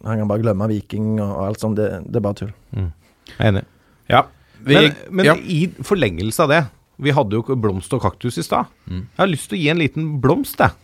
han 0.06 0.22
kan 0.22 0.30
bare 0.30 0.44
glemme 0.44 0.70
Viking 0.72 1.18
og, 1.18 1.30
og 1.30 1.48
alt 1.48 1.64
sånt. 1.64 1.80
Det, 1.80 2.04
det 2.08 2.20
er 2.20 2.26
bare 2.26 2.40
tull. 2.40 2.54
Jeg 2.74 3.40
er 3.40 3.50
enig. 3.52 3.66
Ja. 4.12 4.26
Vi, 4.64 4.78
Men, 4.78 4.94
men 5.12 5.28
ja. 5.28 5.34
i 5.36 5.66
forlengelse 5.84 6.46
av 6.46 6.52
det 6.54 6.60
Vi 7.04 7.12
hadde 7.12 7.36
jo 7.36 7.56
blomst 7.60 7.92
og 7.96 8.00
kaktus 8.06 8.38
i 8.40 8.46
stad. 8.46 8.70
Mm. 8.86 9.02
Jeg 9.02 9.20
har 9.20 9.28
lyst 9.32 9.50
til 9.52 9.58
å 9.58 9.62
gi 9.64 9.72
en 9.74 9.82
liten 9.82 10.06
blomst 10.24 10.62
jeg, 10.62 10.78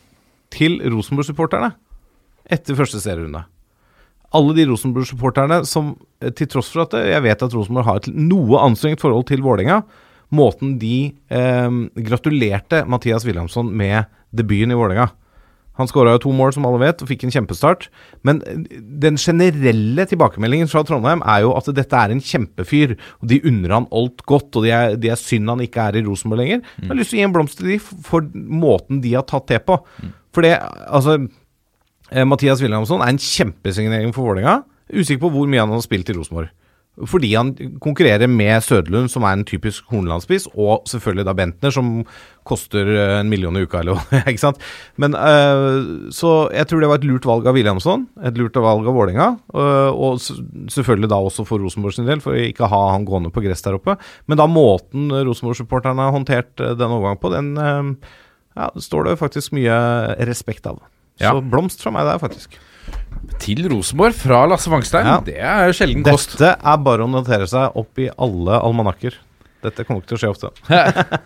til 0.52 0.80
Rosenborg-supporterne 0.82 1.70
etter 2.50 2.76
første 2.76 3.00
serierunde. 3.04 3.44
Alle 4.36 4.56
de 4.58 4.66
Rosenborg-supporterne 4.70 5.62
som, 5.70 5.94
eh, 6.22 6.34
til 6.34 6.50
tross 6.50 6.72
for 6.74 6.84
at 6.88 6.98
jeg 6.98 7.24
vet 7.24 7.46
at 7.46 7.54
Rosenborg 7.54 7.86
har 7.86 8.02
et 8.02 8.10
noe 8.14 8.60
anstrengt 8.66 9.02
forhold 9.02 9.28
til 9.30 9.46
Vålerenga, 9.46 9.84
måten 10.36 10.78
de 10.82 11.12
eh, 11.34 11.70
gratulerte 12.10 12.84
Mathias 12.90 13.26
Wilhelmsson 13.28 13.72
med 13.76 14.10
debuten 14.36 14.74
i 14.74 14.78
Vålerenga. 14.78 15.10
Han 15.80 15.88
skåra 15.88 16.12
jo 16.18 16.20
to 16.26 16.32
mål, 16.36 16.52
som 16.52 16.66
alle 16.68 16.82
vet, 16.82 17.00
og 17.00 17.08
fikk 17.08 17.24
en 17.24 17.32
kjempestart. 17.32 17.88
Men 18.28 18.42
eh, 18.44 18.80
den 19.06 19.18
generelle 19.22 20.06
tilbakemeldingen 20.12 20.70
fra 20.72 20.84
Trondheim 20.88 21.24
er 21.24 21.46
jo 21.46 21.54
at 21.56 21.70
dette 21.76 22.02
er 22.04 22.14
en 22.14 22.24
kjempefyr, 22.24 22.98
og 23.22 23.30
de 23.32 23.40
unner 23.48 23.78
han 23.78 23.90
alt 23.96 24.26
godt, 24.28 24.52
og 24.60 24.68
de 24.68 24.74
er, 24.76 24.98
de 25.00 25.14
er 25.14 25.20
synd 25.20 25.48
han 25.52 25.64
ikke 25.64 25.88
er 25.88 26.00
i 26.00 26.04
Rosenborg 26.08 26.44
lenger. 26.44 26.66
Jeg 26.82 26.92
har 26.92 27.00
lyst 27.00 27.14
til 27.14 27.20
å 27.20 27.22
gi 27.22 27.28
en 27.30 27.36
blomst 27.38 27.62
til 27.62 27.72
de 27.72 27.80
for 27.80 28.28
måten 28.36 29.00
de 29.06 29.16
har 29.16 29.28
tatt 29.30 29.48
det 29.54 29.62
på. 29.68 29.80
For 30.36 30.46
det, 30.46 30.58
altså 30.90 31.16
eh, 32.12 32.28
Mathias 32.28 32.62
Wilhelmsson 32.66 33.06
er 33.06 33.16
en 33.16 33.24
kjempesignering 33.24 34.12
for 34.16 34.28
Vålerenga. 34.28 34.60
Usikker 34.92 35.24
på 35.28 35.32
hvor 35.38 35.48
mye 35.48 35.64
han 35.64 35.72
har 35.72 35.86
spilt 35.86 36.12
i 36.12 36.18
Rosenborg. 36.18 36.52
Fordi 37.08 37.30
han 37.36 37.54
konkurrerer 37.84 38.28
med 38.28 38.64
Søderlund, 38.66 39.10
som 39.12 39.24
er 39.24 39.38
en 39.38 39.46
typisk 39.48 39.88
Horneland-spiss, 39.92 40.50
og 40.56 40.88
selvfølgelig 40.90 41.26
da 41.28 41.36
Bentner, 41.38 41.74
som 41.74 42.04
koster 42.50 42.90
eh, 42.92 43.16
en 43.20 43.30
million 43.32 43.56
i 43.56 43.64
uka, 43.64 43.80
eller 43.82 43.98
noe. 44.00 44.20
ikke 44.32 44.42
sant? 44.42 44.62
Men 45.00 45.16
eh, 45.16 45.80
Så 46.16 46.34
jeg 46.56 46.70
tror 46.70 46.84
det 46.84 46.92
var 46.92 47.02
et 47.02 47.08
lurt 47.08 47.28
valg 47.30 47.48
av 47.50 47.58
Williamson, 47.58 48.08
et 48.26 48.40
lurt 48.40 48.58
valg 48.60 48.88
av 48.90 48.98
Vålerenga, 48.98 49.30
eh, 49.54 49.92
og 49.94 50.20
selvfølgelig 50.22 51.12
da 51.12 51.22
også 51.30 51.48
for 51.48 51.64
Rosenborg 51.64 51.96
sin 51.98 52.10
del, 52.10 52.24
for 52.24 52.36
å 52.36 52.48
ikke 52.50 52.72
ha 52.72 52.84
han 52.94 53.08
gående 53.08 53.34
på 53.34 53.44
gress 53.46 53.64
der 53.66 53.80
oppe. 53.80 53.96
Men 54.28 54.42
da 54.42 54.50
måten 54.50 55.12
Rosenborg-supporterne 55.14 56.10
har 56.10 56.16
håndtert 56.16 56.56
den 56.60 56.88
overgangen 56.90 57.24
på, 57.24 57.34
den 57.36 57.54
eh, 57.60 58.16
ja, 58.60 58.72
står 58.76 59.12
det 59.12 59.20
faktisk 59.22 59.56
mye 59.56 59.78
respekt 60.28 60.68
av. 60.70 60.82
Ja. 61.20 61.34
Så 61.34 61.44
blomst 61.44 61.84
fra 61.84 61.92
meg 61.94 62.08
der, 62.08 62.20
faktisk. 62.22 62.60
Til 63.40 63.64
Rosenborg 63.72 64.16
fra 64.20 64.44
Lasse 64.50 64.70
Wangstein. 64.72 65.08
Ja. 65.08 65.18
Det 65.26 65.38
er 65.40 65.72
sjelden 65.76 66.04
kost. 66.06 66.36
Dette 66.38 66.56
er 66.60 66.78
bare 66.84 67.06
å 67.06 67.10
notere 67.12 67.48
seg 67.50 67.76
opp 67.80 68.00
i 68.04 68.10
alle 68.20 68.60
almanakker. 68.60 69.16
Dette 69.64 69.84
kommer 69.88 70.02
ikke 70.04 70.14
til 70.14 70.20
å 70.20 70.22
skje 70.24 70.32
ofte. 70.34 70.52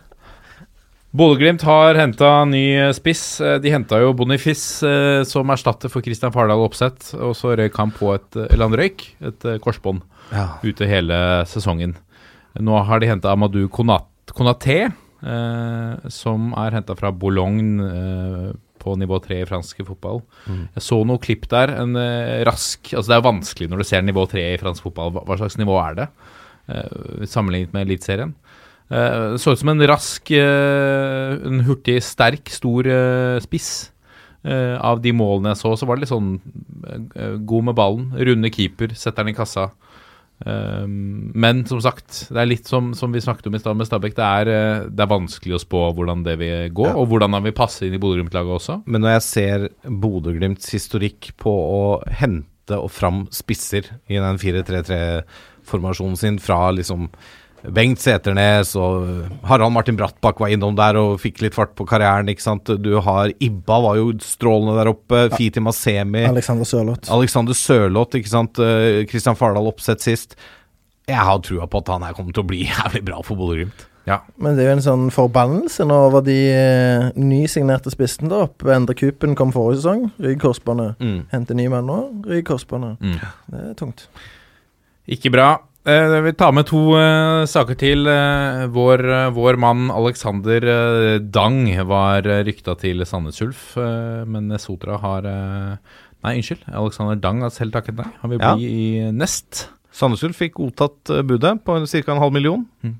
Bodø-Glimt 1.13 1.61
har 1.67 1.93
henta 1.99 2.29
ny 2.49 2.63
spiss. 2.97 3.21
De 3.61 3.69
henta 3.73 3.99
jo 4.01 4.15
Bonifiz 4.17 4.63
eh, 4.88 5.21
som 5.29 5.51
erstatter 5.53 5.91
for 5.93 6.01
Christian 6.05 6.34
Fardal 6.34 6.63
Opseth, 6.65 7.11
og 7.13 7.36
så 7.38 7.53
røyk 7.59 7.77
han 7.77 7.91
på 7.93 8.15
et 8.15 8.39
Eller 8.47 8.65
han 8.65 8.77
røyk 8.79 9.05
et 9.29 9.45
eh, 9.51 9.59
korsbånd 9.61 10.01
Ja. 10.34 10.47
ute 10.65 10.88
hele 10.89 11.19
sesongen. 11.49 11.93
Nå 12.57 12.79
har 12.88 13.01
de 13.01 13.09
henta 13.11 13.29
Amadou 13.34 13.67
Konaté, 13.69 14.79
eh, 14.89 16.09
som 16.09 16.49
er 16.57 16.79
henta 16.79 16.97
fra 16.97 17.11
Boulogne 17.13 17.91
eh, 17.91 18.51
på 18.84 18.93
nivå 18.99 19.17
tre 19.23 19.39
i 19.41 19.47
fransk 19.49 19.79
fotball. 19.88 20.21
Jeg 20.75 20.84
så 20.84 20.99
noe 21.07 21.21
klipp 21.23 21.47
der. 21.51 21.71
En 21.81 21.95
eh, 21.99 22.43
rask 22.47 22.91
Altså 22.93 23.09
Det 23.13 23.17
er 23.17 23.25
vanskelig 23.31 23.69
når 23.71 23.81
du 23.81 23.88
ser 23.88 24.03
nivå 24.05 24.25
tre 24.29 24.43
i 24.53 24.59
fransk 24.61 24.84
fotball. 24.86 25.13
Hva, 25.15 25.38
slags 25.39 25.57
nivå 25.61 25.77
er 25.81 25.97
det? 26.01 26.07
Eh, 26.69 27.25
sammenlignet 27.27 27.73
med 27.75 27.88
Eliteserien. 27.88 28.36
Eh, 28.91 29.34
Det 29.34 29.41
så 29.41 29.55
ut 29.55 29.59
som 29.63 29.71
en 29.73 29.88
rask, 29.89 30.31
en 30.31 31.63
hurtig, 31.67 31.97
sterk, 32.03 32.51
stor 32.53 32.88
spiss. 33.43 33.71
Eh, 34.43 34.75
Av 34.84 34.99
de 35.01 35.13
målene 35.15 35.53
jeg 35.53 35.61
så, 35.63 35.73
så 35.79 35.88
var 35.88 35.95
det 35.97 36.05
litt 36.05 36.13
sånn 36.13 36.36
god 37.47 37.63
med 37.69 37.75
ballen. 37.79 38.11
Runde 38.19 38.51
keeper, 38.53 38.93
setter 38.95 39.23
den 39.23 39.34
i 39.34 39.38
kassa. 39.38 39.69
Eh, 40.45 40.88
Men 40.88 41.65
som 41.69 41.81
sagt, 41.81 42.27
det 42.34 42.41
er 42.41 42.49
litt 42.49 42.67
som, 42.69 42.93
som 42.97 43.13
vi 43.13 43.21
snakket 43.23 43.47
om 43.47 43.55
i 43.55 43.61
stad 43.61 43.77
med 43.77 43.88
Stabæk. 43.88 44.15
Det 44.17 44.25
er, 44.25 44.51
eh, 44.53 44.88
det 44.89 45.05
er 45.05 45.11
vanskelig 45.11 45.57
å 45.57 45.61
spå 45.63 45.84
hvordan 45.95 46.23
det 46.25 46.38
vil 46.41 46.71
gå, 46.75 46.88
og 46.89 47.07
hvordan 47.11 47.38
han 47.38 47.45
vil 47.47 47.55
passe 47.57 47.86
inn 47.86 47.95
i 47.95 48.01
Bodø-Glimt-laget 48.01 48.57
også. 48.57 48.79
Men 48.88 49.05
når 49.05 49.17
jeg 49.17 49.27
ser 49.27 49.69
Bodø-Glimts 49.86 50.73
historikk 50.73 51.31
på 51.41 51.53
å 51.53 51.84
hente 52.09 52.49
og 52.79 52.91
fram 52.95 53.25
spisser 53.36 53.89
i 54.07 54.15
den 54.23 54.38
4-3-3-formasjonen 54.39 56.15
sin 56.19 56.39
fra 56.39 56.71
liksom 56.71 57.09
Bengt 57.72 58.01
Seternes 58.03 58.74
og 58.76 59.05
Harald 59.47 59.72
Martin 59.76 59.95
Brattbakk 59.99 60.41
var 60.43 60.51
innom 60.51 60.76
der 60.76 60.97
og 60.99 61.16
fikk 61.24 61.39
litt 61.45 61.55
fart 61.55 61.72
på 61.78 61.86
karrieren, 61.88 62.28
ikke 62.32 62.43
sant. 62.43 62.74
Du 62.84 62.97
har 63.05 63.32
Ibba 63.39 63.80
var 63.86 64.01
jo 64.01 64.09
strålende 64.24 64.76
der 64.82 64.91
oppe. 64.91 65.24
Fiti 65.38 65.64
Masemi. 65.64 66.26
Alexander 66.28 66.68
Sørloth. 66.68 67.07
Alexander 67.14 67.55
Sørloth, 67.55 68.20
ikke 68.20 68.34
sant. 68.34 68.59
Kristian 69.11 69.39
Fardal 69.39 69.72
oppsett 69.72 70.03
sist. 70.03 70.36
Jeg 71.07 71.20
har 71.20 71.39
trua 71.43 71.68
på 71.68 71.82
at 71.84 71.89
han 71.91 72.05
her 72.07 72.16
kommer 72.16 72.36
til 72.36 72.43
å 72.43 72.51
bli 72.51 72.66
jævlig 72.72 73.03
bra 73.07 73.24
for 73.24 73.39
Bodø-Glimt. 73.39 73.88
Ja. 74.07 74.20
Men 74.36 74.57
det 74.57 74.66
er 74.66 74.74
jo 74.74 74.78
en 74.78 74.84
sånn 74.84 75.03
forbannelse 75.16 75.86
nå 75.88 75.97
over 76.09 76.24
de 76.26 76.36
eh, 76.51 77.05
nysignerte 77.16 77.91
spissene 77.93 78.28
der 78.32 78.49
oppe. 78.49 78.68
Endre 78.76 78.95
Kupen 78.99 79.36
kom 79.39 79.53
forrige 79.55 79.80
sesong, 79.80 80.09
rygg 80.24 80.41
korsbåndet. 80.43 80.99
Mm. 80.99 81.22
Hente 81.32 81.55
ny 81.55 81.70
mann 81.72 81.88
nå, 81.88 81.99
rygg 82.28 82.43
korsbåndet. 82.49 82.99
Mm. 82.99 83.22
Det 83.53 83.61
er 83.70 83.78
tungt. 83.80 84.09
Ikke 85.07 85.32
bra. 85.32 85.53
Eh, 85.86 86.21
vi 86.23 86.31
tar 86.39 86.53
med 86.55 86.63
to 86.69 86.79
uh, 86.95 87.43
saker 87.49 87.75
til. 87.75 88.05
Eh, 88.07 88.61
vår, 88.71 89.03
vår 89.36 89.57
mann 89.59 89.89
Alexander 89.91 90.63
Dang 91.19 91.65
var 91.89 92.23
rykta 92.47 92.77
til 92.79 93.03
Sandnes 93.07 93.41
Ulf, 93.43 93.73
men 94.29 94.53
Sotra 94.63 94.95
har 95.03 95.27
Nei, 96.23 96.38
unnskyld. 96.39 96.63
Alexander 96.71 97.19
Dang 97.19 97.41
har 97.43 97.51
selv 97.51 97.75
takket 97.75 97.97
nei. 97.99 98.07
Han 98.21 98.31
vil 98.31 98.39
Ja. 98.39 98.53
bli 98.55 98.69
i 98.71 99.11
Nest. 99.11 99.65
Sandnes 99.91 100.23
Ulf 100.23 100.38
fikk 100.39 100.53
godtatt 100.55 101.11
budet 101.27 101.57
på 101.65 101.75
ca. 101.86 102.11
en 102.13 102.21
halv 102.21 102.31
million, 102.31 102.65
Mm. 102.81 102.95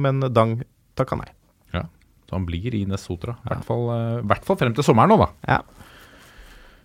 men 0.00 0.20
Dang 0.32 0.62
takka 0.96 1.16
nei. 1.18 1.26
Så 1.72 2.36
han 2.38 2.46
blir 2.46 2.72
i 2.72 2.84
Nest 2.86 3.04
Sotra. 3.10 3.34
I 3.44 3.48
hvert 3.50 3.64
fall, 3.66 3.82
i 4.22 4.22
hvert 4.24 4.44
fall 4.46 4.56
frem 4.56 4.72
til 4.72 4.84
sommeren 4.84 5.10
nå, 5.10 5.18
da. 5.18 5.26
Ja. 5.48 5.58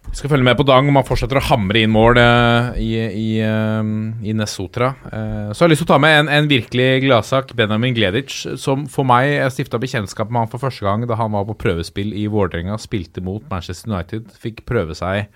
Vi 0.08 0.16
skal 0.16 0.32
følge 0.32 0.48
med 0.48 0.56
på 0.58 0.66
Dang 0.66 0.88
om 0.90 0.98
han 0.98 1.06
fortsetter 1.06 1.38
å 1.38 1.46
hamre 1.50 1.82
inn 1.84 1.92
mål 1.94 2.18
eh, 2.22 2.80
i, 2.82 2.90
i, 3.06 3.28
eh, 3.44 3.90
i 4.24 4.34
Nessotra. 4.34 4.94
Eh, 5.12 5.52
så 5.52 5.62
har 5.62 5.68
jeg 5.68 5.76
lyst 5.76 5.84
til 5.84 5.90
å 5.90 5.92
ta 5.92 6.00
med 6.02 6.16
en, 6.22 6.32
en 6.32 6.50
virkelig 6.50 6.88
gladsak. 7.04 7.52
Benjamin 7.60 7.96
Gleditsch, 7.98 8.56
som 8.62 8.88
for 8.92 9.08
meg 9.08 9.34
Jeg 9.36 9.54
stifta 9.54 9.82
bekjentskap 9.84 10.32
med 10.32 10.46
han 10.46 10.52
for 10.54 10.64
første 10.64 10.88
gang 10.88 11.06
da 11.10 11.20
han 11.20 11.36
var 11.36 11.46
på 11.50 11.60
prøvespill 11.66 12.16
i 12.18 12.26
Vålerenga. 12.32 12.80
Spilte 12.82 13.22
mot 13.26 13.46
Manchester 13.52 13.92
United. 13.92 14.32
Fikk 14.42 14.64
prøve 14.70 14.96
seg 14.98 15.28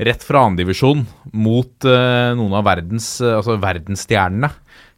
rett 0.00 0.22
fra 0.24 0.46
andredivisjon 0.48 1.02
mot 1.36 1.86
eh, 1.88 2.30
noen 2.36 2.56
av 2.56 2.64
verdens 2.66 3.12
eh, 3.20 3.36
Altså 3.36 3.58
verdensstjernene. 3.60 4.50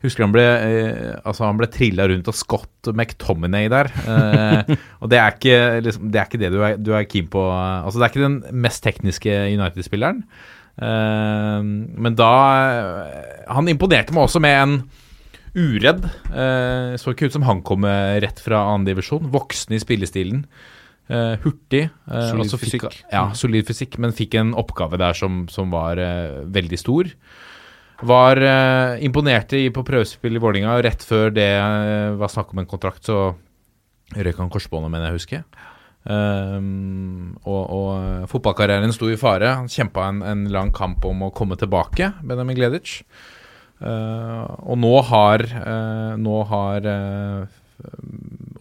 Husker 0.03 0.25
han 0.27 0.33
ble 0.35 0.43
uh, 0.43 1.21
Altså 1.29 1.45
han 1.47 1.59
ble 1.61 1.69
trilla 1.71 2.09
rundt 2.11 2.27
av 2.29 2.35
Scott 2.35 2.91
McTominay 2.91 3.69
der. 3.71 3.91
Eh, 4.03 4.73
og 5.01 5.11
det 5.13 5.21
er 5.23 5.37
ikke, 5.37 5.59
liksom, 5.87 6.09
det 6.11 6.19
er 6.23 6.27
ikke 6.31 6.41
det 6.43 6.51
du 6.55 6.59
er, 6.67 6.75
du 6.83 6.91
er 6.99 7.07
keen 7.07 7.29
på. 7.31 7.45
Altså 7.53 8.01
Det 8.01 8.09
er 8.09 8.13
ikke 8.15 8.27
den 8.27 8.63
mest 8.65 8.83
tekniske 8.83 9.37
United-spilleren. 9.55 10.25
Eh, 10.83 11.61
men 11.63 12.17
da 12.19 12.33
eh, 13.07 13.47
Han 13.55 13.71
imponerte 13.71 14.15
meg 14.17 14.27
også 14.27 14.43
med 14.43 14.59
en 14.65 14.77
uredd. 15.53 16.07
Uh, 16.33 16.95
så 16.97 17.13
ikke 17.13 17.29
ut 17.29 17.35
som 17.35 17.43
han 17.45 17.59
kom 17.67 17.85
eh, 17.85 18.17
rett 18.25 18.39
fra 18.41 18.63
annen 18.71 18.87
divisjon. 18.89 19.27
Voksen 19.35 19.75
i 19.77 19.81
spillestilen. 19.83 20.47
Eh, 21.13 21.35
hurtig. 21.45 21.83
eh, 22.09 22.29
Solid 22.31 22.49
fikk- 22.55 22.63
fysikk. 22.65 23.01
Ja, 23.13 23.27
solid 23.37 23.69
fysikk, 23.69 23.99
men 24.01 24.15
fikk 24.17 24.39
en 24.41 24.55
oppgave 24.57 24.97
der 25.03 25.13
som, 25.19 25.43
som 25.53 25.69
var 25.75 26.01
eh, 26.01 26.39
veldig 26.57 26.79
stor. 26.81 27.11
Var 28.03 28.41
uh, 28.43 29.03
imponerte 29.05 29.61
på 29.75 29.85
prøvespill 29.87 30.39
i 30.39 30.43
Vålinga 30.43 30.75
Rett 30.83 31.05
før 31.07 31.31
det 31.35 31.53
uh, 31.55 32.19
var 32.19 32.33
snakk 32.33 32.51
om 32.55 32.63
en 32.63 32.71
kontrakt, 32.71 33.05
så 33.07 33.33
røyk 34.17 34.41
han 34.43 34.51
korsbåndet, 34.53 34.91
mener 34.93 35.11
jeg 35.11 35.21
husker. 35.21 35.45
Um, 36.03 37.37
og, 37.47 37.61
og 37.71 37.89
eh, 37.95 38.25
fotballkarrieren 38.27 38.91
sto 38.95 39.07
i 39.07 39.19
fare. 39.21 39.53
Han 39.61 39.71
kjempa 39.71 40.09
en, 40.11 40.19
en 40.27 40.43
lang 40.51 40.73
kamp 40.75 41.05
om 41.07 41.29
å 41.29 41.33
komme 41.35 41.59
tilbake, 41.61 42.11
Benjamin 42.27 42.59
Gleditsch. 42.59 43.05
Uh, 43.83 44.47
og 44.71 44.79
nå 44.79 44.93
har, 45.09 45.43
uh, 45.43 46.15
nå 46.19 46.37
har 46.51 46.87
uh, 46.87 47.61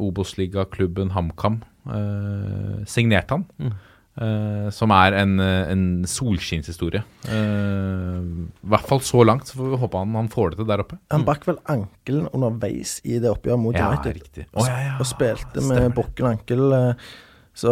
Obos-ligaklubben 0.01 1.11
HamKam 1.13 1.59
uh, 1.89 2.81
signert 2.89 3.33
han. 3.33 3.45
Eh, 4.21 4.67
som 4.73 4.93
er 4.95 5.17
en, 5.21 5.33
eh, 5.43 5.71
en 5.73 5.83
solskinnshistorie. 6.07 7.01
Uh, 7.25 8.47
I 8.61 8.71
hvert 8.73 8.87
fall 8.89 9.01
så 9.05 9.25
langt. 9.27 9.49
Så 9.49 9.59
får 9.59 9.73
vi 9.73 9.81
håpe 9.81 10.03
han, 10.03 10.15
han 10.19 10.29
får 10.31 10.53
det 10.53 10.61
til 10.61 10.69
der 10.69 10.85
oppe. 10.85 10.99
Han 11.13 11.25
brakk 11.27 11.47
vel 11.49 11.59
ankelen 11.71 12.29
underveis 12.31 12.99
i 13.03 13.19
det 13.21 13.31
oppgjøret 13.31 13.63
mot 13.63 13.75
United. 13.75 14.21
riktig. 14.21 14.47
Og, 14.53 14.69
og 14.97 15.05
spilte 15.09 15.65
med 15.67 15.91
bukken 15.97 16.31
ankel. 16.33 16.67
Så 17.57 17.71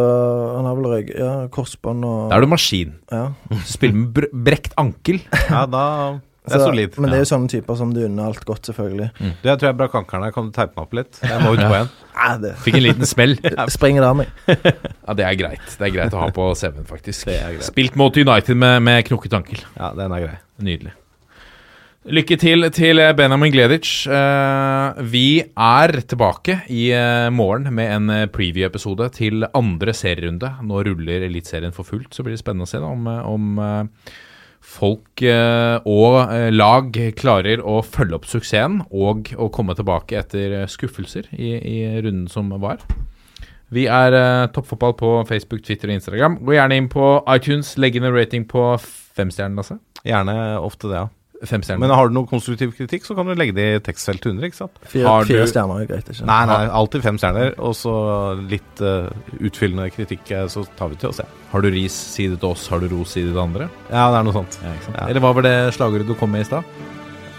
han 0.57 0.65
har 0.67 0.75
vel 0.75 0.89
røyk 0.91 1.11
ja, 1.15 1.33
korsbånd 1.55 2.03
og 2.03 2.33
Da 2.33 2.35
er 2.35 2.43
du 2.43 2.51
maskin. 2.51 2.97
ja. 3.13 3.29
Spiller 3.63 3.95
med 4.01 4.25
brekt 4.33 4.75
ankel. 4.81 5.21
Ja, 5.47 5.63
da 5.69 5.85
Det 6.49 6.57
er 6.57 6.63
Så- 6.65 6.69
solid. 6.71 6.97
Men 6.99 7.09
det 7.13 7.17
er 7.19 7.23
jo 7.23 7.29
sånne 7.31 7.49
typer 7.53 7.77
som 7.79 7.93
du 7.95 8.01
unner 8.05 8.29
alt 8.31 8.43
godt, 8.49 8.69
selvfølgelig. 8.71 9.09
Du, 9.19 9.47
jeg 9.49 9.57
tror 9.61 9.67
jeg 9.69 9.77
brakk 9.79 9.95
ankelen 10.01 10.27
her. 10.27 10.31
Kan 10.35 10.49
du 10.49 10.55
teipe 10.57 10.73
meg 10.75 10.83
opp 10.87 10.93
litt? 10.99 11.19
Jeg 11.23 11.41
må 11.45 11.53
ut 11.55 11.63
på 11.65 11.79
en. 11.83 11.89
Ja, 12.19 12.33
det 12.35 12.49
Fikk 12.59 12.75
en 12.75 12.83
liten 12.83 13.07
smell. 13.07 13.37
springer 13.77 14.03
det 14.03 14.09
av 14.09 14.17
meg. 14.19 14.31
Ja, 15.07 15.13
Det 15.15 15.23
er 15.25 15.35
greit 15.39 15.75
Det 15.79 15.85
er 15.87 15.93
greit 15.95 16.13
å 16.17 16.19
ha 16.25 16.31
på 16.35 16.49
CV-en, 16.59 16.83
faktisk. 16.89 17.29
Spilt 17.63 17.95
mot 17.95 18.17
United 18.19 18.57
med, 18.59 18.81
med 18.83 19.05
knokket 19.07 19.37
ankel. 19.39 19.61
Ja, 19.77 19.93
den 19.95 20.11
er 20.17 20.25
grei. 20.25 20.39
Nydelig. 20.59 20.91
Lykke 22.09 22.37
til 22.39 22.63
til 22.73 22.99
Benjamin 23.13 23.51
Gleditsch. 23.53 24.07
Eh, 24.07 24.99
vi 25.11 25.41
er 25.43 25.91
tilbake 26.09 26.61
i 26.71 26.87
eh, 26.95 27.27
morgen 27.29 27.67
med 27.75 27.91
en 27.91 28.09
eh, 28.13 28.25
preview-episode 28.31 29.09
til 29.17 29.43
andre 29.53 29.93
serierunde. 29.93 30.49
Nå 30.65 30.79
ruller 30.87 31.25
Eliteserien 31.27 31.75
for 31.75 31.85
fullt, 31.85 32.15
så 32.15 32.23
blir 32.25 32.33
det 32.37 32.41
spennende 32.41 32.65
å 32.65 32.71
se 32.71 32.79
da, 32.81 32.87
om, 32.89 33.05
om 33.07 33.59
folk 34.69 35.23
eh, 35.25 35.77
og 35.89 36.33
eh, 36.33 36.49
lag 36.53 36.93
klarer 37.17 37.63
å 37.65 37.79
følge 37.85 38.19
opp 38.19 38.27
suksessen 38.29 38.83
og 38.89 39.31
å 39.35 39.49
komme 39.53 39.75
tilbake 39.77 40.19
etter 40.19 40.61
eh, 40.61 40.69
skuffelser 40.69 41.29
i, 41.33 41.55
i 41.57 41.77
runden 41.99 42.27
som 42.31 42.51
var. 42.61 42.83
Vi 43.69 43.83
er 43.85 44.15
uh, 44.17 44.47
Toppfotball 44.49 44.95
på 44.97 45.11
Facebook, 45.29 45.61
Twitter 45.61 45.91
og 45.91 45.99
Instagram. 45.99 46.39
Gå 46.41 46.55
gjerne 46.55 46.79
inn 46.79 46.87
på 46.89 47.19
iTunes, 47.29 47.75
legg 47.77 47.99
inn 47.99 48.07
en 48.09 48.15
rating 48.15 48.47
på 48.49 48.63
fem 48.81 49.29
stjerner, 49.29 49.59
Lasse. 49.61 49.77
Gjerne 50.01 50.33
ofte 50.57 50.89
det, 50.89 51.03
ja. 51.03 51.18
Fem 51.47 51.61
stjerner. 51.63 51.79
Men 51.79 51.93
har 51.95 52.09
du 52.09 52.15
noe 52.17 52.27
konstruktiv 52.27 52.73
kritikk, 52.75 53.05
så 53.07 53.15
kan 53.15 53.29
du 53.29 53.31
legge 53.39 53.53
det 53.55 53.65
i 53.77 53.79
tekstfelt 53.85 54.25
under, 54.27 54.43
ikke 54.49 54.57
sant? 54.57 54.79
Fire, 54.83 55.05
Har 55.07 55.23
du- 55.23 55.31
fire 55.31 55.45
stjerner 55.47 55.81
er 55.83 55.87
greit, 55.87 56.09
ikke 56.11 56.25
Nei, 56.27 56.39
nei, 56.49 56.57
alltid 56.67 57.01
fem 57.05 57.17
stjerner, 57.17 57.53
og 57.57 57.75
så 57.79 57.93
litt 58.49 58.81
uh, 58.83 59.07
utfyllende 59.39 59.87
kritikk, 59.95 60.29
eh, 60.35 60.47
så 60.51 60.65
tar 60.75 60.89
vi 60.91 60.99
til 60.99 61.09
oss, 61.13 61.21
ja. 61.23 61.25
Har 61.53 61.61
du 61.63 61.69
ris, 61.71 61.93
si 61.93 62.27
det 62.27 62.41
til 62.41 62.49
oss. 62.51 62.67
Har 62.67 62.79
du 62.83 62.89
ros, 62.91 63.13
si 63.15 63.23
det 63.23 63.31
til 63.31 63.39
andre. 63.39 63.69
Ja, 63.89 64.09
det 64.11 64.19
er 64.19 64.23
noe 64.27 64.35
sånt. 64.35 64.59
Ja, 64.61 64.73
ikke 64.75 64.85
sant? 64.89 64.99
Ja. 64.99 65.07
Eller 65.07 65.23
hva 65.23 65.33
var 65.33 65.47
det 65.47 65.55
slagordet 65.73 66.07
du 66.11 66.13
kom 66.19 66.31
med 66.35 66.41
i 66.41 66.49
stad? 66.51 66.63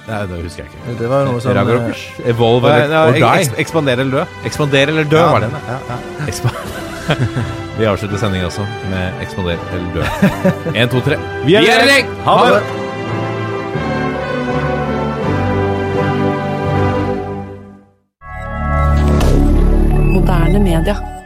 Nei, 0.08 0.26
det 0.26 0.42
husker 0.42 0.64
jeg 0.64 0.72
ikke. 0.72 0.98
Det 0.98 1.08
var 1.12 1.28
noe 1.28 1.40
sånn 1.44 1.60
eh, 1.60 2.04
Evolve 2.32 2.72
eller 2.72 2.96
ja, 2.96 3.04
ja, 3.06 3.12
die? 3.14 3.44
eks 3.44 3.52
ekspandere 3.66 4.00
eller 4.06 4.22
dø. 4.24 4.44
Ekspandere 4.48 4.96
eller 4.96 5.04
dø, 5.04 5.20
Ja, 5.20 5.30
var 5.36 5.44
det. 5.44 5.52
ja, 5.68 5.78
ja. 5.92 6.54
Vi 7.78 7.86
avslutter 7.88 8.20
sendingen 8.20 8.46
også 8.50 8.66
med 8.90 9.22
Ekspander 9.24 9.60
eller 9.72 9.90
dø. 9.94 10.04
Én, 10.78 10.90
to, 10.92 11.00
tre. 11.04 11.20
Vi 11.46 11.56
er 11.60 11.68
i 11.68 11.90
gjeng! 11.94 12.14
Ha 12.26 12.38
det! 12.48 12.88
Moderne 20.20 20.58
media. 20.58 21.19